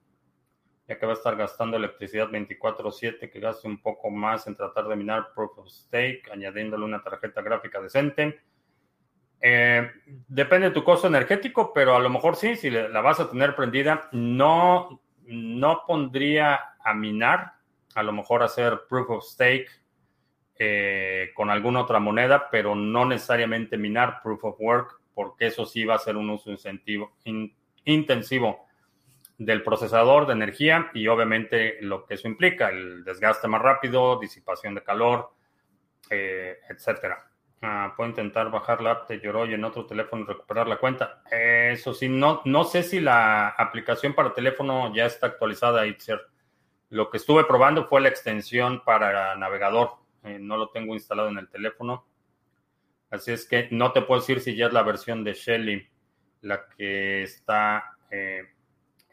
ya 0.87 0.97
que 0.97 1.05
va 1.05 1.13
a 1.13 1.15
estar 1.15 1.35
gastando 1.35 1.77
electricidad 1.77 2.29
24/7, 2.29 3.29
que 3.29 3.39
gaste 3.39 3.67
un 3.67 3.81
poco 3.81 4.09
más 4.09 4.47
en 4.47 4.55
tratar 4.55 4.87
de 4.87 4.95
minar 4.95 5.33
Proof 5.33 5.57
of 5.59 5.69
Stake, 5.69 6.23
añadiéndole 6.31 6.83
una 6.83 7.01
tarjeta 7.01 7.41
gráfica 7.41 7.81
decente. 7.81 8.41
Eh, 9.39 9.89
depende 10.27 10.69
de 10.69 10.73
tu 10.73 10.83
costo 10.83 11.07
energético, 11.07 11.73
pero 11.73 11.95
a 11.95 11.99
lo 11.99 12.09
mejor 12.09 12.35
sí, 12.35 12.55
si 12.55 12.69
la 12.69 13.01
vas 13.01 13.19
a 13.19 13.29
tener 13.29 13.55
prendida, 13.55 14.09
no, 14.11 15.01
no 15.23 15.83
pondría 15.85 16.59
a 16.83 16.93
minar, 16.93 17.53
a 17.95 18.03
lo 18.03 18.11
mejor 18.11 18.43
hacer 18.43 18.81
Proof 18.89 19.09
of 19.09 19.23
Stake 19.25 19.67
eh, 20.59 21.31
con 21.33 21.49
alguna 21.49 21.81
otra 21.81 21.99
moneda, 21.99 22.49
pero 22.49 22.75
no 22.75 23.05
necesariamente 23.05 23.77
minar 23.77 24.21
Proof 24.21 24.43
of 24.43 24.55
Work, 24.59 25.01
porque 25.13 25.47
eso 25.47 25.65
sí 25.65 25.85
va 25.85 25.95
a 25.95 25.99
ser 25.99 26.17
un 26.17 26.29
uso 26.29 26.51
incentivo, 26.51 27.13
intensivo 27.85 28.65
del 29.45 29.63
procesador 29.63 30.25
de 30.27 30.33
energía 30.33 30.89
y 30.93 31.07
obviamente 31.07 31.77
lo 31.81 32.05
que 32.05 32.15
eso 32.15 32.27
implica, 32.27 32.69
el 32.69 33.03
desgaste 33.03 33.47
más 33.47 33.61
rápido, 33.61 34.19
disipación 34.19 34.75
de 34.75 34.83
calor, 34.83 35.31
eh, 36.09 36.59
etcétera. 36.69 37.29
Ah, 37.61 37.93
puedo 37.95 38.09
intentar 38.09 38.51
bajar 38.51 38.81
la 38.81 38.91
app 38.91 39.09
de 39.09 39.21
Yoroi 39.21 39.53
en 39.53 39.63
otro 39.63 39.85
teléfono 39.85 40.23
y 40.23 40.25
recuperar 40.25 40.67
la 40.67 40.77
cuenta. 40.77 41.23
eso 41.31 41.93
sí, 41.93 42.09
no, 42.09 42.41
no 42.45 42.65
sé 42.65 42.83
si 42.83 42.99
la 42.99 43.49
aplicación 43.49 44.13
para 44.13 44.33
teléfono 44.33 44.93
ya 44.93 45.05
está 45.05 45.27
actualizada, 45.27 45.87
Itzer. 45.87 46.21
Lo 46.89 47.09
que 47.09 47.17
estuve 47.17 47.45
probando 47.45 47.85
fue 47.85 48.01
la 48.01 48.09
extensión 48.09 48.83
para 48.83 49.35
navegador. 49.35 49.91
Eh, 50.23 50.39
no 50.39 50.57
lo 50.57 50.69
tengo 50.69 50.93
instalado 50.93 51.29
en 51.29 51.37
el 51.37 51.49
teléfono. 51.49 52.05
Así 53.09 53.31
es 53.31 53.47
que 53.47 53.67
no 53.71 53.91
te 53.91 54.01
puedo 54.01 54.21
decir 54.21 54.41
si 54.41 54.55
ya 54.55 54.67
es 54.67 54.73
la 54.73 54.83
versión 54.83 55.23
de 55.23 55.33
Shelly 55.33 55.87
la 56.41 56.67
que 56.67 57.23
está 57.23 57.95
eh, 58.11 58.43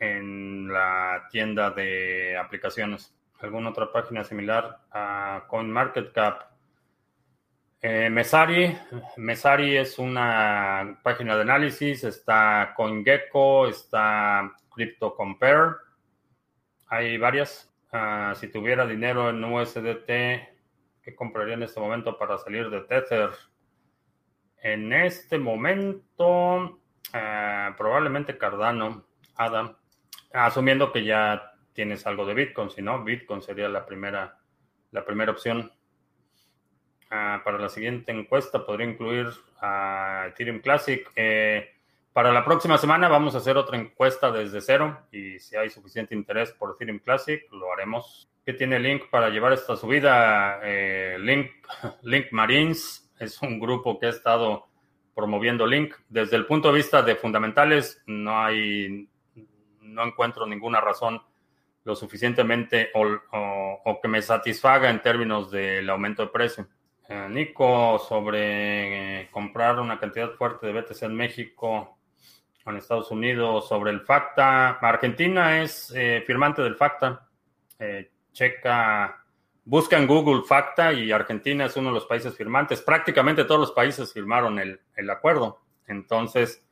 en 0.01 0.73
la 0.73 1.29
tienda 1.31 1.71
de 1.71 2.37
aplicaciones. 2.37 3.15
¿Alguna 3.39 3.71
otra 3.71 3.93
página 3.93 4.25
similar 4.25 4.81
a 4.91 5.45
CoinMarketCap? 5.47 6.51
Eh, 7.83 8.11
Mesari, 8.11 8.77
Mesari 9.17 9.77
es 9.77 9.99
una 9.99 11.01
página 11.03 11.35
de 11.37 11.43
análisis, 11.43 12.05
está 12.05 12.75
CoinGecko, 12.77 13.69
está 13.69 14.53
CryptoCompare, 14.75 15.77
hay 16.89 17.17
varias. 17.17 17.73
Ah, 17.93 18.35
si 18.37 18.49
tuviera 18.49 18.87
dinero 18.87 19.31
en 19.31 19.43
USDT, 19.43 20.07
¿qué 20.07 21.15
compraría 21.17 21.55
en 21.55 21.63
este 21.63 21.81
momento 21.81 22.19
para 22.19 22.37
salir 22.37 22.69
de 22.69 22.83
Tether? 22.83 23.31
En 24.63 24.93
este 24.93 25.39
momento, 25.39 26.81
ah, 27.15 27.75
probablemente 27.79 28.37
Cardano, 28.37 29.07
Adam. 29.37 29.80
Asumiendo 30.33 30.93
que 30.93 31.05
ya 31.05 31.53
tienes 31.73 32.07
algo 32.07 32.25
de 32.25 32.35
Bitcoin, 32.35 32.71
si 32.71 32.83
no, 32.83 33.03
Bitcoin 33.03 33.43
sería 33.43 33.69
la 33.69 33.87
primera, 33.87 34.39
la 34.93 35.05
primera 35.05 35.33
opción. 35.33 35.73
Ah, 37.11 37.43
para 37.45 37.59
la 37.59 37.69
siguiente 37.69 38.13
encuesta 38.13 38.65
podría 38.65 38.89
incluir 38.89 39.29
a 39.61 40.27
Ethereum 40.29 40.61
Classic. 40.61 41.11
Eh, 41.17 41.69
para 42.13 42.33
la 42.33 42.45
próxima 42.45 42.79
semana 42.79 43.09
vamos 43.09 43.35
a 43.35 43.39
hacer 43.39 43.57
otra 43.57 43.77
encuesta 43.77 44.31
desde 44.31 44.61
cero 44.61 45.07
y 45.11 45.39
si 45.41 45.57
hay 45.57 45.71
suficiente 45.71 46.15
interés 46.15 46.53
por 46.53 46.75
Ethereum 46.75 47.01
Classic, 47.01 47.43
lo 47.53 47.73
haremos. 47.73 48.29
¿Qué 48.45 48.53
tiene 48.53 48.79
Link 48.79 49.11
para 49.11 49.29
llevar 49.29 49.53
esta 49.53 49.77
subida? 49.77 50.61
Eh, 50.63 51.17
Link, 51.19 51.51
Link 52.03 52.27
Marines 52.31 53.13
es 53.19 53.43
un 53.43 53.59
grupo 53.59 53.99
que 53.99 54.07
ha 54.07 54.11
estado 54.11 54.69
promoviendo 55.15 55.67
Link. 55.67 55.95
Desde 56.09 56.37
el 56.37 56.47
punto 56.47 56.69
de 56.69 56.75
vista 56.75 57.03
de 57.03 57.17
fundamentales, 57.17 58.03
no 58.07 58.41
hay 58.41 59.10
no 59.91 60.05
encuentro 60.05 60.47
ninguna 60.47 60.81
razón 60.81 61.23
lo 61.85 61.97
suficientemente 61.97 62.91
o, 62.95 64.01
que 64.01 64.09
me 64.09 64.23
satisfaga 64.23 64.91
en 64.91 65.03
términos 65.03 65.51
del 65.51 65.89
aumento 65.91 66.23
de 66.23 66.29
precio. 66.29 66.69
Eh, 67.09 67.27
Nico, 67.29 67.99
sobre 67.99 69.29
comprar 69.31 69.81
una 69.81 69.99
cantidad 69.99 70.31
fuerte 70.33 70.67
de 70.67 70.81
BTC 70.81 71.03
en 71.03 71.15
México 71.15 71.99
o 72.65 72.71
en 72.71 72.77
Estados 72.77 73.11
Unidos, 73.11 73.69
sobre 73.69 73.91
el 73.91 74.03
FACTA. 74.03 74.79
Argentina 74.81 75.63
es 75.63 75.93
firmante 76.27 76.63
del 76.63 76.77
FACTA. 76.77 77.29
checa 78.33 79.21
Busca 79.71 79.97
en 79.99 80.07
Google 80.07 80.43
FACTA 80.43 80.93
y 80.95 81.13
Argentina 81.13 81.67
es 81.67 81.77
uno 81.77 81.91
de 81.91 81.95
los 81.95 82.07
países 82.07 82.35
firmantes. 82.37 82.81
Prácticamente 82.81 83.45
todos 83.45 83.61
los 83.61 83.71
países 83.73 84.13
firmaron 84.13 84.59
el, 84.59 85.11
acuerdo. 85.11 85.61
Entonces, 85.87 86.67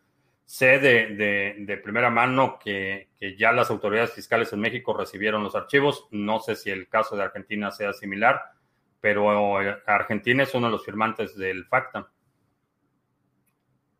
sé 0.48 0.78
de, 0.78 1.80
primera 1.84 2.08
mano 2.08 2.58
que, 2.58 3.10
ya 3.36 3.52
las 3.52 3.70
autoridades 3.70 4.14
fiscales 4.14 4.50
en 4.54 4.60
México 4.60 4.96
recibieron 4.96 5.44
los 5.44 5.54
archivos. 5.54 6.08
No 6.10 6.40
sé 6.40 6.56
si 6.56 6.70
el 6.70 6.88
caso 6.88 7.16
de 7.16 7.24
Argentina 7.24 7.70
sea 7.70 7.92
similar, 7.92 8.40
pero 8.98 9.58
Argentina 9.86 10.44
es 10.44 10.54
uno 10.54 10.68
de 10.68 10.72
los 10.72 10.84
firmantes 10.86 11.36
del 11.36 11.66
FACTA. 11.66 12.08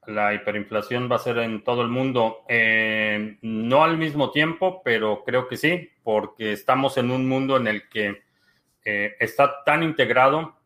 La 0.07 0.33
hiperinflación 0.33 1.13
va 1.13 1.17
a 1.17 1.19
ser 1.19 1.37
en 1.37 1.63
todo 1.63 1.83
el 1.83 1.89
mundo. 1.89 2.47
Eh, 2.49 3.37
no 3.43 3.85
al 3.85 3.99
mismo 3.99 4.31
tiempo, 4.31 4.81
pero 4.83 5.25
creo 5.25 5.49
que 5.49 5.59
sí, 5.59 5.91
porque 6.03 6.53
estamos 6.53 6.97
en 6.97 7.11
un 7.11 7.29
mundo 7.29 7.59
en 7.59 7.67
el 7.67 7.91
que 7.91 8.23
eh, 8.87 9.17
está 9.21 9.65
tan 9.65 9.83
integrado 9.83 10.58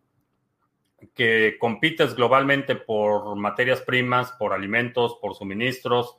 que 1.15 1.57
compites 1.59 2.15
globalmente 2.15 2.77
por 2.77 3.37
materias 3.37 3.81
primas, 3.81 4.33
por 4.33 4.53
alimentos, 4.53 5.19
por 5.21 5.35
suministros. 5.35 6.19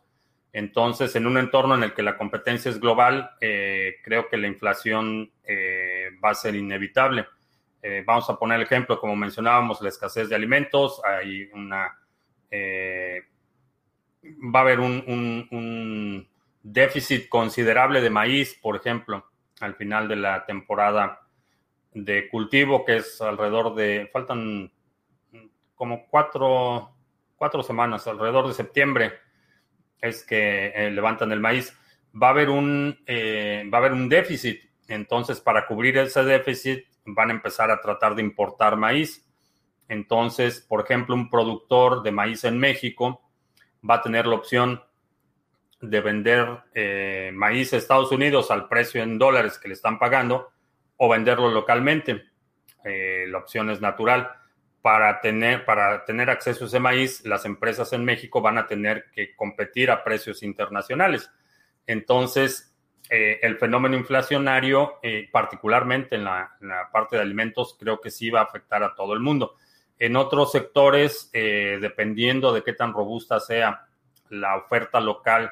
Entonces, 0.51 1.15
en 1.15 1.25
un 1.25 1.37
entorno 1.37 1.75
en 1.75 1.83
el 1.83 1.93
que 1.93 2.03
la 2.03 2.17
competencia 2.17 2.69
es 2.69 2.79
global, 2.79 3.31
eh, 3.41 3.95
creo 4.03 4.29
que 4.29 4.37
la 4.37 4.47
inflación 4.47 5.31
eh, 5.43 6.09
va 6.23 6.31
a 6.31 6.35
ser 6.35 6.55
inevitable. 6.55 7.25
vamos 8.05 8.29
a 8.29 8.37
poner 8.37 8.57
el 8.57 8.63
ejemplo, 8.63 8.99
como 8.99 9.15
mencionábamos, 9.15 9.81
la 9.81 9.89
escasez 9.89 10.29
de 10.29 10.35
alimentos. 10.35 11.01
Hay 11.03 11.49
una. 11.53 11.97
va 14.55 14.59
a 14.59 14.61
haber 14.61 14.79
un 14.79 16.27
déficit 16.63 17.27
considerable 17.27 18.01
de 18.01 18.09
maíz, 18.09 18.57
por 18.61 18.77
ejemplo, 18.77 19.25
al 19.59 19.75
final 19.75 20.07
de 20.07 20.15
la 20.15 20.45
temporada 20.45 21.19
de 21.93 22.29
cultivo, 22.29 22.83
que 22.85 22.97
es 22.97 23.21
alrededor 23.21 23.75
de, 23.75 24.09
faltan 24.11 24.71
como 25.75 26.07
cuatro, 26.07 26.95
cuatro 27.35 27.63
semanas, 27.63 28.07
alrededor 28.07 28.47
de 28.47 28.53
septiembre, 28.53 29.13
es 30.03 30.23
que 30.25 30.67
eh, 30.75 30.91
levantan 30.91 31.31
el 31.31 31.39
maíz. 31.39 31.77
Va 32.21 32.27
a 32.27 32.31
haber 32.31 32.49
un, 32.49 33.01
eh, 33.07 33.63
va 33.73 33.77
a 33.77 33.81
haber 33.81 33.93
un 33.93 34.09
déficit. 34.09 34.61
Entonces, 34.87 35.39
para 35.39 35.65
cubrir 35.65 35.97
ese 35.97 36.23
déficit, 36.25 36.85
van 37.05 37.29
a 37.29 37.33
empezar 37.33 37.71
a 37.71 37.79
tratar 37.81 38.13
de 38.13 38.21
importar 38.21 38.75
maíz. 38.75 39.25
Entonces, 39.87 40.59
por 40.59 40.81
ejemplo, 40.81 41.15
un 41.15 41.29
productor 41.29 42.03
de 42.03 42.11
maíz 42.11 42.43
en 42.43 42.59
México 42.59 43.21
va 43.89 43.95
a 43.95 44.01
tener 44.01 44.27
la 44.27 44.35
opción 44.35 44.83
de 45.81 46.01
vender 46.01 46.47
eh, 46.73 47.31
maíz 47.33 47.73
a 47.73 47.77
Estados 47.77 48.11
Unidos 48.11 48.51
al 48.51 48.67
precio 48.67 49.01
en 49.01 49.17
dólares 49.17 49.57
que 49.57 49.69
le 49.69 49.73
están 49.73 49.99
pagando 49.99 50.51
o 50.97 51.09
venderlo 51.09 51.49
localmente. 51.49 52.25
La 52.83 53.37
opción 53.37 53.69
es 53.69 53.79
natural. 53.79 54.29
Para 54.83 55.19
tener, 55.21 55.65
para 55.65 56.05
tener 56.05 56.29
acceso 56.29 56.65
a 56.65 56.67
ese 56.67 56.79
maíz, 56.79 57.25
las 57.25 57.45
empresas 57.45 57.91
en 57.93 58.05
México 58.05 58.39
van 58.39 58.59
a 58.59 58.67
tener 58.67 59.05
que 59.11 59.35
competir 59.35 59.89
a 59.89 60.03
precios 60.03 60.43
internacionales. 60.43 61.31
Entonces, 61.87 62.75
eh, 63.09 63.39
el 63.41 63.57
fenómeno 63.57 63.97
inflacionario, 63.97 64.99
eh, 65.01 65.27
particularmente 65.31 66.17
en 66.17 66.25
la, 66.25 66.51
parte 66.91 67.15
de 67.15 67.23
alimentos, 67.23 67.75
creo 67.79 67.99
que 67.99 68.11
sí 68.11 68.29
va 68.29 68.41
a 68.41 68.43
afectar 68.43 68.83
a 68.83 68.93
todo 68.93 69.13
el 69.13 69.21
mundo. 69.21 69.55
En 69.97 70.15
otros 70.15 70.51
sectores, 70.51 71.31
dependiendo 71.31 72.53
de 72.53 72.61
qué 72.61 72.73
tan 72.73 72.93
robusta 72.93 73.39
sea 73.39 73.87
la 74.29 74.57
oferta 74.57 74.99
local 74.99 75.51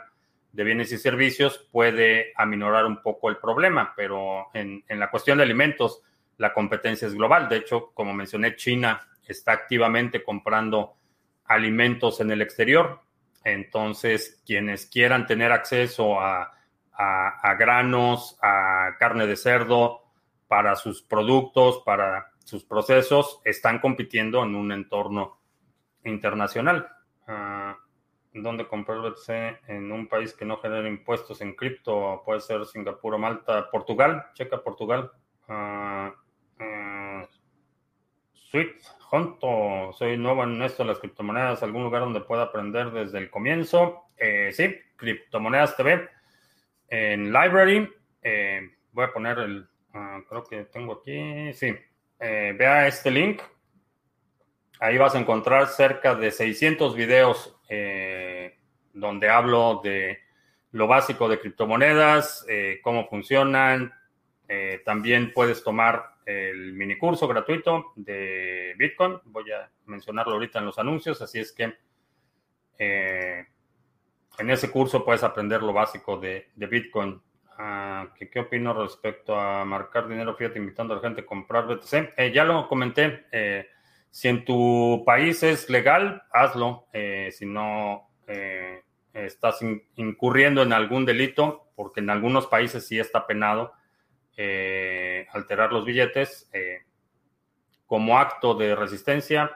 de 0.52 0.64
bienes 0.64 0.92
y 0.92 0.98
servicios 0.98 1.66
puede 1.72 2.34
aminorar 2.36 2.86
un 2.86 3.02
poco 3.02 3.30
el 3.30 3.38
problema, 3.38 3.94
pero 3.96 4.48
en, 4.54 4.84
la 4.90 5.10
cuestión 5.10 5.38
de 5.38 5.46
alimentos, 5.46 6.02
la 6.38 6.54
competencia 6.54 7.08
es 7.08 7.14
global. 7.14 7.48
De 7.48 7.58
hecho, 7.58 7.92
como 7.94 8.14
mencioné, 8.14 8.56
China 8.56 9.08
está 9.32 9.54
activamente 9.54 10.24
comprando 10.24 10.98
alimentos 11.46 12.20
en 12.22 12.32
el 12.32 12.42
exterior. 12.42 13.02
Entonces, 13.44 14.42
quienes 14.46 14.86
quieran 14.86 15.26
tener 15.26 15.52
acceso 15.52 16.20
a, 16.20 16.52
a, 16.94 17.56
granos, 17.56 18.38
a 18.42 18.96
carne 19.00 19.26
de 19.26 19.36
cerdo 19.36 20.02
para 20.48 20.76
sus 20.76 21.02
productos, 21.02 21.82
para 21.86 22.32
sus 22.44 22.64
procesos, 22.64 23.40
están 23.44 23.80
compitiendo 23.80 24.44
en 24.44 24.56
un 24.56 24.72
entorno 24.72 25.40
internacional. 26.04 26.88
Ah, 27.28 27.78
dónde 28.34 28.68
comprar 28.68 29.00
BTC 29.00 29.70
en 29.70 29.92
un 29.92 30.08
país 30.08 30.34
que 30.34 30.46
no 30.46 30.58
genera 30.58 30.88
impuestos 30.88 31.42
en 31.42 31.56
cripto, 31.56 32.22
puede 32.26 32.40
ser 32.40 32.66
Singapur 32.66 33.16
o 33.16 33.18
Malta, 33.18 33.70
Portugal, 33.70 34.28
checa 34.34 34.64
Portugal. 34.64 35.12
Uh, 35.48 36.12
Sweet, 38.52 38.84
Junto, 39.00 39.94
soy 39.94 40.18
nuevo 40.18 40.44
en 40.44 40.62
esto 40.62 40.84
de 40.84 40.90
las 40.90 41.00
criptomonedas, 41.00 41.64
algún 41.64 41.84
lugar 41.84 42.02
donde 42.02 42.20
pueda 42.20 42.44
aprender 42.44 42.92
desde 42.92 43.18
el 43.18 43.30
comienzo. 43.30 44.10
Eh, 44.18 44.50
sí, 44.52 44.76
Criptomonedas 44.98 45.78
TV 45.78 46.10
en 46.90 47.32
Library. 47.32 47.90
Eh, 48.22 48.70
voy 48.92 49.06
a 49.06 49.14
poner 49.14 49.40
el, 49.40 49.70
ah, 49.94 50.20
creo 50.28 50.44
que 50.44 50.66
tengo 50.66 51.00
aquí, 51.00 51.54
sí. 51.54 51.74
Eh, 52.20 52.54
vea 52.58 52.88
este 52.88 53.10
link. 53.10 53.42
Ahí 54.82 54.98
vas 54.98 55.16
a 55.16 55.20
encontrar 55.20 55.68
cerca 55.68 56.14
de 56.16 56.30
600 56.30 56.94
videos 56.94 57.58
donde 58.92 59.30
hablo 59.30 59.80
de 59.82 60.20
lo 60.72 60.88
básico 60.88 61.30
de 61.30 61.40
criptomonedas, 61.40 62.46
cómo 62.82 63.08
funcionan. 63.08 63.94
También 64.84 65.32
puedes 65.32 65.64
tomar 65.64 66.11
el 66.26 66.74
mini 66.74 66.98
curso 66.98 67.28
gratuito 67.28 67.94
de 67.96 68.74
Bitcoin. 68.78 69.20
Voy 69.26 69.52
a 69.52 69.70
mencionarlo 69.86 70.34
ahorita 70.34 70.60
en 70.60 70.66
los 70.66 70.80
anuncios, 70.80 71.22
así 71.22 71.40
es 71.40 71.52
que 71.52 71.74
en 72.78 74.50
ese 74.50 74.72
curso 74.72 75.06
puedes 75.06 75.24
aprender 75.24 75.62
lo 75.62 75.74
básico 75.74 76.18
de, 76.18 76.48
Bitcoin. 76.56 77.22
Ah, 77.58 78.08
¿qué, 78.18 78.30
¿Qué 78.30 78.40
opino 78.40 78.74
respecto 78.74 79.40
a 79.40 79.64
marcar 79.66 80.08
dinero 80.08 80.36
fiat 80.36 80.56
invitando 80.56 80.94
a 80.94 80.98
la 80.98 81.04
gente 81.04 81.22
a 81.22 81.26
comprar 81.26 81.68
BTC? 81.68 82.34
ya 82.34 82.44
lo 82.44 82.68
comenté. 82.68 83.26
Si 84.12 84.28
en 84.28 84.44
tu 84.44 85.04
país 85.06 85.42
es 85.42 85.70
legal, 85.70 86.24
hazlo. 86.32 86.88
Eh, 86.92 87.30
si 87.32 87.46
no 87.46 88.10
eh, 88.28 88.84
estás 89.14 89.60
incurriendo 89.96 90.62
en 90.62 90.74
algún 90.74 91.06
delito, 91.06 91.72
porque 91.76 92.02
en 92.02 92.10
algunos 92.10 92.46
países 92.48 92.86
sí 92.86 93.00
está 93.00 93.26
penado 93.26 93.72
eh, 94.38 95.28
alterar 95.32 95.72
los 95.72 95.86
billetes, 95.86 96.50
como 97.86 98.18
acto 98.18 98.54
de 98.56 98.76
resistencia, 98.76 99.52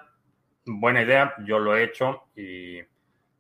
buena 0.66 1.02
idea, 1.02 1.34
yo 1.46 1.60
lo 1.60 1.76
he 1.76 1.84
hecho 1.84 2.24
y 2.36 2.80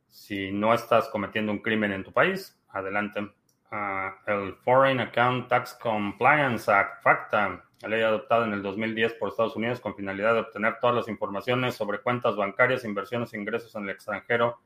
si 0.08 0.52
no 0.52 0.74
estás 0.74 1.10
cometiendo 1.10 1.52
un 1.52 1.60
crimen 1.60 1.91
en 1.91 2.04
tu 2.04 2.13
país, 2.13 2.58
adelante. 2.69 3.30
Ah, 3.71 4.15
el 4.28 4.54
Foreign 4.63 5.00
Account 5.02 5.50
Tax 5.50 5.78
Compliance 5.82 6.71
Act, 6.71 7.04
FACTA, 7.04 7.65
la 7.82 7.89
ley 7.89 8.02
adoptada 8.02 8.45
en 8.45 8.54
el 8.54 8.62
2010 8.62 9.15
por 9.15 9.30
Estados 9.30 9.56
Unidos 9.56 9.82
con 9.82 9.95
finalidad 9.95 10.34
de 10.34 10.39
obtener 10.41 10.78
todas 10.80 10.95
las 10.95 11.08
informaciones 11.10 11.76
sobre 11.76 12.00
cuentas 12.00 12.36
bancarias, 12.36 12.86
inversiones 12.86 13.34
e 13.34 13.38
ingresos 13.38 13.76
en 13.76 13.84
el 13.84 13.89
extranjero 13.89 14.62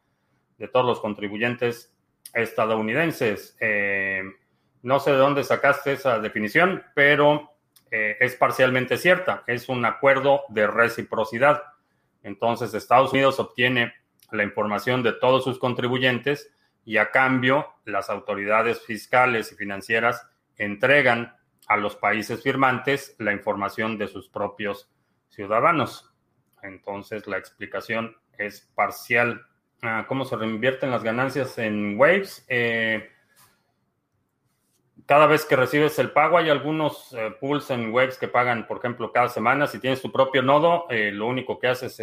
de 0.58 0.68
todos 0.68 0.86
los 0.86 1.00
contribuyentes 1.00 1.96
estadounidenses. 2.34 3.58
Eh, 3.60 4.22
no 4.82 5.00
sé 5.00 5.12
de 5.12 5.18
dónde 5.18 5.44
sacaste 5.44 5.94
esa 5.94 6.20
definición, 6.20 6.84
pero 6.96 7.52
eh, 7.92 8.18
es 8.20 8.36
parcialmente 8.36 8.98
cierta. 8.98 9.44
Es 9.48 9.70
un 9.70 9.86
acuerdo 9.86 10.44
de 10.50 10.68
reciprocidad. 10.68 11.64
Entonces, 12.24 12.74
Estados 12.74 13.14
Unidos 13.14 13.40
obtiene 13.40 13.94
la 14.32 14.44
información 14.44 15.04
de 15.04 15.14
todos 15.14 15.44
sus 15.44 15.60
contribuyentes 15.60 16.52
y 16.86 16.98
a 16.98 17.12
cambio 17.12 17.68
las 17.86 18.10
autoridades 18.10 18.82
fiscales 18.86 19.52
y 19.52 19.56
financieras 19.56 20.28
entregan 20.58 21.36
a 21.68 21.78
los 21.78 21.96
países 21.96 22.42
firmantes 22.42 23.16
la 23.20 23.32
información 23.32 23.98
de 23.98 24.08
sus 24.08 24.30
propios 24.30 24.90
ciudadanos. 25.30 26.12
Entonces 26.64 27.28
la 27.28 27.38
explicación 27.38 28.16
es 28.38 28.62
parcial. 28.76 29.46
Ah, 29.82 30.06
¿Cómo 30.08 30.26
se 30.26 30.36
reinvierten 30.36 30.92
las 30.92 31.04
ganancias 31.04 31.58
en 31.58 31.98
Waves? 31.98 32.46
Eh, 32.50 33.10
cada 35.10 35.26
vez 35.28 35.44
que 35.46 35.58
recibes 35.58 36.00
el 36.00 36.12
pago, 36.12 36.38
hay 36.38 36.50
algunos 36.50 37.12
eh, 37.14 37.32
pools 37.42 37.70
en 37.72 37.92
Waves 37.92 38.18
que 38.18 38.30
pagan, 38.30 38.68
por 38.68 38.78
ejemplo, 38.78 39.12
cada 39.12 39.28
semana. 39.28 39.68
Si 39.68 39.80
tienes 39.80 40.02
tu 40.02 40.12
propio 40.12 40.42
nodo, 40.44 40.86
eh, 40.90 41.12
lo 41.12 41.28
único 41.28 41.60
que 41.60 41.68
haces 41.68 42.00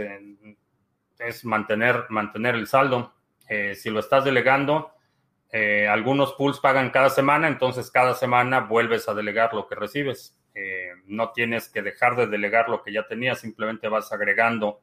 es 1.19 1.45
mantener, 1.45 2.07
mantener 2.11 2.55
el 2.57 2.67
saldo. 2.67 3.15
si 3.75 3.91
lo 3.91 4.01
estás 4.01 4.25
delegando, 4.25 4.93
Eh, 5.53 5.87
algunos 5.89 6.35
pools 6.35 6.59
pagan 6.61 6.91
cada 6.91 7.09
semana, 7.09 7.47
entonces 7.49 7.91
cada 7.91 8.15
semana 8.15 8.61
vuelves 8.61 9.09
a 9.09 9.15
delegar 9.15 9.55
lo 9.55 9.67
que 9.69 9.77
recibes. 9.77 10.37
Eh, 10.55 10.91
no 11.07 11.31
tienes 11.33 11.69
que 11.69 11.83
dejar 11.83 12.17
de 12.17 12.27
delegar 12.27 12.69
lo 12.69 12.83
que 12.83 12.93
ya 12.93 13.07
tenías, 13.07 13.41
simplemente 13.41 13.89
vas 13.89 14.13
agregando 14.13 14.81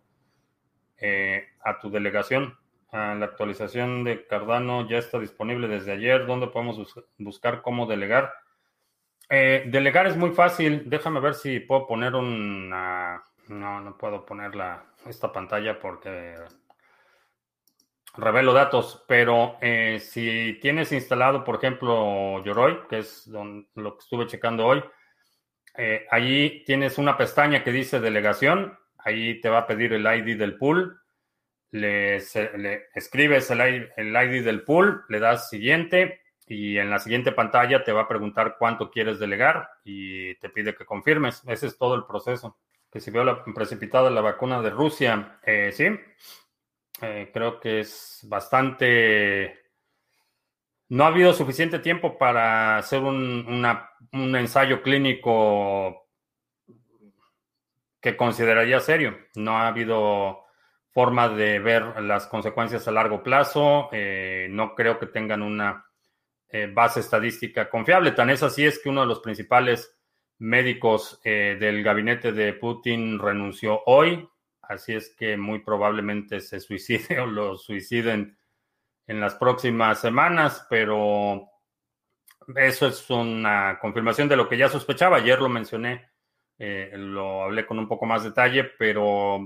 eh, 0.97 1.49
a 1.63 1.79
tu 1.79 1.89
delegación. 1.91 2.57
Ah, 2.93 3.15
la 3.17 3.25
actualización 3.25 4.03
de 4.03 4.25
Cardano 4.27 4.87
ya 4.87 4.99
está 4.99 5.19
disponible 5.19 5.67
desde 5.67 5.91
ayer. 5.91 6.25
¿Dónde 6.25 6.47
podemos 6.47 6.93
buscar 7.17 7.61
cómo 7.61 7.85
delegar? 7.85 8.33
delegar 9.29 10.05
es 10.05 10.15
muy 10.15 10.29
fácil. 10.29 10.83
Déjame 10.87 11.19
ver 11.19 11.33
si 11.33 11.59
puedo 11.59 11.87
poner 11.87 12.13
una... 12.13 13.23
No, 13.47 13.81
no 13.81 13.97
puedo 13.97 14.25
poner 14.25 14.55
la, 14.55 14.85
esta 15.07 15.31
pantalla 15.31 15.79
porque 15.79 16.35
revelo 18.15 18.53
datos, 18.53 19.03
pero 19.07 19.57
eh, 19.61 19.99
si 19.99 20.59
tienes 20.61 20.91
instalado, 20.91 21.43
por 21.43 21.55
ejemplo, 21.55 22.43
Yoroi, 22.43 22.87
que 22.87 22.99
es 22.99 23.27
lo 23.27 23.97
que 23.97 23.99
estuve 23.99 24.27
checando 24.27 24.65
hoy, 24.65 24.83
eh, 25.75 26.05
allí 26.11 26.63
tienes 26.65 26.97
una 26.97 27.17
pestaña 27.17 27.63
que 27.63 27.71
dice 27.71 27.99
delegación, 27.99 28.77
ahí 28.99 29.41
te 29.41 29.49
va 29.49 29.59
a 29.59 29.67
pedir 29.67 29.93
el 29.93 30.05
ID 30.05 30.37
del 30.37 30.57
pool, 30.57 31.01
le, 31.73 32.17
escribes 32.93 33.49
el, 33.49 33.89
ID 33.97 34.45
del 34.45 34.63
pool, 34.63 35.05
le 35.09 35.19
das 35.19 35.49
siguiente 35.49 36.21
y 36.47 36.77
en 36.77 36.91
la 36.91 36.99
siguiente 36.99 37.31
pantalla 37.31 37.83
te 37.83 37.91
va 37.91 38.01
a 38.01 38.07
preguntar 38.07 38.57
cuánto 38.59 38.91
quieres 38.91 39.19
delegar 39.19 39.69
y 39.83 40.35
te 40.35 40.49
pide 40.49 40.75
que 40.75 40.85
confirmes. 40.85 41.41
Ese 41.47 41.67
es 41.67 41.77
todo 41.77 41.95
el 41.95 42.05
proceso. 42.05 42.57
Que 42.91 42.99
si 42.99 43.09
veo 43.09 43.23
la 43.23 43.43
precipitada 43.43 44.11
la 44.11 44.21
vacuna 44.21 44.61
de 44.61 44.69
Rusia, 44.69 45.39
eh, 45.43 45.71
sí, 45.73 45.87
eh, 47.01 47.31
creo 47.33 47.59
que 47.59 47.79
es 47.79 48.19
bastante... 48.29 49.59
No 50.89 51.05
ha 51.05 51.07
habido 51.07 51.33
suficiente 51.33 51.79
tiempo 51.79 52.19
para 52.19 52.77
hacer 52.77 53.01
un, 53.01 53.65
ensayo 54.11 54.83
clínico 54.83 56.07
que 57.99 58.15
consideraría 58.15 58.79
serio. 58.79 59.17
No 59.33 59.57
ha 59.57 59.69
habido 59.69 60.42
forma 60.93 61.29
de 61.29 61.59
ver 61.59 62.01
las 62.01 62.27
consecuencias 62.27 62.87
a 62.87 62.91
largo 62.91 63.23
plazo. 63.23 63.89
Eh, 63.91 64.47
no 64.49 64.75
creo 64.75 64.99
que 64.99 65.07
tengan 65.07 65.41
una 65.41 65.85
eh, 66.49 66.69
base 66.71 66.99
estadística 66.99 67.69
confiable. 67.69 68.11
Tan 68.11 68.29
es 68.29 68.43
así 68.43 68.65
es 68.65 68.79
que 68.79 68.89
uno 68.89 69.01
de 69.01 69.07
los 69.07 69.19
principales 69.19 69.97
médicos 70.39 71.21
del 71.23 71.83
gabinete 71.83 72.31
de 72.31 72.53
Putin 72.53 73.17
renunció 73.19 73.81
hoy. 73.85 74.27
Así 74.61 74.93
es 74.93 75.15
que 75.15 75.37
muy 75.37 75.59
probablemente 75.59 76.39
se 76.39 76.59
suicide 76.59 77.19
o 77.19 77.25
lo 77.25 77.57
suiciden 77.57 78.37
en 79.07 79.19
las 79.19 79.35
próximas 79.35 79.99
semanas, 79.99 80.65
pero 80.69 81.49
eso 82.55 82.87
es 82.87 83.09
una 83.09 83.77
confirmación 83.79 84.27
de 84.27 84.35
lo 84.35 84.47
que 84.47 84.57
ya 84.57 84.69
sospechaba. 84.69 85.17
Ayer 85.17 85.39
lo 85.39 85.49
mencioné, 85.49 86.09
eh, 86.57 86.91
lo 86.95 87.43
hablé 87.43 87.65
con 87.65 87.79
un 87.79 87.87
poco 87.87 88.05
más 88.05 88.23
detalle, 88.23 88.63
pero 88.77 89.39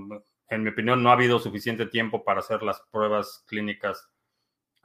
en 0.50 0.62
mi 0.62 0.70
opinión 0.70 1.02
no 1.02 1.10
ha 1.10 1.14
habido 1.14 1.38
suficiente 1.38 1.86
tiempo 1.86 2.24
para 2.24 2.40
hacer 2.40 2.62
las 2.62 2.80
pruebas 2.90 3.44
clínicas 3.48 4.10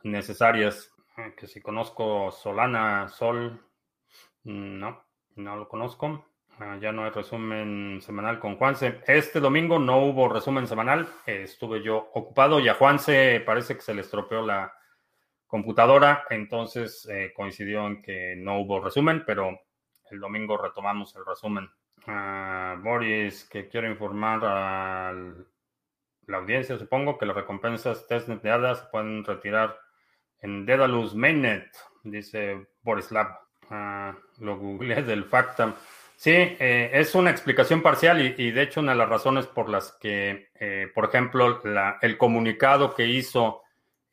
necesarias. 0.04 0.92
Eh, 1.18 1.34
que 1.38 1.48
si 1.48 1.62
conozco 1.62 2.32
Solana, 2.32 3.08
Sol, 3.08 3.62
mm, 4.44 4.80
no, 4.80 5.04
no 5.36 5.56
lo 5.56 5.68
conozco. 5.68 6.26
Ah, 6.60 6.78
ya 6.80 6.92
no 6.92 7.04
hay 7.04 7.10
resumen 7.10 8.00
semanal 8.02 8.40
con 8.40 8.58
Juanse. 8.58 9.02
Este 9.08 9.40
domingo 9.40 9.80
no 9.80 10.00
hubo 10.06 10.30
resumen 10.30 10.68
semanal. 10.68 11.08
estuve 11.26 11.82
yo 11.82 12.10
ocupado 12.14 12.60
y 12.60 12.68
a 12.70 12.76
Juanse 12.76 13.42
parece 13.46 13.76
que 13.76 13.82
se 13.82 13.94
le 13.94 14.02
estropeó 14.02 14.46
la 14.46 14.74
computadora. 15.48 16.26
Entonces 16.30 17.08
eh, 17.10 17.34
coincidió 17.36 17.88
en 17.88 18.02
que 18.02 18.36
no 18.38 18.60
hubo 18.60 18.80
resumen, 18.82 19.24
pero 19.26 19.60
el 20.12 20.20
domingo 20.20 20.58
retomamos 20.58 21.16
el 21.16 21.26
resumen. 21.26 21.70
Ah, 22.06 22.76
Boris, 22.84 23.46
que 23.46 23.68
quiero 23.68 23.90
informar 23.90 24.42
a 24.44 25.14
la 26.28 26.38
audiencia, 26.38 26.78
supongo 26.78 27.18
que 27.18 27.26
las 27.26 27.36
recompensas 27.36 28.08
testnet 28.08 28.42
de 28.42 28.52
ADA 28.52 28.76
se 28.76 28.86
pueden 28.92 29.24
retirar 29.24 29.78
en 30.40 30.66
Dedalus 30.66 31.16
Mainnet, 31.16 31.70
dice 32.04 32.68
Boris 32.82 33.12
Lab. 33.12 33.40
Ah, 33.70 34.16
lo 34.40 34.58
googleé 34.58 35.04
del 35.04 35.24
Factam. 35.26 35.74
Sí, 36.16 36.32
eh, 36.32 36.92
es 36.94 37.16
una 37.16 37.32
explicación 37.32 37.82
parcial 37.82 38.22
y, 38.38 38.52
de 38.52 38.62
hecho 38.62 38.80
una 38.80 38.94
de 38.94 38.98
las 38.98 39.10
razones 39.10 39.48
por 39.48 39.68
las 39.68 39.92
que, 40.00 40.50
eh, 40.56 40.90
por 40.94 41.06
ejemplo, 41.06 41.62
el 42.02 42.18
comunicado 42.18 42.94
que 42.94 43.08
hizo 43.08 43.64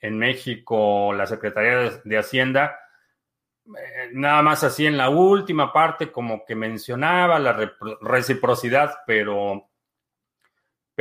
en 0.00 0.18
México 0.18 1.12
la 1.12 1.26
Secretaría 1.26 2.00
de, 2.02 2.18
Hacienda, 2.18 2.80
eh, 3.66 4.10
nada 4.12 4.42
más 4.42 4.64
así 4.64 4.86
en 4.86 4.96
la 4.96 5.08
última 5.10 5.72
parte 5.72 6.10
como 6.10 6.44
que 6.44 6.56
mencionaba 6.56 7.38
la 7.38 7.76
reciprocidad, 8.00 8.98
pero, 9.06 9.69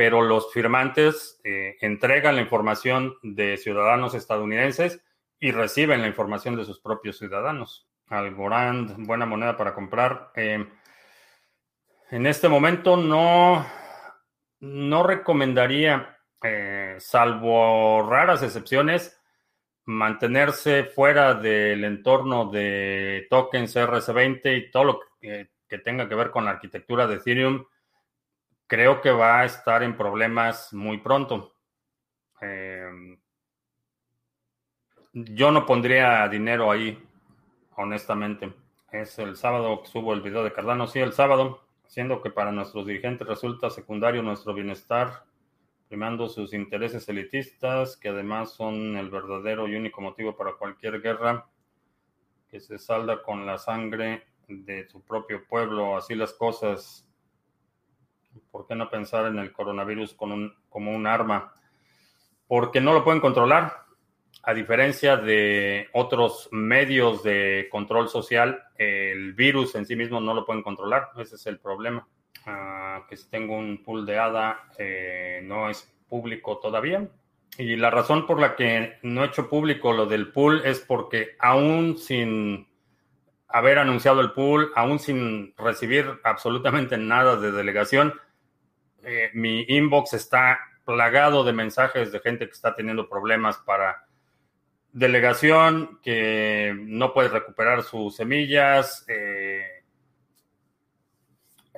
pero 0.00 0.22
los 0.22 0.50
firmantes 0.50 1.38
entregan 1.44 2.34
la 2.34 2.40
información 2.40 3.16
de 3.22 3.58
ciudadanos 3.58 4.14
estadounidenses 4.14 5.04
y 5.38 5.50
reciben 5.50 6.00
la 6.00 6.06
información 6.06 6.56
de 6.56 6.64
sus 6.64 6.80
propios 6.80 7.18
ciudadanos. 7.18 7.86
Algorand, 8.06 9.06
buena 9.06 9.26
moneda 9.26 9.58
para 9.58 9.74
comprar. 9.74 10.32
En 10.34 10.70
este 12.10 12.48
momento 12.48 12.96
no, 12.96 13.66
no 14.60 15.02
recomendaría, 15.02 16.16
eh, 16.42 16.96
salvo 16.98 18.00
raras 18.08 18.42
excepciones, 18.42 19.20
mantenerse 19.84 20.84
fuera 20.84 21.34
del 21.34 21.84
entorno 21.84 22.50
de 22.50 23.26
tokens 23.28 23.76
RS20 23.76 24.56
y 24.56 24.70
todo 24.70 24.84
lo 24.84 25.00
que, 25.20 25.50
tenga 25.84 26.08
que 26.08 26.14
ver 26.14 26.30
con 26.30 26.46
la 26.46 26.52
arquitectura 26.52 27.06
de 27.06 27.16
Ethereum. 27.16 27.66
Creo 28.70 29.00
que 29.00 29.10
va 29.10 29.40
a 29.40 29.44
estar 29.46 29.82
en 29.82 29.96
problemas 29.96 30.72
muy 30.72 30.98
pronto. 30.98 31.56
Em, 32.40 33.18
yo 35.12 35.50
no 35.50 35.66
pondría 35.66 36.28
dinero 36.28 36.70
ahí, 36.70 36.96
honestamente. 37.74 38.54
Es 38.92 39.18
el 39.18 39.36
sábado 39.36 39.82
que 39.82 39.88
subo 39.88 40.14
el 40.14 40.20
video 40.20 40.44
de 40.44 40.52
Cardano. 40.52 40.86
Sí, 40.86 41.00
el 41.00 41.12
sábado 41.12 41.64
siendo 41.88 42.22
que 42.22 42.30
para 42.30 42.52
nuestros 42.52 42.86
dirigentes 42.86 43.26
resulta 43.26 43.70
secundario 43.70 44.22
nuestro 44.22 44.54
bienestar, 44.54 45.24
primando 45.88 46.28
sus 46.28 46.54
intereses 46.54 47.08
elitistas, 47.08 47.96
que 47.96 48.10
además 48.10 48.52
son 48.52 48.96
el 48.96 49.10
verdadero 49.10 49.66
y 49.66 49.74
único 49.74 50.00
motivo 50.00 50.36
para 50.36 50.52
cualquier 50.52 51.02
guerra 51.02 51.44
que 52.48 52.60
se 52.60 52.78
salda 52.78 53.20
con 53.20 53.44
la 53.44 53.58
sangre 53.58 54.28
de 54.46 54.88
su 54.88 55.02
propio 55.02 55.44
pueblo. 55.48 55.96
Así 55.96 56.14
las 56.14 56.32
cosas. 56.34 57.09
¿Por 58.50 58.66
qué 58.66 58.74
no 58.74 58.90
pensar 58.90 59.26
en 59.26 59.38
el 59.38 59.52
coronavirus 59.52 60.14
como 60.14 60.90
un 60.90 61.06
arma? 61.06 61.52
Porque 62.46 62.80
no 62.80 62.92
lo 62.92 63.04
pueden 63.04 63.20
controlar 63.20 63.90
a 64.42 64.54
diferencia 64.54 65.16
de 65.16 65.88
otros 65.92 66.48
medios 66.50 67.22
de 67.22 67.68
control 67.70 68.08
social, 68.08 68.62
el 68.76 69.34
virus 69.34 69.74
en 69.74 69.84
sí 69.84 69.96
mismo 69.96 70.20
no 70.20 70.34
lo 70.34 70.46
pueden 70.46 70.62
controlar. 70.62 71.10
Ese 71.18 71.36
es 71.36 71.46
el 71.46 71.58
problema. 71.58 72.06
Ah, 72.46 73.04
que 73.08 73.16
si 73.16 73.28
tengo 73.28 73.56
un 73.56 73.82
pool 73.84 74.06
de 74.06 74.18
ADA 74.18 74.68
eh, 74.78 75.40
no 75.44 75.68
es 75.68 75.92
público 76.08 76.58
todavía. 76.58 77.06
Y 77.58 77.76
la 77.76 77.90
razón 77.90 78.26
por 78.26 78.40
la 78.40 78.56
que 78.56 78.98
no 79.02 79.22
he 79.22 79.26
hecho 79.26 79.50
público 79.50 79.92
lo 79.92 80.06
del 80.06 80.32
pool 80.32 80.62
es 80.64 80.80
porque 80.80 81.36
aún 81.38 81.98
sin 81.98 82.66
haber 83.48 83.78
anunciado 83.78 84.20
el 84.20 84.32
pool, 84.32 84.72
aún 84.74 84.98
sin 85.00 85.54
recibir 85.58 86.20
absolutamente 86.24 86.96
nada 86.96 87.36
de 87.36 87.52
delegación, 87.52 88.14
eh, 89.04 89.30
mi 89.34 89.64
inbox 89.68 90.14
está 90.14 90.58
plagado 90.84 91.44
de 91.44 91.52
mensajes 91.52 92.12
de 92.12 92.20
gente 92.20 92.46
que 92.46 92.52
está 92.52 92.74
teniendo 92.74 93.08
problemas 93.08 93.58
para 93.58 94.04
delegación 94.92 96.00
que 96.02 96.74
no 96.76 97.12
puede 97.12 97.28
recuperar 97.28 97.82
sus 97.82 98.16
semillas. 98.16 99.04
Eh, 99.08 99.64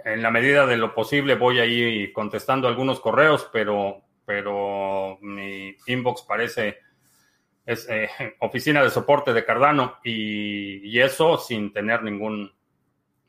en 0.04 0.22
la 0.22 0.30
medida 0.30 0.66
de 0.66 0.76
lo 0.76 0.94
posible 0.94 1.34
voy 1.34 1.60
ahí 1.60 2.12
contestando 2.12 2.68
algunos 2.68 3.00
correos, 3.00 3.48
pero, 3.52 4.02
pero 4.24 5.18
mi 5.20 5.76
inbox 5.86 6.22
parece 6.22 6.78
es 7.64 7.88
eh, 7.88 8.08
oficina 8.40 8.82
de 8.82 8.90
soporte 8.90 9.32
de 9.32 9.44
Cardano 9.44 9.98
y, 10.02 10.98
eso 10.98 11.38
sin 11.38 11.72
tener 11.72 12.02
ningún, 12.02 12.52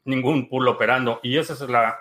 ningún 0.05 0.49
pool 0.49 0.67
operando. 0.67 1.19
Y 1.23 1.37
esa 1.37 1.53
es 1.53 1.61
la, 1.61 1.97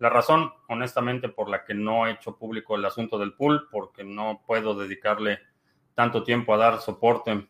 la 0.00 0.08
razón, 0.08 0.52
honestamente, 0.68 1.28
por 1.28 1.48
la 1.48 1.64
que 1.64 1.74
no 1.74 2.06
he 2.06 2.12
hecho 2.12 2.36
público 2.36 2.74
el 2.74 2.84
asunto 2.84 3.18
del 3.18 3.34
pool, 3.34 3.68
porque 3.70 4.02
no 4.02 4.42
puedo 4.46 4.74
dedicarle 4.74 5.38
tanto 5.94 6.24
tiempo 6.24 6.52
a 6.52 6.58
dar 6.58 6.80
soporte. 6.80 7.46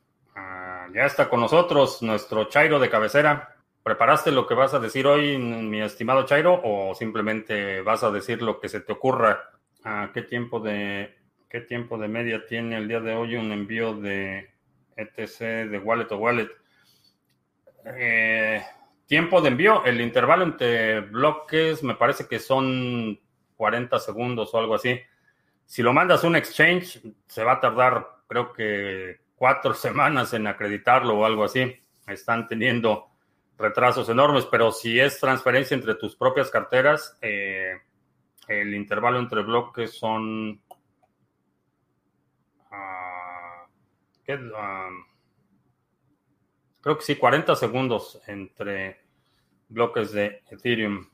Ya 0.93 1.07
está 1.07 1.29
con 1.29 1.41
nosotros 1.41 2.03
nuestro 2.03 2.45
Chairo 2.49 2.79
de 2.79 2.91
cabecera. 2.91 3.57
¿Preparaste 3.83 4.33
lo 4.33 4.47
que 4.47 4.55
vas 4.55 4.75
a 4.75 4.81
decir 4.81 5.07
hoy, 5.07 5.39
mi 5.39 5.81
estimado 5.81 6.27
Chairo, 6.27 6.61
o 6.63 6.95
simplemente 6.95 7.81
vas 7.81 8.03
a 8.03 8.11
decir 8.11 8.43
lo 8.43 8.61
que 8.61 8.69
se 8.69 8.81
te 8.81 8.93
ocurra? 8.93 9.51
Ah, 9.85 10.11
¿Qué 10.13 10.23
tiempo 10.23 10.61
de 10.61 11.17
qué 11.49 11.61
tiempo 11.61 11.99
de 11.99 12.09
media 12.09 12.47
tiene 12.47 12.77
el 12.77 12.87
día 12.87 13.01
de 13.01 13.15
hoy 13.15 13.37
un 13.37 13.51
envío 13.51 13.95
de 13.95 14.51
ETC 14.97 15.69
de 15.71 15.79
wallet 15.79 16.11
o 16.13 16.17
wallet. 16.17 16.49
Tiempo 19.11 19.41
de 19.41 19.49
envío, 19.49 19.85
el 19.85 20.01
intervalo 20.01 20.45
entre 20.45 21.01
bloques 21.01 21.83
me 21.83 21.97
parece 21.97 22.29
que 22.29 22.39
son 22.39 23.19
40 23.57 23.99
segundos 23.99 24.55
o 24.55 24.59
algo 24.59 24.77
así. 24.77 25.01
Si 25.67 25.83
lo 25.83 25.93
mandas 25.93 26.23
a 26.23 26.29
un 26.29 26.37
exchange, 26.37 27.03
se 27.27 27.43
va 27.43 27.55
a 27.55 27.61
tardar, 27.61 28.07
creo 28.29 28.53
que 28.53 29.19
cuatro 29.35 29.75
semanas 29.87 30.33
en 30.33 30.47
acreditarlo 30.47 31.19
o 31.19 31.25
algo 31.25 31.43
así. 31.43 31.77
Están 32.07 32.47
teniendo 32.47 33.09
retrasos 33.59 34.09
enormes, 34.09 34.47
pero 34.47 34.71
si 34.71 35.01
es 35.01 35.19
transferencia 35.19 35.75
entre 35.75 35.97
tus 35.97 36.15
propias 36.15 36.49
carteras, 36.49 37.19
eh, 37.21 37.81
el 38.47 38.73
intervalo 38.73 39.19
entre 39.19 39.43
bloques 39.43 39.91
son... 39.93 40.63
Ah, 42.71 43.67
ah, 44.29 44.89
creo 46.81 46.97
que 46.97 47.05
sí, 47.05 47.17
40 47.17 47.57
segundos 47.57 48.21
entre 48.27 49.01
bloques 49.69 50.13
de 50.13 50.43
Ethereum 50.51 51.09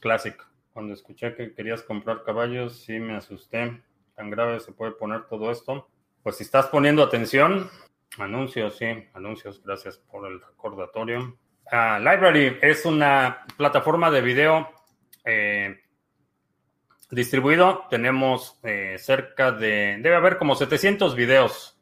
Classic. 0.00 0.36
Cuando 0.72 0.92
escuché 0.94 1.34
que 1.34 1.54
querías 1.54 1.82
comprar 1.82 2.24
caballos, 2.24 2.80
sí 2.80 2.98
me 2.98 3.16
asusté. 3.16 3.82
Tan 4.16 4.30
grave 4.30 4.60
se 4.60 4.72
puede 4.72 4.92
poner 4.92 5.26
todo 5.26 5.50
esto. 5.50 5.88
Pues 6.22 6.36
si 6.36 6.44
estás 6.44 6.66
poniendo 6.66 7.02
atención, 7.02 7.70
anuncios, 8.18 8.76
sí, 8.76 8.86
anuncios, 9.12 9.62
gracias 9.62 9.98
por 9.98 10.26
el 10.26 10.40
recordatorio. 10.40 11.38
Ah, 11.70 11.98
Library 11.98 12.58
es 12.60 12.84
una 12.84 13.44
plataforma 13.56 14.10
de 14.10 14.20
video 14.20 14.68
eh, 15.24 15.80
distribuido. 17.10 17.86
Tenemos 17.88 18.58
eh, 18.62 18.96
cerca 18.98 19.52
de, 19.52 19.98
debe 20.00 20.16
haber 20.16 20.38
como 20.38 20.54
700 20.54 21.14
videos 21.14 21.78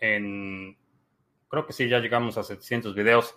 en, 0.00 0.76
creo 1.54 1.66
que 1.66 1.72
sí, 1.72 1.88
ya 1.88 2.00
llegamos 2.00 2.36
a 2.36 2.42
700 2.42 2.96
videos 2.96 3.36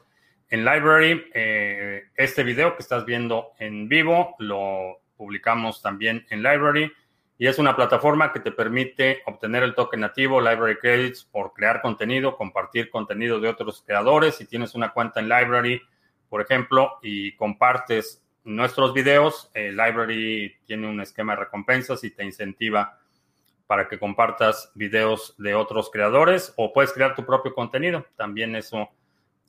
en 0.49 0.65
Library. 0.65 1.30
Eh, 1.36 2.05
este 2.15 2.43
video 2.43 2.76
que 2.76 2.82
estás 2.82 3.05
viendo 3.05 3.51
en 3.59 3.88
vivo 3.88 4.36
lo 4.39 5.01
publicamos 5.15 5.84
también 5.84 6.26
en 6.32 6.41
Library 6.41 6.91
y 7.38 7.45
es 7.45 7.59
una 7.59 7.76
plataforma 7.76 8.34
que 8.34 8.39
te 8.39 8.51
permite 8.51 9.22
obtener 9.28 9.61
el 9.61 9.76
token 9.76 9.99
nativo 9.99 10.41
Library 10.41 10.80
Credits 10.80 11.26
por 11.26 11.53
crear 11.53 11.80
contenido, 11.80 12.36
compartir 12.36 12.89
contenido 12.89 13.39
de 13.39 13.49
otros 13.49 13.84
creadores. 13.86 14.34
Si 14.34 14.47
tienes 14.47 14.74
una 14.74 14.93
cuenta 14.93 15.20
en 15.20 15.30
Library, 15.30 15.80
por 16.28 16.41
ejemplo, 16.41 16.97
y 17.03 17.34
compartes 17.36 18.24
nuestros 18.45 18.95
videos, 18.95 19.51
Library 19.53 20.55
tiene 20.65 20.88
un 20.88 21.01
esquema 21.01 21.36
de 21.36 21.41
recompensas 21.41 22.03
y 22.03 22.09
te 22.09 22.24
incentiva 22.24 22.97
para 23.68 23.88
que 23.88 23.99
compartas 23.99 24.72
videos 24.74 25.36
de 25.38 25.53
otros 25.53 25.91
creadores 25.91 26.53
o 26.55 26.74
puedes 26.74 26.93
crear 26.93 27.13
tu 27.15 27.26
propio 27.26 27.53
contenido. 27.53 28.05
También 28.15 28.55
eso 28.55 28.89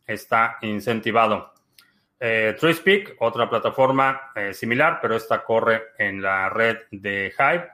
está 0.07 0.59
incentivado. 0.63 1.55
Eh, 2.21 2.57
TreeSpeak, 2.59 3.15
otra 3.21 3.49
plataforma 3.49 4.33
eh, 4.35 4.53
similar, 4.53 4.99
pero 5.01 5.15
esta 5.15 5.45
corre 5.45 5.85
en 5.99 6.21
la 6.21 6.49
red 6.49 6.79
de 6.91 7.33
Hive. 7.39 7.69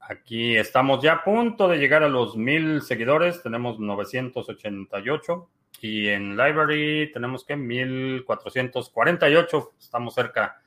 Aquí 0.00 0.54
estamos 0.56 1.02
ya 1.02 1.14
a 1.14 1.24
punto 1.24 1.68
de 1.68 1.78
llegar 1.78 2.02
a 2.02 2.08
los 2.08 2.36
mil 2.36 2.82
seguidores. 2.82 3.42
Tenemos 3.42 3.78
988 3.78 5.48
y 5.80 6.08
en 6.08 6.36
Library 6.36 7.10
tenemos 7.14 7.46
que 7.46 7.56
1448. 7.56 9.72
Estamos 9.78 10.14
cerca 10.14 10.60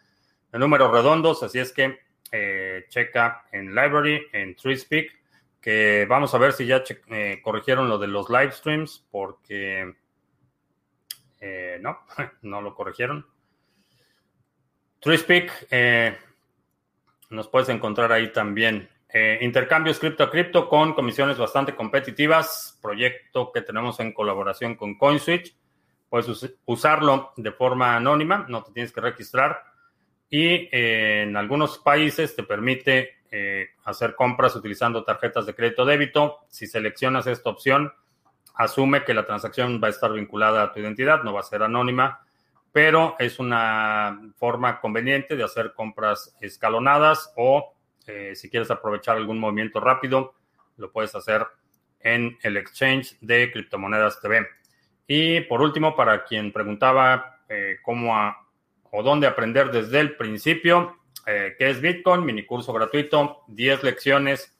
de 0.52 0.58
números 0.58 0.92
redondos, 0.92 1.44
así 1.44 1.60
es 1.60 1.72
que 1.72 2.00
eh, 2.38 2.86
checa 2.90 3.46
en 3.52 3.74
Library, 3.74 4.28
en 4.34 4.56
TreeSpeak, 4.56 5.10
que 5.62 6.06
vamos 6.10 6.34
a 6.34 6.38
ver 6.38 6.52
si 6.52 6.66
ya 6.66 6.84
eh, 7.08 7.40
corrigieron 7.42 7.88
lo 7.88 7.98
de 7.98 8.08
los 8.08 8.30
live 8.30 8.52
streams, 8.52 9.08
porque 9.10 9.96
eh, 11.40 11.78
no, 11.82 12.00
no 12.42 12.62
lo 12.62 12.76
corrigieron. 12.76 13.26
TreeSpeak, 15.00 15.68
nos 17.30 17.48
puedes 17.48 17.70
encontrar 17.70 18.12
ahí 18.12 18.34
también. 18.34 18.90
Intercambios 19.40 20.00
cripto 20.00 20.24
a 20.24 20.32
cripto 20.32 20.68
con 20.68 20.94
comisiones 20.94 21.38
bastante 21.38 21.76
competitivas, 21.76 22.78
proyecto 22.82 23.52
que 23.52 23.62
tenemos 23.62 24.00
en 24.00 24.14
colaboración 24.14 24.76
con 24.76 24.98
CoinSwitch. 24.98 25.56
Puedes 26.10 26.58
usarlo 26.66 27.34
de 27.38 27.52
forma 27.52 27.96
anónima, 27.96 28.46
no 28.50 28.64
te 28.64 28.72
tienes 28.74 28.92
que 28.92 29.00
registrar. 29.00 29.75
Y 30.30 30.70
eh, 30.72 31.24
en 31.24 31.38
algunos 31.38 31.78
países 31.80 32.36
te 32.36 32.44
permite 32.44 33.18
eh, 33.32 33.70
hacer 33.84 34.16
compras 34.16 34.56
utilizando 34.56 35.04
tarjetas 35.04 35.46
de 35.46 35.54
crédito 35.54 35.86
débito. 35.86 36.40
Si 36.50 36.68
seleccionas 36.68 37.28
esta 37.28 37.50
opción, 37.50 37.94
asume 38.56 39.04
que 39.04 39.14
la 39.14 39.26
transacción 39.26 39.82
va 39.84 39.88
a 39.88 39.92
estar 39.92 40.12
vinculada 40.14 40.64
a 40.64 40.74
tu 40.74 40.80
identidad, 40.80 41.24
no 41.24 41.34
va 41.34 41.42
a 41.42 41.44
ser 41.44 41.64
anónima, 41.64 42.22
pero 42.72 43.16
es 43.20 43.40
una 43.40 44.20
forma 44.38 44.80
conveniente 44.80 45.36
de 45.36 45.44
hacer 45.44 45.74
compras 45.74 46.36
escalonadas 46.42 47.34
o 47.36 47.74
eh, 48.08 48.36
si 48.36 48.50
quieres 48.50 48.70
aprovechar 48.70 49.18
algún 49.18 49.40
movimiento 49.40 49.80
rápido, 49.80 50.36
lo 50.78 50.92
puedes 50.92 51.16
hacer 51.16 51.46
en 52.00 52.38
el 52.44 52.58
exchange 52.58 53.18
de 53.22 53.52
criptomonedas 53.52 54.22
TV. 54.22 54.48
Y 55.08 55.42
por 55.42 55.62
último, 55.62 55.96
para 55.96 56.24
quien 56.24 56.52
preguntaba 56.52 57.42
eh, 57.50 57.78
cómo 57.82 58.16
o 58.96 59.04
dónde 59.04 59.28
aprender 59.28 59.72
desde 59.72 60.00
el 60.00 60.16
principio, 60.16 60.98
eh, 61.26 61.56
¿qué 61.58 61.70
es 61.70 61.82
Bitcoin? 61.82 62.24
Mini 62.24 62.46
curso 62.46 62.72
gratuito, 62.74 63.44
10 63.48 63.84
lecciones 63.84 64.58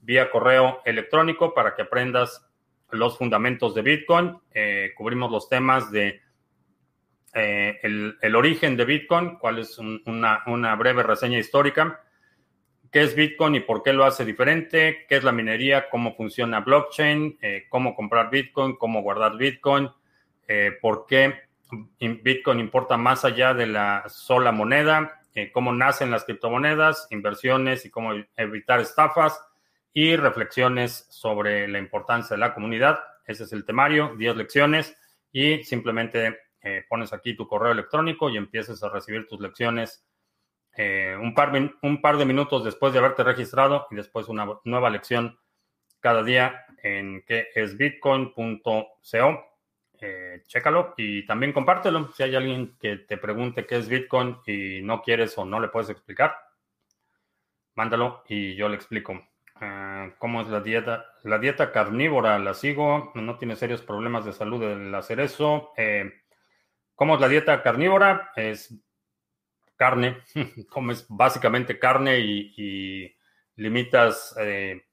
vía 0.00 0.30
correo 0.30 0.80
electrónico 0.84 1.54
para 1.54 1.74
que 1.74 1.82
aprendas 1.82 2.46
los 2.90 3.18
fundamentos 3.18 3.74
de 3.74 3.82
Bitcoin. 3.82 4.38
cubrimos 4.96 5.30
los 5.30 5.48
temas 5.48 5.90
de 5.90 6.20
el, 7.32 8.36
origen 8.36 8.76
de 8.76 8.84
Bitcoin, 8.84 9.36
cuál 9.36 9.58
es 9.58 9.78
una, 9.78 10.76
breve 10.76 11.02
reseña 11.02 11.38
histórica 11.38 12.04
qué 12.94 13.02
es 13.02 13.16
Bitcoin 13.16 13.56
y 13.56 13.60
por 13.60 13.82
qué 13.82 13.92
lo 13.92 14.04
hace 14.04 14.24
diferente, 14.24 15.04
qué 15.08 15.16
es 15.16 15.24
la 15.24 15.32
minería, 15.32 15.90
cómo 15.90 16.14
funciona 16.14 16.60
blockchain, 16.60 17.38
eh, 17.42 17.64
cómo 17.68 17.96
comprar 17.96 18.30
Bitcoin, 18.30 18.76
cómo 18.76 19.02
guardar 19.02 19.36
Bitcoin, 19.36 19.90
eh, 20.46 20.70
por 20.80 21.04
qué 21.04 21.34
Bitcoin 22.00 22.60
importa 22.60 22.96
más 22.96 23.24
allá 23.24 23.54
de 23.54 23.66
la 23.66 24.04
sola 24.08 24.52
moneda, 24.52 25.22
eh, 25.34 25.50
cómo 25.52 25.72
nacen 25.72 26.10
las 26.10 26.24
criptomonedas, 26.24 27.08
inversiones 27.10 27.84
y 27.84 27.90
cómo 27.90 28.12
evitar 28.36 28.80
estafas 28.80 29.40
y 29.92 30.16
reflexiones 30.16 31.06
sobre 31.10 31.66
la 31.68 31.78
importancia 31.78 32.34
de 32.34 32.40
la 32.40 32.54
comunidad. 32.54 33.00
Ese 33.26 33.44
es 33.44 33.52
el 33.52 33.64
temario, 33.64 34.14
10 34.16 34.36
lecciones 34.36 34.96
y 35.32 35.64
simplemente 35.64 36.38
pones 36.88 37.12
aquí 37.12 37.36
tu 37.36 37.46
correo 37.46 37.72
electrónico 37.72 38.30
y 38.30 38.38
empiezas 38.38 38.82
a 38.82 38.88
recibir 38.88 39.26
tus 39.28 39.38
lecciones 39.38 40.02
eh, 40.76 41.16
un, 41.20 41.34
par, 41.34 41.52
un 41.82 42.00
par 42.00 42.16
de 42.16 42.24
minutos 42.24 42.64
después 42.64 42.92
de 42.92 42.98
haberte 42.98 43.22
registrado 43.22 43.86
y 43.90 43.94
después 43.94 44.28
una 44.28 44.46
nueva 44.64 44.90
lección 44.90 45.38
cada 46.00 46.22
día 46.24 46.66
en 46.82 47.22
que 47.22 47.48
es 47.54 47.76
bitcoin.co. 47.76 49.53
Eh, 50.06 50.42
chécalo 50.46 50.92
y 50.98 51.24
también 51.24 51.54
compártelo. 51.54 52.12
Si 52.12 52.22
hay 52.22 52.34
alguien 52.36 52.76
que 52.78 52.98
te 52.98 53.16
pregunte 53.16 53.66
qué 53.66 53.78
es 53.78 53.88
Bitcoin 53.88 54.36
y 54.46 54.82
no 54.82 55.00
quieres 55.00 55.38
o 55.38 55.46
no 55.46 55.60
le 55.60 55.68
puedes 55.68 55.88
explicar, 55.88 56.36
mándalo 57.74 58.22
y 58.28 58.54
yo 58.54 58.68
le 58.68 58.74
explico. 58.74 59.18
Ah, 59.54 60.10
¿Cómo 60.18 60.42
es 60.42 60.48
la 60.48 60.60
dieta? 60.60 61.06
La 61.22 61.38
dieta 61.38 61.72
carnívora 61.72 62.38
la 62.38 62.52
sigo, 62.52 63.12
no 63.14 63.38
tiene 63.38 63.56
serios 63.56 63.80
problemas 63.80 64.26
de 64.26 64.34
salud 64.34 64.62
el 64.62 64.94
hacer 64.94 65.20
eso. 65.20 65.72
Eh, 65.78 66.12
¿Cómo 66.94 67.14
es 67.14 67.20
la 67.22 67.28
dieta 67.28 67.62
carnívora? 67.62 68.30
Es 68.36 68.74
carne, 69.76 70.18
comes 70.68 71.06
básicamente 71.08 71.78
carne 71.78 72.18
y, 72.18 73.16
limitas 73.56 74.34
eh, 74.38 74.84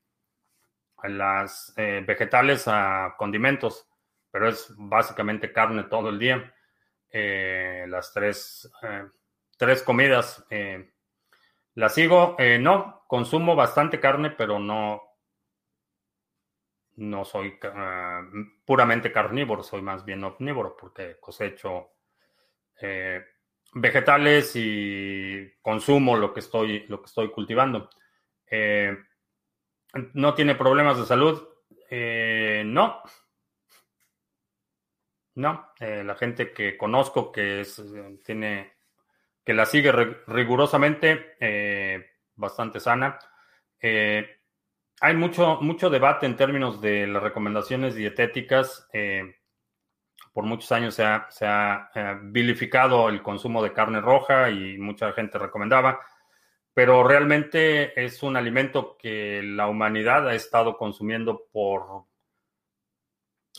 las 1.03 1.74
eh, 1.76 2.03
vegetales 2.05 2.66
a 2.68 3.16
condimentos, 3.18 3.91
pero 4.32 4.50
es 4.50 4.74
básicamente 4.78 5.52
carne 5.52 5.84
todo 5.84 6.10
el 6.10 6.20
día. 6.20 6.54
Eh, 7.10 7.86
las 7.90 8.14
tres, 8.14 8.72
tres 9.58 9.84
comidas. 9.84 10.46
las 11.76 11.94
sigo, 11.94 12.38
no, 12.60 13.04
consumo 13.08 13.56
bastante 13.56 14.00
carne, 14.00 14.32
pero 14.32 14.60
no, 14.60 15.02
no 16.96 17.26
soy 17.26 17.60
puramente 18.66 19.12
carnívoro, 19.12 19.62
soy 19.62 19.82
más 19.82 20.06
bien 20.06 20.24
omnívoro 20.24 20.78
porque 20.78 21.18
cosecho 21.20 21.92
vegetales 23.74 24.54
y 24.56 25.54
consumo 25.62 26.18
lo 26.18 26.34
que 26.34 26.42
estoy, 26.42 26.86
lo 26.88 27.02
que 27.02 27.06
estoy 27.06 27.32
cultivando. 27.32 27.90
Eh, 28.50 28.98
¿No 30.14 30.34
tiene 30.34 30.56
problemas 30.56 30.98
de 30.98 31.06
salud? 31.06 31.48
Eh, 31.90 32.64
no. 32.66 33.02
No. 35.42 35.74
Eh, 35.80 36.04
la 36.04 36.16
gente 36.16 36.54
que 36.54 36.78
conozco 36.78 37.32
que 37.32 37.62
es, 37.62 37.82
tiene, 38.24 38.74
que 39.44 39.54
la 39.54 39.66
sigue 39.66 39.92
rigurosamente, 40.28 41.36
bastante 42.36 42.80
sana. 42.80 43.18
hay 43.82 45.16
mucho, 45.16 45.60
mucho 45.62 45.89
debate 45.89 46.28
en 46.28 46.36
términos 46.36 46.80
de 46.80 47.08
las 47.08 47.24
recomendaciones 47.24 47.96
dietéticas. 47.96 48.88
Eh, 48.94 49.36
por 50.34 50.46
muchos 50.46 50.72
años 50.72 50.96
se 50.96 51.04
ha, 51.04 51.89
eh, 51.96 52.18
vilificado 52.24 53.10
el 53.10 53.22
consumo 53.22 53.62
de 53.64 53.74
carne 53.74 54.00
roja 54.00 54.50
y 54.50 54.78
mucha 54.78 55.12
gente 55.14 55.38
recomendaba, 55.38 56.00
pero 56.74 57.04
realmente 57.04 58.02
es 58.02 58.24
un 58.24 58.38
alimento 58.38 58.98
que 58.98 59.42
la 59.44 59.68
humanidad 59.68 60.28
ha 60.30 60.36
estado 60.36 60.78
consumiendo 60.78 61.48
por, 61.52 62.06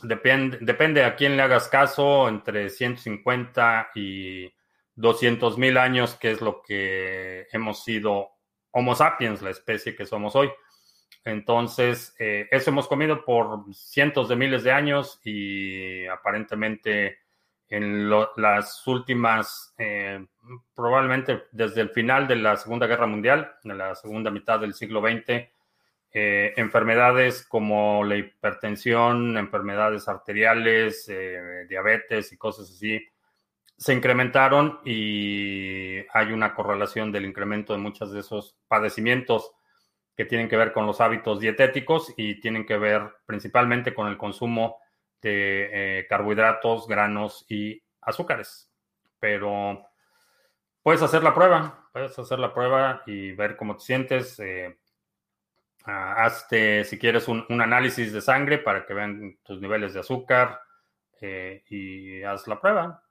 depende, 0.02 0.58
depende 0.60 1.04
a 1.04 1.16
quién 1.16 1.36
le 1.36 1.42
hagas 1.42 1.68
caso, 1.68 2.28
entre 2.28 2.70
150 2.70 3.90
y 3.94 4.52
200 4.94 5.58
mil 5.58 5.76
años, 5.78 6.14
que 6.14 6.32
es 6.32 6.40
lo 6.40 6.62
que 6.62 7.46
hemos 7.52 7.84
sido 7.84 8.30
Homo 8.70 8.94
sapiens, 8.94 9.42
la 9.42 9.50
especie 9.50 9.94
que 9.94 10.06
somos 10.06 10.34
hoy. 10.34 10.50
Entonces, 11.24 12.14
eh, 12.18 12.48
eso 12.50 12.70
hemos 12.70 12.88
comido 12.88 13.24
por 13.24 13.64
cientos 13.74 14.28
de 14.28 14.36
miles 14.36 14.64
de 14.64 14.72
años 14.72 15.20
y 15.24 16.06
aparentemente 16.06 17.18
en 17.68 18.10
las 18.10 18.86
últimas, 18.86 19.74
eh, 19.78 20.26
probablemente 20.74 21.44
desde 21.52 21.80
el 21.80 21.90
final 21.90 22.28
de 22.28 22.36
la 22.36 22.56
Segunda 22.56 22.86
Guerra 22.86 23.06
Mundial, 23.06 23.52
en 23.64 23.78
la 23.78 23.94
segunda 23.94 24.30
mitad 24.30 24.60
del 24.60 24.74
siglo 24.74 25.00
XX, 25.00 25.48
eh, 26.12 26.52
enfermedades 26.56 27.46
como 27.46 28.04
la 28.04 28.16
hipertensión, 28.16 29.36
enfermedades 29.38 30.08
arteriales, 30.08 31.10
diabetes 31.68 32.32
y 32.32 32.36
cosas 32.36 32.70
así, 32.70 33.00
se 33.82 33.92
incrementaron 33.92 34.78
y 34.84 35.98
hay 36.12 36.32
una 36.32 36.54
correlación 36.54 37.10
del 37.10 37.24
incremento 37.24 37.72
de 37.72 37.80
muchos 37.80 38.12
de 38.12 38.20
esos 38.20 38.56
padecimientos 38.68 39.52
que 40.16 40.24
tienen 40.24 40.48
que 40.48 40.56
ver 40.56 40.72
con 40.72 40.86
los 40.86 41.00
hábitos 41.00 41.40
dietéticos 41.40 42.12
y 42.16 42.38
tienen 42.38 42.66
que 42.66 42.76
ver 42.76 43.02
principalmente 43.26 43.94
con 43.94 44.08
el 44.08 44.16
consumo 44.16 44.78
de 45.20 45.70
eh, 45.72 46.06
carbohidratos, 46.08 46.86
granos 46.86 47.44
y 47.48 47.82
azúcares. 48.00 48.70
Pero 49.18 49.84
puedes 50.82 51.02
hacer 51.02 51.22
la 51.22 51.34
prueba, 51.34 51.88
puedes 51.92 52.16
hacer 52.18 52.38
la 52.38 52.52
prueba 52.52 53.02
y 53.06 53.32
ver 53.32 53.56
cómo 53.56 53.76
te 53.76 53.84
sientes. 53.84 54.38
Eh, 54.40 54.78
hazte, 55.84 56.84
si 56.84 56.98
quieres, 56.98 57.28
un, 57.28 57.44
análisis 57.60 58.12
de 58.12 58.20
sangre 58.20 58.58
para 58.58 58.86
que 58.86 58.94
vean 58.94 59.38
tus 59.42 59.60
niveles 59.60 59.94
de 59.94 60.00
azúcar 60.00 60.60
eh, 61.20 61.64
y 61.68 62.22
haz 62.22 62.46
la 62.46 62.60
prueba. 62.60 63.02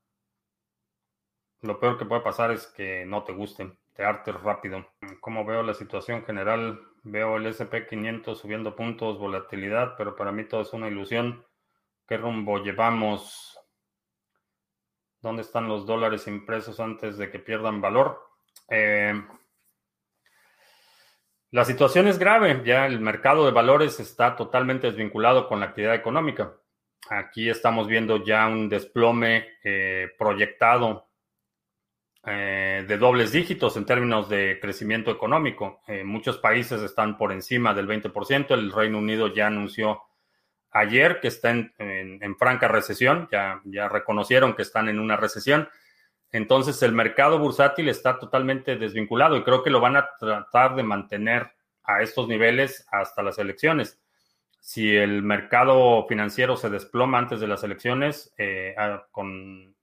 Lo 1.62 1.80
peor 1.80 1.98
que 1.98 2.06
puede 2.06 2.22
pasar 2.22 2.52
es 2.52 2.68
que 2.68 3.06
no 3.06 3.24
te 3.24 3.34
gusten, 3.34 3.78
te 3.94 4.04
hartes 4.04 4.34
rápido. 4.42 4.88
Como 5.20 5.46
veo 5.46 5.64
la 5.64 5.74
situación 5.74 6.26
general, 6.26 6.80
veo 7.04 7.38
el 7.38 7.46
SP500 7.46 8.36
subiendo 8.36 8.76
puntos, 8.76 9.20
volatilidad, 9.20 9.96
pero 9.98 10.16
para 10.16 10.32
mí 10.32 10.46
todo 10.46 10.62
es 10.62 10.74
una 10.74 10.88
ilusión. 10.88 11.46
¿Qué 12.08 12.18
rumbo 12.18 12.58
llevamos? 12.60 13.60
¿Dónde 15.22 15.44
están 15.44 15.68
los 15.68 15.86
dólares 15.86 16.28
impresos 16.28 16.80
antes 16.80 17.18
de 17.18 17.30
que 17.30 17.38
pierdan 17.38 17.80
valor? 17.80 18.20
Eh, 18.68 19.14
la 21.52 21.66
situación 21.66 22.08
es 22.08 22.18
grave, 22.18 22.62
ya 22.66 22.86
el 22.88 23.02
mercado 23.02 23.46
de 23.46 23.52
valores 23.52 24.00
está 24.00 24.38
totalmente 24.38 24.88
desvinculado 24.88 25.48
con 25.50 25.60
la 25.60 25.68
actividad 25.68 25.96
económica. 25.96 26.54
Aquí 27.10 27.50
estamos 27.50 27.88
viendo 27.88 28.24
ya 28.24 28.48
un 28.48 28.70
desplome 28.70 29.48
eh, 29.64 30.08
proyectado 30.18 31.10
eh, 32.24 32.86
de 32.88 32.98
dobles 32.98 33.34
dígitos 33.34 33.76
en 33.76 33.86
términos 33.86 34.30
de 34.30 34.60
crecimiento 34.62 35.12
económico. 35.12 35.82
Eh, 35.88 36.06
muchos 36.06 36.38
países 36.38 36.82
están 36.84 37.18
por 37.18 37.34
encima 37.34 37.74
del 37.74 37.88
20%. 37.88 38.52
El 38.52 38.72
Reino 38.72 39.00
Unido 39.00 39.34
ya 39.34 39.48
anunció 39.48 40.04
ayer 40.70 41.20
que 41.20 41.28
está 41.28 41.50
en, 41.50 42.36
franca 42.38 42.70
recesión, 42.70 43.28
ya, 43.30 43.60
ya 43.66 43.90
reconocieron 43.90 44.56
que 44.56 44.62
están 44.62 44.88
en 44.88 45.00
una 45.00 45.18
recesión. 45.18 45.68
Entonces 46.32 46.82
el 46.84 46.94
mercado 46.94 47.40
bursátil 47.40 47.90
está 47.90 48.20
totalmente 48.20 48.78
desvinculado 48.78 49.36
y 49.38 49.44
creo 49.44 49.64
que 49.64 49.70
lo 49.70 49.80
van 49.80 49.98
a 49.98 50.10
tratar 50.20 50.76
de 50.76 50.84
mantener 50.84 51.52
a 51.84 52.02
estos 52.02 52.28
niveles 52.28 52.88
hasta 52.92 53.24
las 53.24 53.38
elecciones. 53.38 54.00
Si 54.60 54.96
el 54.96 55.24
mercado 55.24 56.06
financiero 56.08 56.56
se 56.56 56.70
desploma 56.70 57.18
antes 57.18 57.40
de 57.40 57.48
las 57.48 57.64
elecciones, 57.64 58.34
eh, 58.38 58.76
con 59.12 59.76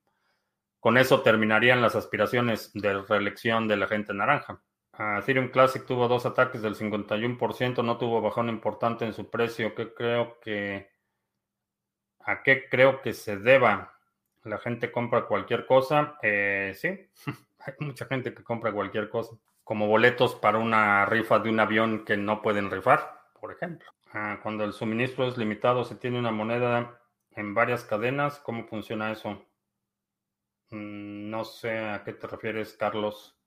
con 0.79 0.97
eso 0.97 1.21
terminarían 1.21 1.81
las 1.81 1.95
aspiraciones 1.95 2.71
de 2.73 3.01
reelección 3.01 3.67
de 3.67 3.77
la 3.77 3.87
gente 3.87 4.13
naranja. 4.13 4.61
Ethereum 5.19 5.49
Classic 5.49 5.85
tuvo 5.85 6.07
dos 6.07 6.25
ataques 6.25 6.61
del 6.61 6.75
51%, 6.75 7.83
no 7.83 7.97
tuvo 7.97 8.21
bajón 8.21 8.49
importante 8.49 9.05
en 9.05 9.13
su 9.13 9.29
precio. 9.29 9.75
¿Qué 9.75 9.93
creo 9.93 10.39
que 10.39 10.89
a 12.19 12.43
qué 12.43 12.67
creo 12.69 13.01
que 13.01 13.13
se 13.13 13.37
deba? 13.37 13.98
La 14.49 14.57
gente 14.57 14.91
compra 14.91 15.25
cualquier 15.25 15.65
cosa. 15.65 16.17
Eh, 16.21 16.73
sí, 16.75 16.87
hay 17.59 17.73
mucha 17.79 18.05
gente 18.05 18.33
que 18.33 18.43
compra 18.43 18.71
cualquier 18.71 19.09
cosa, 19.09 19.37
como 19.63 19.87
boletos 19.87 20.35
para 20.35 20.57
una 20.57 21.05
rifa 21.05 21.39
de 21.39 21.49
un 21.49 21.59
avión 21.59 22.03
que 22.05 22.17
no 22.17 22.41
pueden 22.41 22.69
rifar, 22.71 23.21
por 23.39 23.51
ejemplo. 23.51 23.89
Ah, 24.11 24.39
cuando 24.41 24.63
el 24.63 24.73
suministro 24.73 25.27
es 25.27 25.37
limitado, 25.37 25.85
se 25.85 25.95
tiene 25.95 26.17
una 26.17 26.31
moneda 26.31 26.99
en 27.31 27.53
varias 27.53 27.83
cadenas. 27.83 28.39
¿Cómo 28.39 28.65
funciona 28.65 29.11
eso? 29.11 29.45
Mm, 30.71 31.29
no 31.29 31.45
sé 31.45 31.77
a 31.79 32.03
qué 32.03 32.13
te 32.13 32.27
refieres, 32.27 32.73
Carlos. 32.73 33.37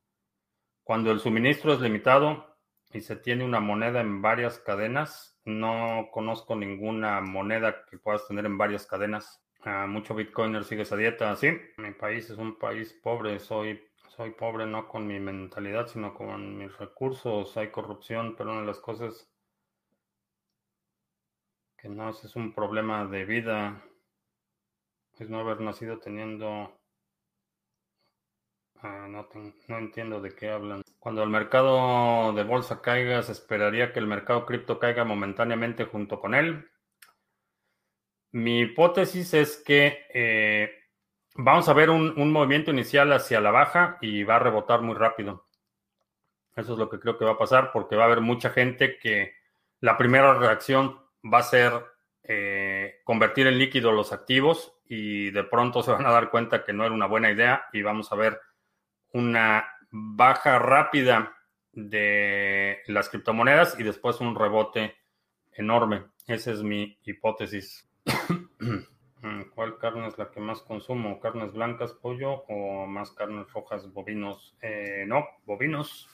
Cuando 0.84 1.10
el 1.10 1.20
suministro 1.20 1.72
es 1.72 1.80
limitado 1.80 2.56
y 2.92 3.00
se 3.00 3.16
tiene 3.16 3.44
una 3.44 3.60
moneda 3.60 4.00
en 4.00 4.22
varias 4.22 4.58
cadenas, 4.58 5.40
no 5.44 6.08
conozco 6.12 6.56
ninguna 6.56 7.20
moneda 7.20 7.84
que 7.86 7.98
puedas 7.98 8.26
tener 8.28 8.46
en 8.46 8.58
varias 8.58 8.86
cadenas. 8.86 9.41
Ah, 9.64 9.86
mucho 9.88 10.14
Bitcoiner 10.14 10.62
sigue 10.62 10.82
esa 10.82 10.94
dieta. 10.96 11.34
Sí, 11.36 11.48
mi 11.78 11.90
país 11.92 12.30
es 12.30 12.38
un 12.38 12.58
país 12.58 12.92
pobre. 12.92 13.40
Soy, 13.40 13.82
soy 14.14 14.30
pobre 14.30 14.66
no 14.66 14.86
con 14.86 15.06
mi 15.06 15.18
mentalidad, 15.18 15.88
sino 15.88 16.14
con 16.14 16.58
mis 16.58 16.76
recursos. 16.78 17.56
Hay 17.56 17.70
corrupción, 17.72 18.36
pero 18.36 18.52
una 18.52 18.60
de 18.60 18.66
las 18.68 18.78
cosas 18.78 19.28
que 21.76 21.86
no 21.90 22.08
es 22.08 22.34
un 22.34 22.54
problema 22.54 23.04
de 23.04 23.26
vida 23.26 23.58
es 25.18 25.30
no 25.30 25.40
haber 25.40 25.62
nacido 25.62 25.98
teniendo 26.00 26.78
Ah, 28.82 29.06
no, 29.08 29.26
no 29.68 29.78
entiendo 29.78 30.20
de 30.20 30.34
qué 30.34 30.50
hablan. 30.50 30.82
Cuando 30.98 31.22
el 31.22 31.30
mercado 31.30 32.34
de 32.34 32.44
bolsa 32.44 32.82
caiga, 32.82 33.22
¿se 33.22 33.32
esperaría 33.32 33.94
que 33.94 33.98
el 33.98 34.06
mercado 34.06 34.44
cripto 34.44 34.78
caiga 34.78 35.04
momentáneamente 35.04 35.86
junto 35.86 36.20
con 36.20 36.34
él? 36.34 36.68
Mi 38.32 38.62
hipótesis 38.62 39.34
es 39.34 39.56
que 39.58 40.06
eh, 40.12 40.72
vamos 41.34 41.68
a 41.68 41.74
ver 41.74 41.90
un, 41.90 42.32
movimiento 42.32 42.70
inicial 42.70 43.12
hacia 43.12 43.40
la 43.40 43.50
baja 43.50 43.98
y 44.00 44.24
va 44.24 44.36
a 44.36 44.40
rebotar 44.40 44.80
muy 44.80 44.94
rápido. 44.94 45.46
Eso 46.56 46.72
es 46.72 46.78
lo 46.78 46.88
que 46.88 46.98
creo 46.98 47.18
que 47.18 47.24
va 47.24 47.32
a 47.32 47.38
pasar 47.38 47.72
porque 47.72 47.96
va 47.96 48.04
a 48.04 48.06
haber 48.06 48.20
mucha 48.20 48.50
gente 48.50 48.98
que 48.98 49.34
la 49.80 49.96
primera 49.96 50.34
reacción 50.34 50.98
va 51.22 51.38
a 51.38 51.42
ser 51.42 51.72
eh, 52.24 53.00
convertir 53.04 53.46
en 53.46 53.58
líquido 53.58 53.92
los 53.92 54.12
activos 54.12 54.78
y 54.86 55.30
de 55.30 55.44
pronto 55.44 55.82
se 55.82 55.92
van 55.92 56.06
a 56.06 56.12
dar 56.12 56.30
cuenta 56.30 56.64
que 56.64 56.72
no 56.72 56.84
era 56.84 56.94
una 56.94 57.06
buena 57.06 57.30
idea 57.30 57.66
y 57.72 57.82
vamos 57.82 58.12
a 58.12 58.16
ver 58.16 58.40
una 59.12 59.66
baja 59.90 60.58
rápida 60.58 61.36
de 61.72 62.82
las 62.86 63.08
criptomonedas 63.08 63.78
y 63.78 63.82
después 63.82 64.20
un 64.20 64.34
rebote 64.34 64.96
enorme. 65.52 66.06
Esa 66.26 66.52
es 66.52 66.62
mi 66.62 66.98
hipótesis. 67.04 67.91
¿Cuál 69.54 69.78
carne 69.78 70.08
es 70.08 70.18
la 70.18 70.30
que 70.30 70.40
más 70.40 70.62
consumo? 70.62 71.20
¿Carnes 71.20 71.52
blancas, 71.52 71.92
pollo 71.92 72.44
o 72.48 72.86
más 72.86 73.10
carnes 73.12 73.52
rojas, 73.52 73.92
bovinos? 73.92 74.56
Eh, 74.60 75.04
no, 75.06 75.26
bovinos. 75.44 76.08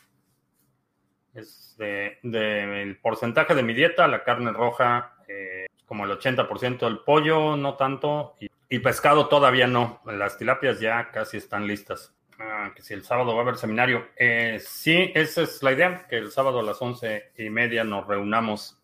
Es 1.34 1.76
del 1.78 2.98
porcentaje 3.00 3.54
de 3.54 3.62
mi 3.62 3.72
dieta, 3.72 4.08
la 4.08 4.24
carne 4.24 4.52
roja 4.52 5.14
eh, 5.28 5.66
como 5.86 6.04
el 6.04 6.10
80%, 6.10 6.86
el 6.86 6.98
pollo 7.00 7.56
no 7.56 7.76
tanto 7.76 8.34
y 8.68 8.78
pescado 8.80 9.28
todavía 9.28 9.66
no. 9.66 10.00
Las 10.04 10.36
tilapias 10.36 10.80
ya 10.80 11.10
casi 11.10 11.38
están 11.38 11.66
listas. 11.66 12.14
Ah, 12.38 12.72
que 12.74 12.82
si 12.82 12.94
el 12.94 13.02
sábado 13.02 13.34
va 13.34 13.40
a 13.40 13.42
haber 13.42 13.56
seminario. 13.56 14.06
Eh, 14.16 14.60
sí, 14.60 15.10
esa 15.14 15.42
es 15.42 15.62
la 15.62 15.72
idea, 15.72 16.06
que 16.08 16.18
el 16.18 16.30
sábado 16.30 16.60
a 16.60 16.62
las 16.62 16.80
once 16.80 17.32
y 17.36 17.50
media 17.50 17.82
nos 17.84 18.06
reunamos. 18.06 18.80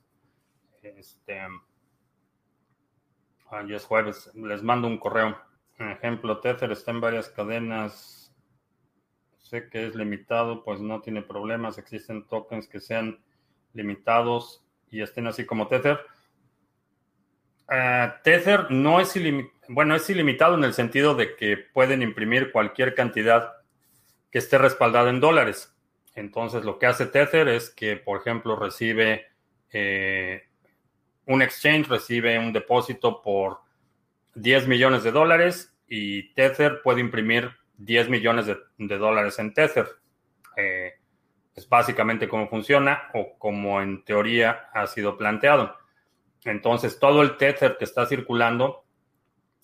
Este, 0.82 1.40
ah, 3.54 3.64
ya 3.68 3.76
es 3.76 3.84
jueves, 3.84 4.30
les 4.34 4.62
mando 4.62 4.88
un 4.88 4.98
correo. 4.98 5.36
ejemplo, 5.78 6.40
Tether 6.40 6.72
está 6.72 6.90
en 6.90 7.00
varias 7.00 7.28
cadenas. 7.28 8.34
Sé 9.38 9.68
que 9.68 9.86
es 9.86 9.94
limitado, 9.94 10.64
pues 10.64 10.80
no 10.80 11.00
tiene 11.00 11.22
problemas. 11.22 11.78
Existen 11.78 12.26
tokens 12.26 12.66
que 12.66 12.80
sean 12.80 13.22
limitados 13.72 14.64
y 14.90 15.02
estén 15.02 15.26
así 15.26 15.44
como 15.44 15.68
Tether. 15.68 16.00
Ah, 17.68 18.20
Tether 18.22 18.70
no 18.70 19.00
es 19.00 19.14
ilimitado 19.16 19.54
bueno, 19.68 19.94
es 19.94 20.08
ilimitado 20.10 20.56
en 20.56 20.64
el 20.64 20.74
sentido 20.74 21.14
de 21.14 21.36
que 21.36 21.56
pueden 21.56 22.02
imprimir 22.02 22.52
cualquier 22.52 22.94
cantidad 22.94 23.54
que 24.30 24.38
esté 24.38 24.58
respaldada 24.58 25.10
en 25.10 25.20
dólares. 25.20 25.74
Entonces, 26.14 26.64
lo 26.64 26.78
que 26.78 26.86
hace 26.86 27.06
Tether 27.06 27.48
es 27.48 27.70
que, 27.70 27.96
por 27.96 28.20
ejemplo, 28.20 28.56
recibe 28.56 29.26
un 31.26 31.42
exchange 31.42 31.88
recibe 31.88 32.38
un 32.38 32.52
depósito 32.52 33.22
por 33.22 33.60
10 34.34 34.68
millones 34.68 35.04
de 35.04 35.12
dólares 35.12 35.74
y 35.88 36.34
Tether 36.34 36.80
puede 36.82 37.00
imprimir 37.00 37.50
10 37.78 38.08
millones 38.08 38.46
de, 38.46 38.98
dólares 38.98 39.38
en 39.38 39.54
Tether. 39.54 39.86
es 40.56 41.68
básicamente 41.68 42.28
cómo 42.28 42.48
funciona 42.48 43.10
o 43.14 43.38
como 43.38 43.80
en 43.80 44.04
teoría 44.04 44.68
ha 44.72 44.86
sido 44.86 45.16
planteado. 45.16 45.76
Entonces, 46.44 46.98
todo 46.98 47.22
el 47.22 47.36
Tether 47.36 47.76
que 47.78 47.84
está 47.84 48.06
circulando, 48.06 48.84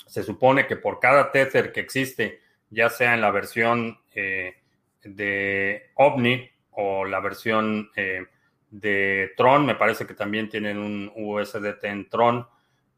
se 0.06 0.22
supone 0.22 0.66
que 0.66 0.76
por 0.76 0.98
cada 0.98 1.30
Tether 1.30 1.72
que 1.72 1.80
existe, 1.80 2.40
ya 2.70 2.88
sea 2.88 3.14
en 3.14 3.20
la 3.20 3.30
versión 3.30 4.00
eh, 4.14 4.56
de 5.04 5.90
OVNI 5.94 6.50
o 6.72 7.04
la 7.04 7.20
versión 7.20 7.90
eh, 7.96 8.26
de 8.70 9.32
Tron, 9.36 9.66
me 9.66 9.74
parece 9.74 10.06
que 10.06 10.14
también 10.14 10.48
tienen 10.48 10.78
un 10.78 11.12
USDT 11.14 11.84
en 11.84 12.08
Tron. 12.08 12.46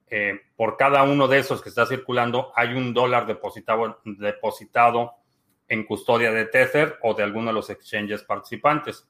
Eh, 0.08 0.40
por 0.56 0.76
cada 0.76 1.02
uno 1.02 1.26
de 1.26 1.38
esos 1.38 1.62
que 1.62 1.70
está 1.70 1.86
circulando, 1.86 2.52
hay 2.54 2.74
un 2.74 2.92
dólar 2.92 3.26
depositado, 3.26 4.00
depositado 4.04 5.14
en 5.68 5.84
custodia 5.84 6.32
de 6.32 6.44
Tether 6.44 6.98
o 7.02 7.14
de 7.14 7.22
alguno 7.22 7.46
de 7.48 7.54
los 7.54 7.70
exchanges 7.70 8.22
participantes. 8.22 9.08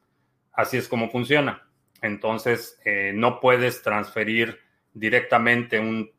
Así 0.52 0.76
es 0.76 0.88
como 0.88 1.10
funciona. 1.10 1.68
Entonces, 2.00 2.80
no 3.14 3.40
puedes 3.40 3.82
transferir 3.82 4.60
directamente 4.92 5.80
un, 5.80 6.10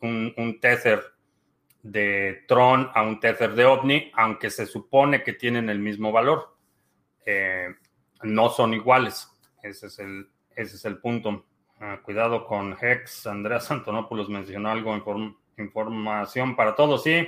un, 0.00 0.34
un 0.36 0.60
Tether 0.60 1.02
de 1.82 2.44
Tron 2.46 2.90
a 2.94 3.02
un 3.02 3.20
Tether 3.20 3.54
de 3.54 3.64
OVNI, 3.64 4.12
aunque 4.14 4.50
se 4.50 4.66
supone 4.66 5.22
que 5.22 5.32
tienen 5.32 5.70
el 5.70 5.78
mismo 5.78 6.12
valor. 6.12 6.56
Eh, 7.24 7.68
no 8.22 8.50
son 8.50 8.74
iguales. 8.74 9.29
Ese 9.62 9.86
es 9.86 9.98
el, 9.98 10.28
ese 10.54 10.76
es 10.76 10.84
el 10.84 10.98
punto. 10.98 11.46
Ah, 11.80 12.00
cuidado 12.02 12.46
con 12.46 12.76
Hex. 12.80 13.26
Andreas 13.26 13.70
Antonopoulos 13.70 14.28
mencionó 14.28 14.70
algo, 14.70 14.94
información 15.56 16.56
para 16.56 16.74
todos. 16.74 17.02
Sí, 17.02 17.26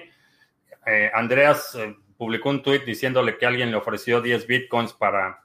eh, 0.86 1.10
Andreas 1.14 1.74
eh, 1.74 1.96
publicó 2.16 2.50
un 2.50 2.62
tweet 2.62 2.80
diciéndole 2.80 3.38
que 3.38 3.46
alguien 3.46 3.70
le 3.70 3.76
ofreció 3.76 4.20
10 4.20 4.46
bitcoins 4.46 4.92
para 4.92 5.44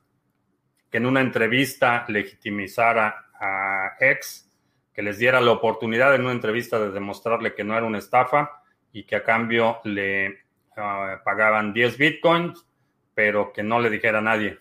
que 0.89 0.97
en 0.97 1.05
una 1.05 1.21
entrevista 1.21 2.05
legitimizara 2.07 3.29
a 3.39 3.95
Hex, 3.99 4.49
que 4.93 5.01
les 5.01 5.19
diera 5.19 5.39
la 5.41 5.51
oportunidad 5.51 6.15
en 6.15 6.21
una 6.21 6.31
entrevista 6.31 6.79
de 6.79 6.91
demostrarle 6.91 7.53
que 7.53 7.63
no 7.63 7.77
era 7.77 7.85
una 7.85 7.99
estafa 7.99 8.63
y 8.91 9.03
que 9.03 9.15
a 9.15 9.23
cambio 9.23 9.79
le 9.83 10.39
ah, 10.75 11.21
pagaban 11.23 11.73
10 11.73 11.97
bitcoins, 11.97 12.65
pero 13.13 13.53
que 13.53 13.63
no 13.63 13.79
le 13.79 13.89
dijera 13.89 14.19
a 14.19 14.21
nadie. 14.21 14.57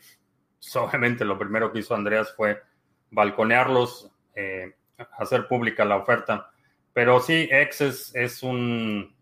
Obviamente 0.74 1.24
lo 1.24 1.38
primero 1.38 1.72
que 1.72 1.80
hizo 1.80 1.94
Andreas 1.94 2.34
fue 2.34 2.62
balconearlos, 3.10 4.10
eh, 4.34 4.74
hacer 5.18 5.46
pública 5.46 5.84
la 5.84 5.96
oferta. 5.96 6.50
Pero 6.92 7.20
sí, 7.20 7.48
X 7.50 8.12
es, 8.14 8.42
un 8.42 9.14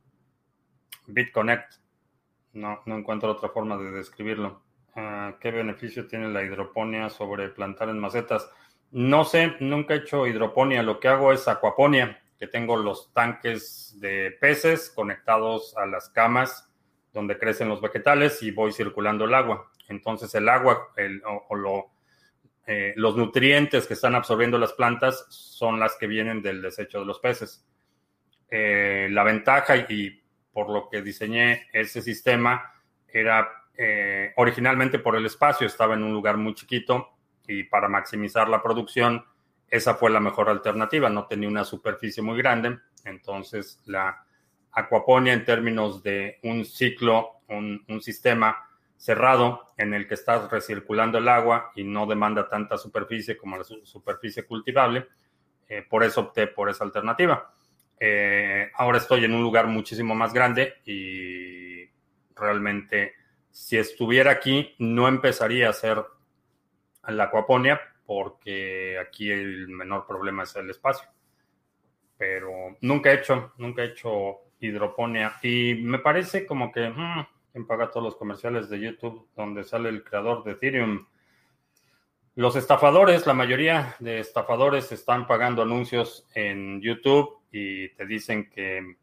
BitConnect. 1.07 1.75
No, 2.53 2.81
no 2.87 2.97
encuentro 2.97 3.33
otra 3.33 3.49
forma 3.49 3.77
de 3.77 3.91
describirlo. 3.91 4.63
Ah, 4.95 5.35
¿Qué 5.41 5.51
beneficio 5.51 6.07
tiene 6.07 6.29
la 6.29 6.45
hidroponía 6.45 7.11
sobre 7.11 7.49
plantar 7.49 7.89
en 7.89 7.99
macetas? 7.99 8.49
No 8.93 9.25
sé, 9.25 9.57
nunca 9.59 9.95
he 9.95 9.99
hecho 9.99 10.27
hidroponía. 10.27 10.85
Lo 10.85 11.01
que 11.01 11.09
hago 11.09 11.33
es 11.33 11.49
acuaponía 11.49 12.23
que 12.39 12.47
tengo 12.47 12.77
los 12.77 13.13
tanques 13.13 13.97
de 14.01 14.37
peces 14.41 14.91
conectados 14.91 15.77
a 15.77 15.87
las 15.87 16.09
camas 16.11 16.71
donde 17.13 17.39
crecen 17.39 17.69
los 17.69 17.81
vegetales 17.81 18.43
y 18.43 18.51
voy 18.51 18.73
circulando 18.73 19.25
el 19.25 19.35
agua. 19.35 19.71
Entonces 19.89 20.35
el 20.35 20.49
agua 20.49 20.89
o, 21.27 21.93
eh, 22.67 22.95
los 22.97 23.17
nutrientes 23.17 23.87
que 23.87 23.95
están 23.95 24.15
absorbiendo 24.15 24.59
las 24.59 24.73
plantas 24.73 25.27
son 25.29 25.79
las 25.79 25.97
que 25.97 26.07
vienen 26.07 26.43
del 26.43 26.63
desecho 26.63 27.01
de 27.01 27.07
los 27.07 27.19
peces. 27.19 27.67
Eh, 28.51 29.09
la 29.11 29.23
ventaja 29.23 29.77
y 29.77 30.23
por 30.53 30.71
lo 30.71 30.89
que 30.89 31.03
diseñé 31.03 31.69
ese 31.73 32.01
sistema 32.01 32.73
era 33.09 33.49
eh, 33.77 34.33
originalmente 34.37 34.99
por 34.99 35.17
el 35.17 35.27
espacio, 35.27 35.67
estaba 35.67 35.95
en 35.95 36.05
un 36.05 36.13
lugar 36.13 36.37
muy 36.37 36.55
chiquito 36.55 37.17
y 37.47 37.65
para 37.65 37.89
maximizar 37.89 38.49
la 38.49 38.63
producción 38.63 39.25
esa 39.69 39.95
fue 39.95 40.11
la 40.11 40.21
mejor 40.21 40.49
alternativa, 40.49 41.11
no 41.11 41.27
tenía 41.27 41.49
una 41.49 41.65
superficie 41.65 42.23
muy 42.23 42.39
grande, 42.39 42.79
entonces 43.05 43.83
la 43.87 44.25
acuaponia 44.71 45.33
en 45.33 45.45
términos 45.45 46.03
de 46.03 46.39
un 46.45 46.65
ciclo, 46.65 47.41
un, 47.49 47.85
sistema 48.01 48.57
cerrado 49.05 49.75
en 49.77 49.93
el 49.93 50.09
que 50.09 50.15
estás 50.15 50.51
recirculando 50.51 51.19
el 51.19 51.29
agua 51.29 51.73
y 51.77 51.85
no 51.85 52.07
demanda 52.07 52.49
tanta 52.49 52.79
superficie 52.79 53.37
como 53.37 53.59
la 53.59 53.63
superficie 53.63 54.45
cultivable, 54.47 55.09
eh, 55.69 55.85
por 55.87 56.05
eso 56.05 56.23
opté 56.23 56.47
por 56.47 56.71
esa 56.71 56.85
alternativa. 56.85 57.53
Eh, 58.01 58.71
ahora 58.75 58.97
estoy 58.97 59.27
en 59.27 59.35
un 59.35 59.43
lugar 59.43 59.67
muchísimo 59.67 60.15
más 60.15 60.33
grande 60.33 60.77
y 60.87 61.85
realmente 62.35 63.13
si 63.51 63.77
estuviera 63.77 64.31
aquí 64.31 64.75
no 64.79 65.07
empezaría 65.07 65.67
a 65.67 65.71
hacer 65.71 66.03
la 67.07 67.25
acuaponia 67.25 67.79
porque 68.07 68.99
aquí 68.99 69.31
el 69.31 69.69
menor 69.69 70.07
problema 70.07 70.45
es 70.45 70.57
el 70.57 70.71
espacio. 70.71 71.11
Pero 72.17 72.79
nunca 72.81 73.11
he 73.11 73.17
hecho, 73.17 73.53
nunca 73.59 73.83
he 73.83 73.89
hecho 73.89 74.45
hidroponía 74.61 75.35
y 75.43 75.75
me 75.75 75.99
parece 75.99 76.47
como 76.47 76.73
que 76.73 76.89
hmm, 76.89 77.34
¿quién 77.55 77.69
paga 77.69 77.93
todos 77.93 78.03
los 78.03 78.17
comerciales 78.17 78.69
de 78.69 78.81
YouTube 78.81 79.29
donde 79.37 79.63
sale 79.63 79.89
el 79.89 80.03
creador 80.03 80.43
de 80.43 80.53
Ethereum. 80.53 81.07
Los 82.35 82.57
estafadores, 82.57 83.29
la 83.29 83.33
mayoría 83.33 83.95
de 84.01 84.19
estafadores 84.19 84.91
están 84.91 85.29
pagando 85.29 85.63
anuncios 85.63 86.27
en 86.35 86.81
YouTube 86.81 87.43
y 87.53 87.91
te 87.91 88.07
dicen 88.07 88.51
que 88.51 88.97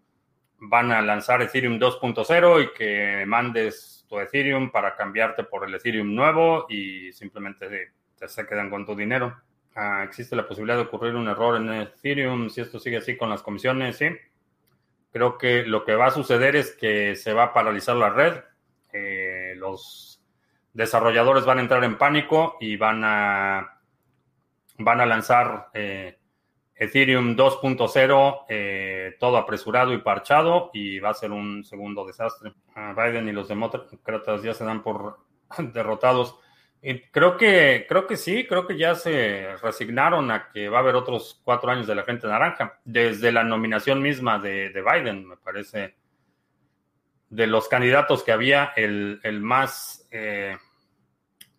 van 0.57 0.91
a 0.91 1.01
lanzar 1.01 1.41
Ethereum 1.41 1.79
2.0 1.79 2.63
y 2.65 2.73
que 2.77 3.23
mandes 3.25 4.05
tu 4.09 4.19
Ethereum 4.19 4.69
para 4.69 4.97
cambiarte 4.97 5.45
por 5.45 5.65
el 5.65 5.73
Ethereum 5.73 6.13
nuevo 6.13 6.65
y 6.67 7.13
simplemente 7.13 7.93
se 8.17 8.45
quedan 8.45 8.69
con 8.69 8.85
tu 8.85 8.97
dinero. 8.97 9.33
Ah, 9.75 10.03
existe 10.03 10.35
la 10.35 10.45
posibilidad 10.45 10.75
de 10.75 10.83
ocurrir 10.83 11.15
un 11.15 11.29
error 11.29 11.55
en 11.55 11.71
Ethereum 11.71 12.49
si 12.49 12.59
esto 12.59 12.79
sigue 12.79 12.97
así 12.97 13.15
con 13.15 13.29
las 13.29 13.41
comisiones, 13.43 13.95
sí. 13.95 14.09
Creo 15.11 15.37
que 15.37 15.63
lo 15.63 15.83
que 15.83 15.95
va 15.95 16.07
a 16.07 16.11
suceder 16.11 16.55
es 16.55 16.71
que 16.71 17.15
se 17.15 17.33
va 17.33 17.43
a 17.43 17.53
paralizar 17.53 17.95
la 17.95 18.09
red. 18.09 18.43
Eh, 18.93 19.53
los 19.57 20.21
desarrolladores 20.73 21.45
van 21.45 21.57
a 21.57 21.61
entrar 21.61 21.83
en 21.83 21.97
pánico 21.97 22.57
y 22.59 22.77
van 22.77 23.03
a 23.03 23.77
van 24.77 25.01
a 25.01 25.05
lanzar 25.05 25.69
eh, 25.73 26.17
Ethereum 26.75 27.35
2.0 27.35 28.45
eh, 28.49 29.15
todo 29.19 29.37
apresurado 29.37 29.93
y 29.93 29.99
parchado 29.99 30.71
y 30.73 30.99
va 30.99 31.09
a 31.09 31.13
ser 31.13 31.31
un 31.31 31.63
segundo 31.63 32.05
desastre. 32.05 32.53
Ah, 32.73 32.95
Biden 32.97 33.27
y 33.27 33.31
los 33.31 33.49
demócratas 33.49 34.41
ya 34.41 34.53
se 34.53 34.65
dan 34.65 34.81
por 34.81 35.19
derrotados 35.57 36.39
creo 37.11 37.37
que, 37.37 37.85
creo 37.87 38.07
que 38.07 38.17
sí, 38.17 38.45
creo 38.47 38.65
que 38.65 38.77
ya 38.77 38.95
se 38.95 39.55
resignaron 39.61 40.31
a 40.31 40.49
que 40.49 40.67
va 40.67 40.79
a 40.79 40.81
haber 40.81 40.95
otros 40.95 41.39
cuatro 41.43 41.71
años 41.71 41.87
de 41.87 41.95
la 41.95 42.03
gente 42.03 42.27
naranja, 42.27 42.79
desde 42.83 43.31
la 43.31 43.43
nominación 43.43 44.01
misma 44.01 44.39
de, 44.39 44.71
Biden, 44.73 45.27
me 45.27 45.37
parece. 45.37 45.95
De 47.29 47.47
los 47.47 47.69
candidatos 47.69 48.23
que 48.23 48.33
había, 48.33 48.73
el, 48.75 49.21
más 49.41 50.05
eh, 50.11 50.57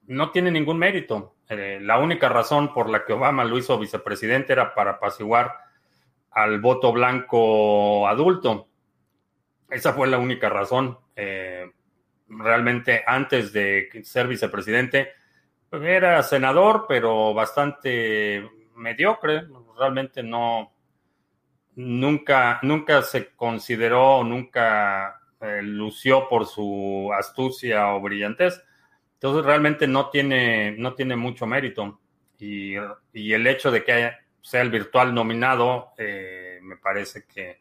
no 0.07 0.31
tiene 0.31 0.51
ningún 0.51 0.79
mérito. 0.79 1.37
Eh, 1.49 1.79
la 1.81 1.99
única 1.99 2.29
razón 2.29 2.75
por 2.75 2.91
la 2.91 3.05
que 3.05 3.14
Obama 3.14 3.45
lo 3.45 3.57
hizo 3.57 3.79
vicepresidente 3.79 4.53
era 4.53 4.75
para 4.75 4.93
apaciguar 4.93 5.57
al 6.31 6.61
voto 6.61 6.93
blanco 6.93 8.07
adulto. 8.07 8.68
Esa 9.70 9.95
fue 9.95 10.09
la 10.09 10.18
única 10.18 10.51
razón. 10.51 10.99
Eh, 11.16 11.70
realmente 12.39 13.03
antes 13.07 13.53
de 13.53 13.89
ser 14.05 14.26
vicepresidente, 14.26 15.12
era 15.70 16.22
senador, 16.22 16.87
pero 16.89 17.33
bastante 17.33 18.49
mediocre. 18.76 19.47
Realmente 19.78 20.22
no, 20.22 20.72
nunca, 21.76 22.59
nunca 22.62 23.03
se 23.03 23.35
consideró, 23.35 24.22
nunca 24.24 25.20
eh, 25.41 25.61
lució 25.62 26.28
por 26.28 26.47
su 26.47 27.11
astucia 27.16 27.95
o 27.95 28.01
brillantez. 28.01 28.62
Entonces 29.14 29.45
realmente 29.45 29.87
no 29.87 30.11
tiene, 30.11 30.72
no 30.72 30.95
tiene 30.95 31.16
mucho 31.16 31.47
mérito. 31.47 32.01
Y, 32.39 32.74
el 32.74 33.47
hecho 33.47 33.70
de 33.70 33.85
que 33.85 34.11
sea 34.41 34.62
el 34.62 34.70
virtual 34.70 35.14
nominado, 35.14 35.93
eh, 35.97 36.59
me 36.62 36.76
parece 36.76 37.24
que 37.24 37.61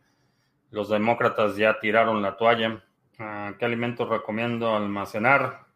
los 0.71 0.89
demócratas 0.89 1.55
ya 1.55 1.79
tiraron 1.79 2.21
la 2.21 2.35
toalla. 2.35 2.83
Ah, 3.23 3.53
¿Qué 3.59 3.65
alimentos 3.65 4.09
recomiendo 4.09 4.75
almacenar? 4.75 5.67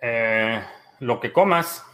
Eh, 0.00 0.62
lo 1.00 1.18
que 1.18 1.32
comas. 1.32 1.84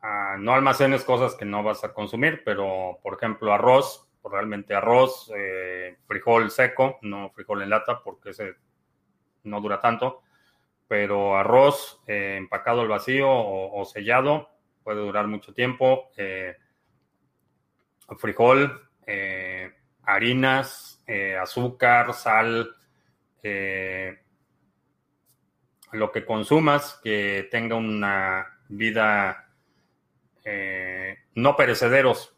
Ah, 0.00 0.36
no 0.38 0.54
almacenes 0.54 1.04
cosas 1.04 1.34
que 1.34 1.44
no 1.44 1.62
vas 1.62 1.84
a 1.84 1.92
consumir, 1.92 2.42
pero 2.46 2.98
por 3.02 3.12
ejemplo 3.12 3.52
arroz, 3.52 4.08
realmente 4.24 4.74
arroz, 4.74 5.30
eh, 5.36 5.98
frijol 6.06 6.50
seco, 6.50 6.98
no 7.02 7.28
frijol 7.32 7.60
en 7.60 7.68
lata 7.68 8.02
porque 8.02 8.30
ese 8.30 8.54
no 9.44 9.60
dura 9.60 9.78
tanto, 9.78 10.22
pero 10.88 11.36
arroz 11.36 12.00
eh, 12.06 12.36
empacado 12.38 12.80
al 12.80 12.88
vacío 12.88 13.28
o, 13.30 13.84
sellado, 13.84 14.48
puede 14.82 15.00
durar 15.00 15.26
mucho 15.26 15.52
tiempo. 15.52 16.08
frijol, 18.16 18.88
harinas, 20.04 21.01
azúcar, 21.40 22.14
sal, 22.14 22.74
lo 25.92 26.12
que 26.12 26.24
consumas 26.24 27.00
que 27.02 27.48
tenga 27.50 27.76
una 27.76 28.60
vida 28.68 29.48
no 31.34 31.56
perecederos. 31.56 32.36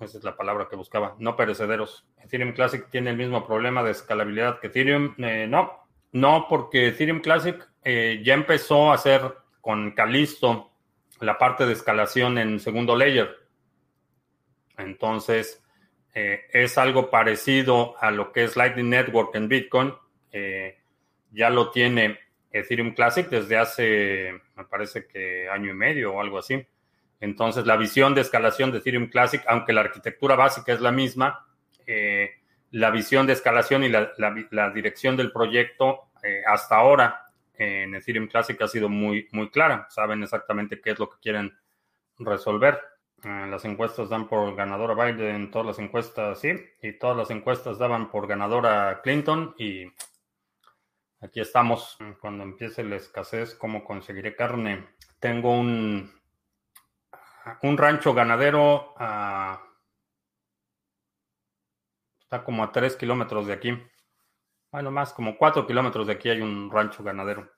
Esa 0.00 0.18
es 0.18 0.24
la 0.24 0.36
palabra 0.36 0.68
que 0.68 0.76
buscaba, 0.76 1.16
no 1.18 1.36
perecederos. 1.36 2.06
Ethereum 2.22 2.52
Classic 2.52 2.88
tiene 2.90 3.10
el 3.10 3.16
mismo 3.16 3.46
problema 3.46 3.82
de 3.82 3.92
escalabilidad 3.92 4.60
que 4.60 4.66
Ethereum. 4.66 5.14
no, 5.16 5.88
no, 6.12 6.46
porque 6.48 6.88
Ethereum 6.88 7.20
Classic 7.20 7.66
eh, 7.82 8.20
ya 8.24 8.34
empezó 8.34 8.90
a 8.90 8.94
hacer 8.94 9.22
con 9.60 9.92
Calisto 9.92 10.72
la 11.20 11.38
parte 11.38 11.66
de 11.66 11.72
escalación 11.72 12.36
en 12.36 12.60
segundo 12.60 12.94
layer. 12.94 13.34
Entonces, 14.76 15.64
eh, 16.18 16.46
es 16.50 16.78
algo 16.78 17.10
parecido 17.10 17.94
a 18.00 18.10
lo 18.10 18.32
que 18.32 18.44
es 18.44 18.56
Lightning 18.56 18.88
Network 18.88 19.34
en 19.34 19.48
Bitcoin. 19.48 19.92
Eh, 20.32 20.78
ya 21.30 21.50
lo 21.50 21.70
tiene 21.70 22.18
Ethereum 22.50 22.94
Classic 22.94 23.28
desde 23.28 23.58
hace, 23.58 24.32
me 24.56 24.64
parece 24.64 25.06
que 25.06 25.48
año 25.48 25.70
y 25.70 25.74
medio 25.74 26.14
o 26.14 26.20
algo 26.20 26.38
así. 26.38 26.66
Entonces, 27.20 27.66
la 27.66 27.76
visión 27.76 28.14
de 28.14 28.22
escalación 28.22 28.72
de 28.72 28.78
Ethereum 28.78 29.08
Classic, 29.08 29.42
aunque 29.46 29.72
la 29.72 29.82
arquitectura 29.82 30.36
básica 30.36 30.72
es 30.72 30.80
la 30.80 30.92
misma, 30.92 31.46
la 32.70 32.90
visión 32.90 33.26
de 33.26 33.32
escalación 33.34 33.84
y 33.84 33.88
la 33.88 34.70
dirección 34.74 35.16
del 35.16 35.32
proyecto 35.32 36.06
eh, 36.26 36.42
hasta 36.44 36.76
ahora 36.76 37.22
en 37.54 37.94
Ethereum 37.94 38.26
Classic 38.26 38.60
ha 38.60 38.68
sido 38.68 38.88
muy, 38.88 39.28
muy 39.32 39.48
clara. 39.48 39.86
Saben 39.90 40.22
exactamente 40.22 40.80
qué 40.80 40.90
es 40.90 40.98
lo 40.98 41.08
que 41.08 41.18
quieren 41.20 41.56
resolver. 42.18 42.80
Eh, 43.22 43.46
las 43.48 43.64
encuestas 43.64 44.08
dan 44.10 44.28
por 44.28 44.54
ganadora 44.54 44.94
Biden, 44.94 45.50
todas 45.50 45.66
las 45.66 45.78
encuestas 45.78 46.38
sí, 46.40 46.50
y 46.82 46.98
todas 46.98 47.16
las 47.16 47.30
encuestas 47.30 47.78
daban 47.78 48.10
por 48.10 48.26
ganadora 48.26 49.00
Clinton 49.02 49.54
y 49.58 49.86
aquí 51.20 51.40
estamos. 51.40 51.96
Cuando 52.20 52.44
empiece 52.44 52.84
la 52.84 52.96
escasez, 52.96 53.54
¿cómo 53.54 53.84
conseguiré 53.84 54.36
carne? 54.36 54.88
Tengo 55.18 55.58
un, 55.58 56.12
rancho 57.62 58.12
ganadero, 58.12 58.94
está 62.20 62.44
como 62.44 62.62
a 62.64 62.72
tres 62.72 62.96
kilómetros 62.96 63.46
de 63.46 63.54
aquí. 63.54 63.82
Bueno, 64.70 64.90
más 64.90 65.12
como 65.14 65.38
cuatro 65.38 65.66
kilómetros 65.66 66.06
de 66.06 66.12
aquí 66.12 66.28
hay 66.28 66.42
un 66.42 66.70
rancho 66.70 67.02
ganadero. 67.02 67.50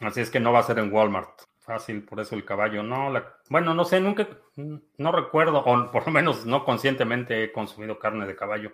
Así 0.00 0.20
es 0.22 0.30
que 0.30 0.40
no 0.40 0.50
va 0.52 0.60
a 0.60 0.62
ser 0.62 0.78
en 0.78 0.90
Walmart. 0.90 1.49
Fácil, 1.70 2.02
por 2.02 2.18
eso 2.18 2.34
el 2.34 2.44
caballo. 2.44 2.82
No, 2.82 3.12
bueno, 3.48 3.74
no 3.74 3.84
sé, 3.84 4.00
nunca, 4.00 4.26
no 4.56 5.12
recuerdo, 5.12 5.60
o 5.60 5.90
por 5.92 6.04
lo 6.04 6.10
menos 6.10 6.44
no 6.44 6.64
conscientemente 6.64 7.44
he 7.44 7.52
consumido 7.52 7.96
carne 7.96 8.26
de 8.26 8.34
caballo. 8.34 8.72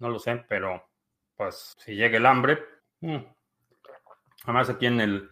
No 0.00 0.08
lo 0.08 0.18
sé, 0.18 0.44
pero 0.48 0.84
pues 1.36 1.76
si 1.78 1.94
llega 1.94 2.16
el 2.16 2.26
hambre. 2.26 2.58
Mm. 3.02 3.18
Además 4.42 4.68
aquí 4.68 4.86
en 4.86 5.00
el, 5.00 5.30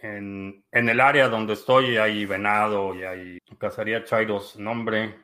en, 0.00 0.64
en, 0.72 0.88
el 0.88 1.00
área 1.00 1.28
donde 1.28 1.52
estoy 1.52 1.98
hay 1.98 2.24
venado 2.24 2.94
y 2.94 3.02
hay 3.02 3.38
cazaría 3.58 4.04
chairos. 4.04 4.58
Nombre, 4.58 5.22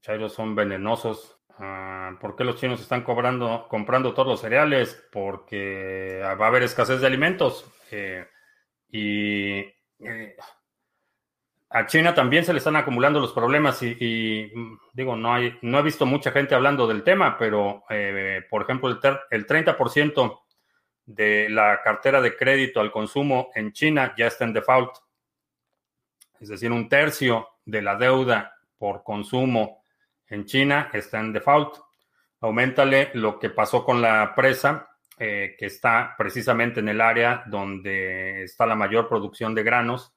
chairos 0.00 0.32
son 0.32 0.54
venenosos. 0.54 1.38
Ah, 1.58 2.16
¿Por 2.18 2.36
qué 2.36 2.44
los 2.44 2.56
chinos 2.56 2.80
están 2.80 3.02
cobrando, 3.02 3.66
comprando 3.68 4.14
todos 4.14 4.28
los 4.28 4.40
cereales? 4.40 5.06
Porque 5.12 6.22
va 6.22 6.46
a 6.46 6.48
haber 6.48 6.62
escasez 6.62 7.02
de 7.02 7.06
alimentos. 7.06 7.70
Eh, 7.90 8.26
y 8.90 9.58
eh, 9.58 10.36
a 11.70 11.86
China 11.86 12.14
también 12.14 12.44
se 12.44 12.52
le 12.52 12.58
están 12.58 12.76
acumulando 12.76 13.20
los 13.20 13.32
problemas 13.32 13.82
y, 13.82 14.50
mm, 14.54 14.78
digo, 14.92 15.16
no, 15.16 15.34
hay, 15.34 15.58
no 15.62 15.78
he 15.78 15.82
visto 15.82 16.06
mucha 16.06 16.30
gente 16.30 16.54
hablando 16.54 16.86
del 16.86 17.02
tema, 17.02 17.36
pero 17.36 17.84
eh, 17.90 18.42
por 18.48 18.62
ejemplo, 18.62 18.88
el, 18.88 18.98
el 19.30 19.46
30% 19.46 20.40
de 21.04 21.48
la 21.48 21.80
cartera 21.82 22.20
de 22.20 22.36
crédito 22.36 22.80
al 22.80 22.92
consumo 22.92 23.50
en 23.54 23.72
China 23.72 24.14
ya 24.16 24.26
está 24.26 24.44
en 24.44 24.52
default. 24.52 24.94
Es 26.40 26.48
decir, 26.48 26.70
un 26.70 26.88
tercio 26.88 27.48
de 27.64 27.82
la 27.82 27.96
deuda 27.96 28.54
por 28.78 29.02
consumo 29.02 29.82
en 30.28 30.44
China 30.44 30.90
está 30.92 31.20
en 31.20 31.32
default. 31.32 31.76
Aumentale 32.40 33.10
lo 33.14 33.38
que 33.38 33.50
pasó 33.50 33.84
con 33.84 34.00
la 34.00 34.34
presa, 34.34 34.88
eh, 35.20 35.56
que 35.58 35.66
está 35.66 36.14
precisamente 36.16 36.78
en 36.78 36.88
el 36.88 37.00
área 37.00 37.42
donde 37.46 38.44
está 38.44 38.66
la 38.66 38.76
mayor 38.76 39.08
producción 39.08 39.52
de 39.52 39.64
granos, 39.64 40.14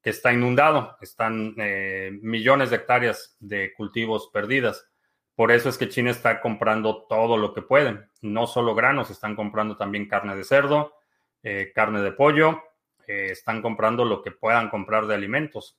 que 0.00 0.10
está 0.10 0.32
inundado. 0.32 0.96
Están 1.00 1.54
eh, 1.58 2.16
millones 2.22 2.70
de 2.70 2.76
hectáreas 2.76 3.36
de 3.40 3.72
cultivos 3.74 4.30
perdidas. 4.32 4.88
Por 5.34 5.50
eso 5.50 5.68
es 5.68 5.76
que 5.76 5.88
China 5.88 6.10
está 6.10 6.40
comprando 6.40 7.06
todo 7.08 7.36
lo 7.36 7.52
que 7.52 7.62
pueden. 7.62 8.08
No 8.22 8.46
solo 8.46 8.76
granos, 8.76 9.10
están 9.10 9.34
comprando 9.34 9.76
también 9.76 10.08
carne 10.08 10.36
de 10.36 10.44
cerdo, 10.44 10.94
eh, 11.42 11.72
carne 11.74 12.00
de 12.00 12.12
pollo, 12.12 12.62
están 13.06 13.62
comprando 13.62 14.04
lo 14.04 14.22
que 14.22 14.30
puedan 14.32 14.68
comprar 14.68 15.06
de 15.06 15.14
alimentos. 15.14 15.78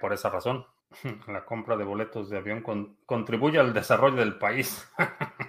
por 0.00 0.12
esa 0.12 0.30
razón. 0.30 0.66
La 1.26 1.44
compra 1.44 1.76
de 1.76 1.84
boletos 1.84 2.28
de 2.30 2.38
avión 2.38 2.62
contribuye 3.06 3.58
al 3.58 3.72
desarrollo 3.72 4.16
del 4.16 4.38
país. 4.38 4.88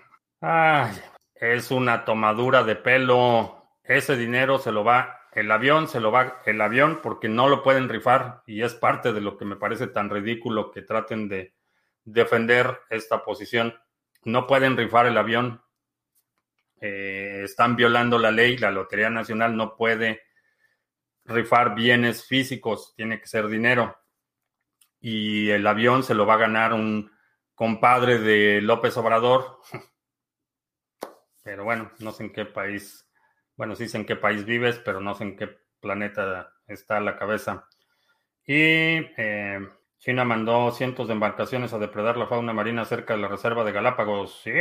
es 1.35 1.71
una 1.71 2.05
tomadura 2.05 2.63
de 2.63 2.75
pelo. 2.75 3.69
Ese 3.83 4.15
dinero 4.15 4.59
se 4.59 4.71
lo 4.71 4.83
va, 4.83 5.19
el 5.33 5.51
avión 5.51 5.87
se 5.87 5.99
lo 5.99 6.11
va, 6.11 6.41
el 6.45 6.61
avión 6.61 6.99
porque 7.01 7.27
no 7.27 7.49
lo 7.49 7.63
pueden 7.63 7.89
rifar 7.89 8.43
y 8.45 8.61
es 8.61 8.73
parte 8.75 9.13
de 9.13 9.21
lo 9.21 9.37
que 9.37 9.45
me 9.45 9.55
parece 9.55 9.87
tan 9.87 10.09
ridículo 10.09 10.71
que 10.71 10.81
traten 10.81 11.27
de 11.27 11.53
defender 12.05 12.79
esta 12.89 13.23
posición. 13.23 13.73
No 14.23 14.47
pueden 14.47 14.77
rifar 14.77 15.05
el 15.05 15.17
avión. 15.17 15.61
Eh, 16.79 17.41
están 17.43 17.75
violando 17.75 18.17
la 18.17 18.31
ley. 18.31 18.57
La 18.57 18.71
Lotería 18.71 19.09
Nacional 19.09 19.55
no 19.55 19.75
puede 19.75 20.21
rifar 21.25 21.75
bienes 21.75 22.25
físicos, 22.25 22.93
tiene 22.95 23.19
que 23.19 23.27
ser 23.27 23.47
dinero 23.47 23.97
y 25.03 25.49
el 25.49 25.67
avión 25.67 26.01
se 26.01 26.15
lo 26.15 26.25
va 26.25 26.35
a 26.35 26.37
ganar 26.37 26.73
un 26.73 27.11
compadre 27.55 28.19
de 28.19 28.61
López 28.61 28.95
Obrador. 28.97 29.59
Pero 31.43 31.63
bueno, 31.63 31.91
no 31.99 32.11
sé 32.11 32.23
en 32.23 32.33
qué 32.33 32.45
país, 32.45 33.07
bueno, 33.55 33.75
sí 33.75 33.87
sé 33.87 33.97
en 33.97 34.05
qué 34.05 34.15
país 34.15 34.45
vives, 34.45 34.79
pero 34.79 35.01
no 35.01 35.13
sé 35.13 35.23
en 35.25 35.37
qué 35.37 35.49
planeta 35.79 36.53
está 36.67 36.99
la 36.99 37.17
cabeza. 37.17 37.67
Y 38.45 38.55
eh, 38.55 39.59
China 39.99 40.25
mandó 40.25 40.71
cientos 40.71 41.07
de 41.07 41.13
embarcaciones 41.13 41.73
a 41.73 41.79
depredar 41.79 42.17
la 42.17 42.27
fauna 42.27 42.53
marina 42.53 42.85
cerca 42.85 43.13
de 43.15 43.21
la 43.21 43.27
reserva 43.27 43.63
de 43.63 43.71
Galápagos. 43.71 44.41
Sí, 44.43 44.51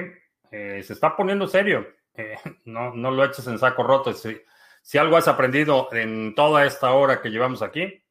eh, 0.50 0.82
se 0.82 0.92
está 0.92 1.16
poniendo 1.16 1.46
serio. 1.46 1.86
Eh, 2.14 2.36
no, 2.64 2.94
no 2.94 3.10
lo 3.10 3.24
eches 3.24 3.46
en 3.46 3.58
saco 3.58 3.82
roto. 3.82 4.12
Si, 4.12 4.40
si 4.82 4.98
algo 4.98 5.16
has 5.16 5.28
aprendido 5.28 5.88
en 5.92 6.34
toda 6.34 6.64
esta 6.66 6.92
hora 6.92 7.20
que 7.20 7.30
llevamos 7.30 7.62
aquí, 7.62 8.04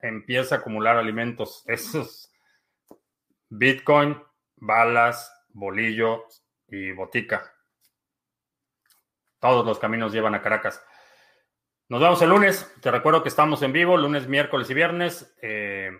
empieza 0.00 0.56
a 0.56 0.58
acumular 0.58 0.96
alimentos. 0.96 1.64
Esos 1.66 2.30
Bitcoin, 3.50 4.20
balas, 4.56 5.32
bolillo 5.48 6.26
y 6.68 6.92
botica. 6.92 7.57
Todos 9.40 9.64
los 9.64 9.78
caminos 9.78 10.12
llevan 10.12 10.34
a 10.34 10.42
Caracas. 10.42 10.84
Nos 11.88 12.00
vemos 12.00 12.20
el 12.22 12.30
lunes. 12.30 12.70
Te 12.82 12.90
recuerdo 12.90 13.22
que 13.22 13.28
estamos 13.28 13.62
en 13.62 13.72
vivo 13.72 13.96
lunes, 13.96 14.28
miércoles 14.28 14.68
y 14.68 14.74
viernes. 14.74 15.34
Eh, 15.40 15.90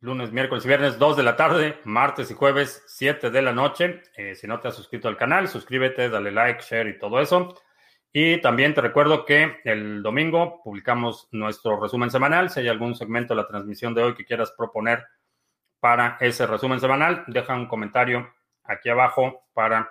lunes, 0.00 0.30
miércoles 0.30 0.64
y 0.64 0.68
viernes, 0.68 0.98
2 0.98 1.16
de 1.16 1.22
la 1.22 1.36
tarde, 1.36 1.80
martes 1.84 2.30
y 2.30 2.34
jueves, 2.34 2.84
7 2.86 3.30
de 3.30 3.42
la 3.42 3.52
noche. 3.52 4.02
Eh, 4.16 4.34
si 4.36 4.46
no 4.46 4.60
te 4.60 4.68
has 4.68 4.76
suscrito 4.76 5.08
al 5.08 5.16
canal, 5.16 5.48
suscríbete, 5.48 6.08
dale 6.08 6.30
like, 6.30 6.62
share 6.62 6.86
y 6.88 6.98
todo 6.98 7.20
eso. 7.20 7.54
Y 8.12 8.40
también 8.40 8.72
te 8.72 8.80
recuerdo 8.80 9.24
que 9.24 9.56
el 9.64 10.02
domingo 10.02 10.62
publicamos 10.62 11.28
nuestro 11.32 11.80
resumen 11.80 12.10
semanal. 12.10 12.50
Si 12.50 12.60
hay 12.60 12.68
algún 12.68 12.94
segmento 12.94 13.34
de 13.34 13.42
la 13.42 13.48
transmisión 13.48 13.94
de 13.94 14.04
hoy 14.04 14.14
que 14.14 14.24
quieras 14.24 14.52
proponer 14.56 15.04
para 15.80 16.16
ese 16.20 16.46
resumen 16.46 16.78
semanal, 16.78 17.24
deja 17.26 17.54
un 17.54 17.66
comentario 17.66 18.32
aquí 18.64 18.88
abajo 18.90 19.46
para 19.52 19.90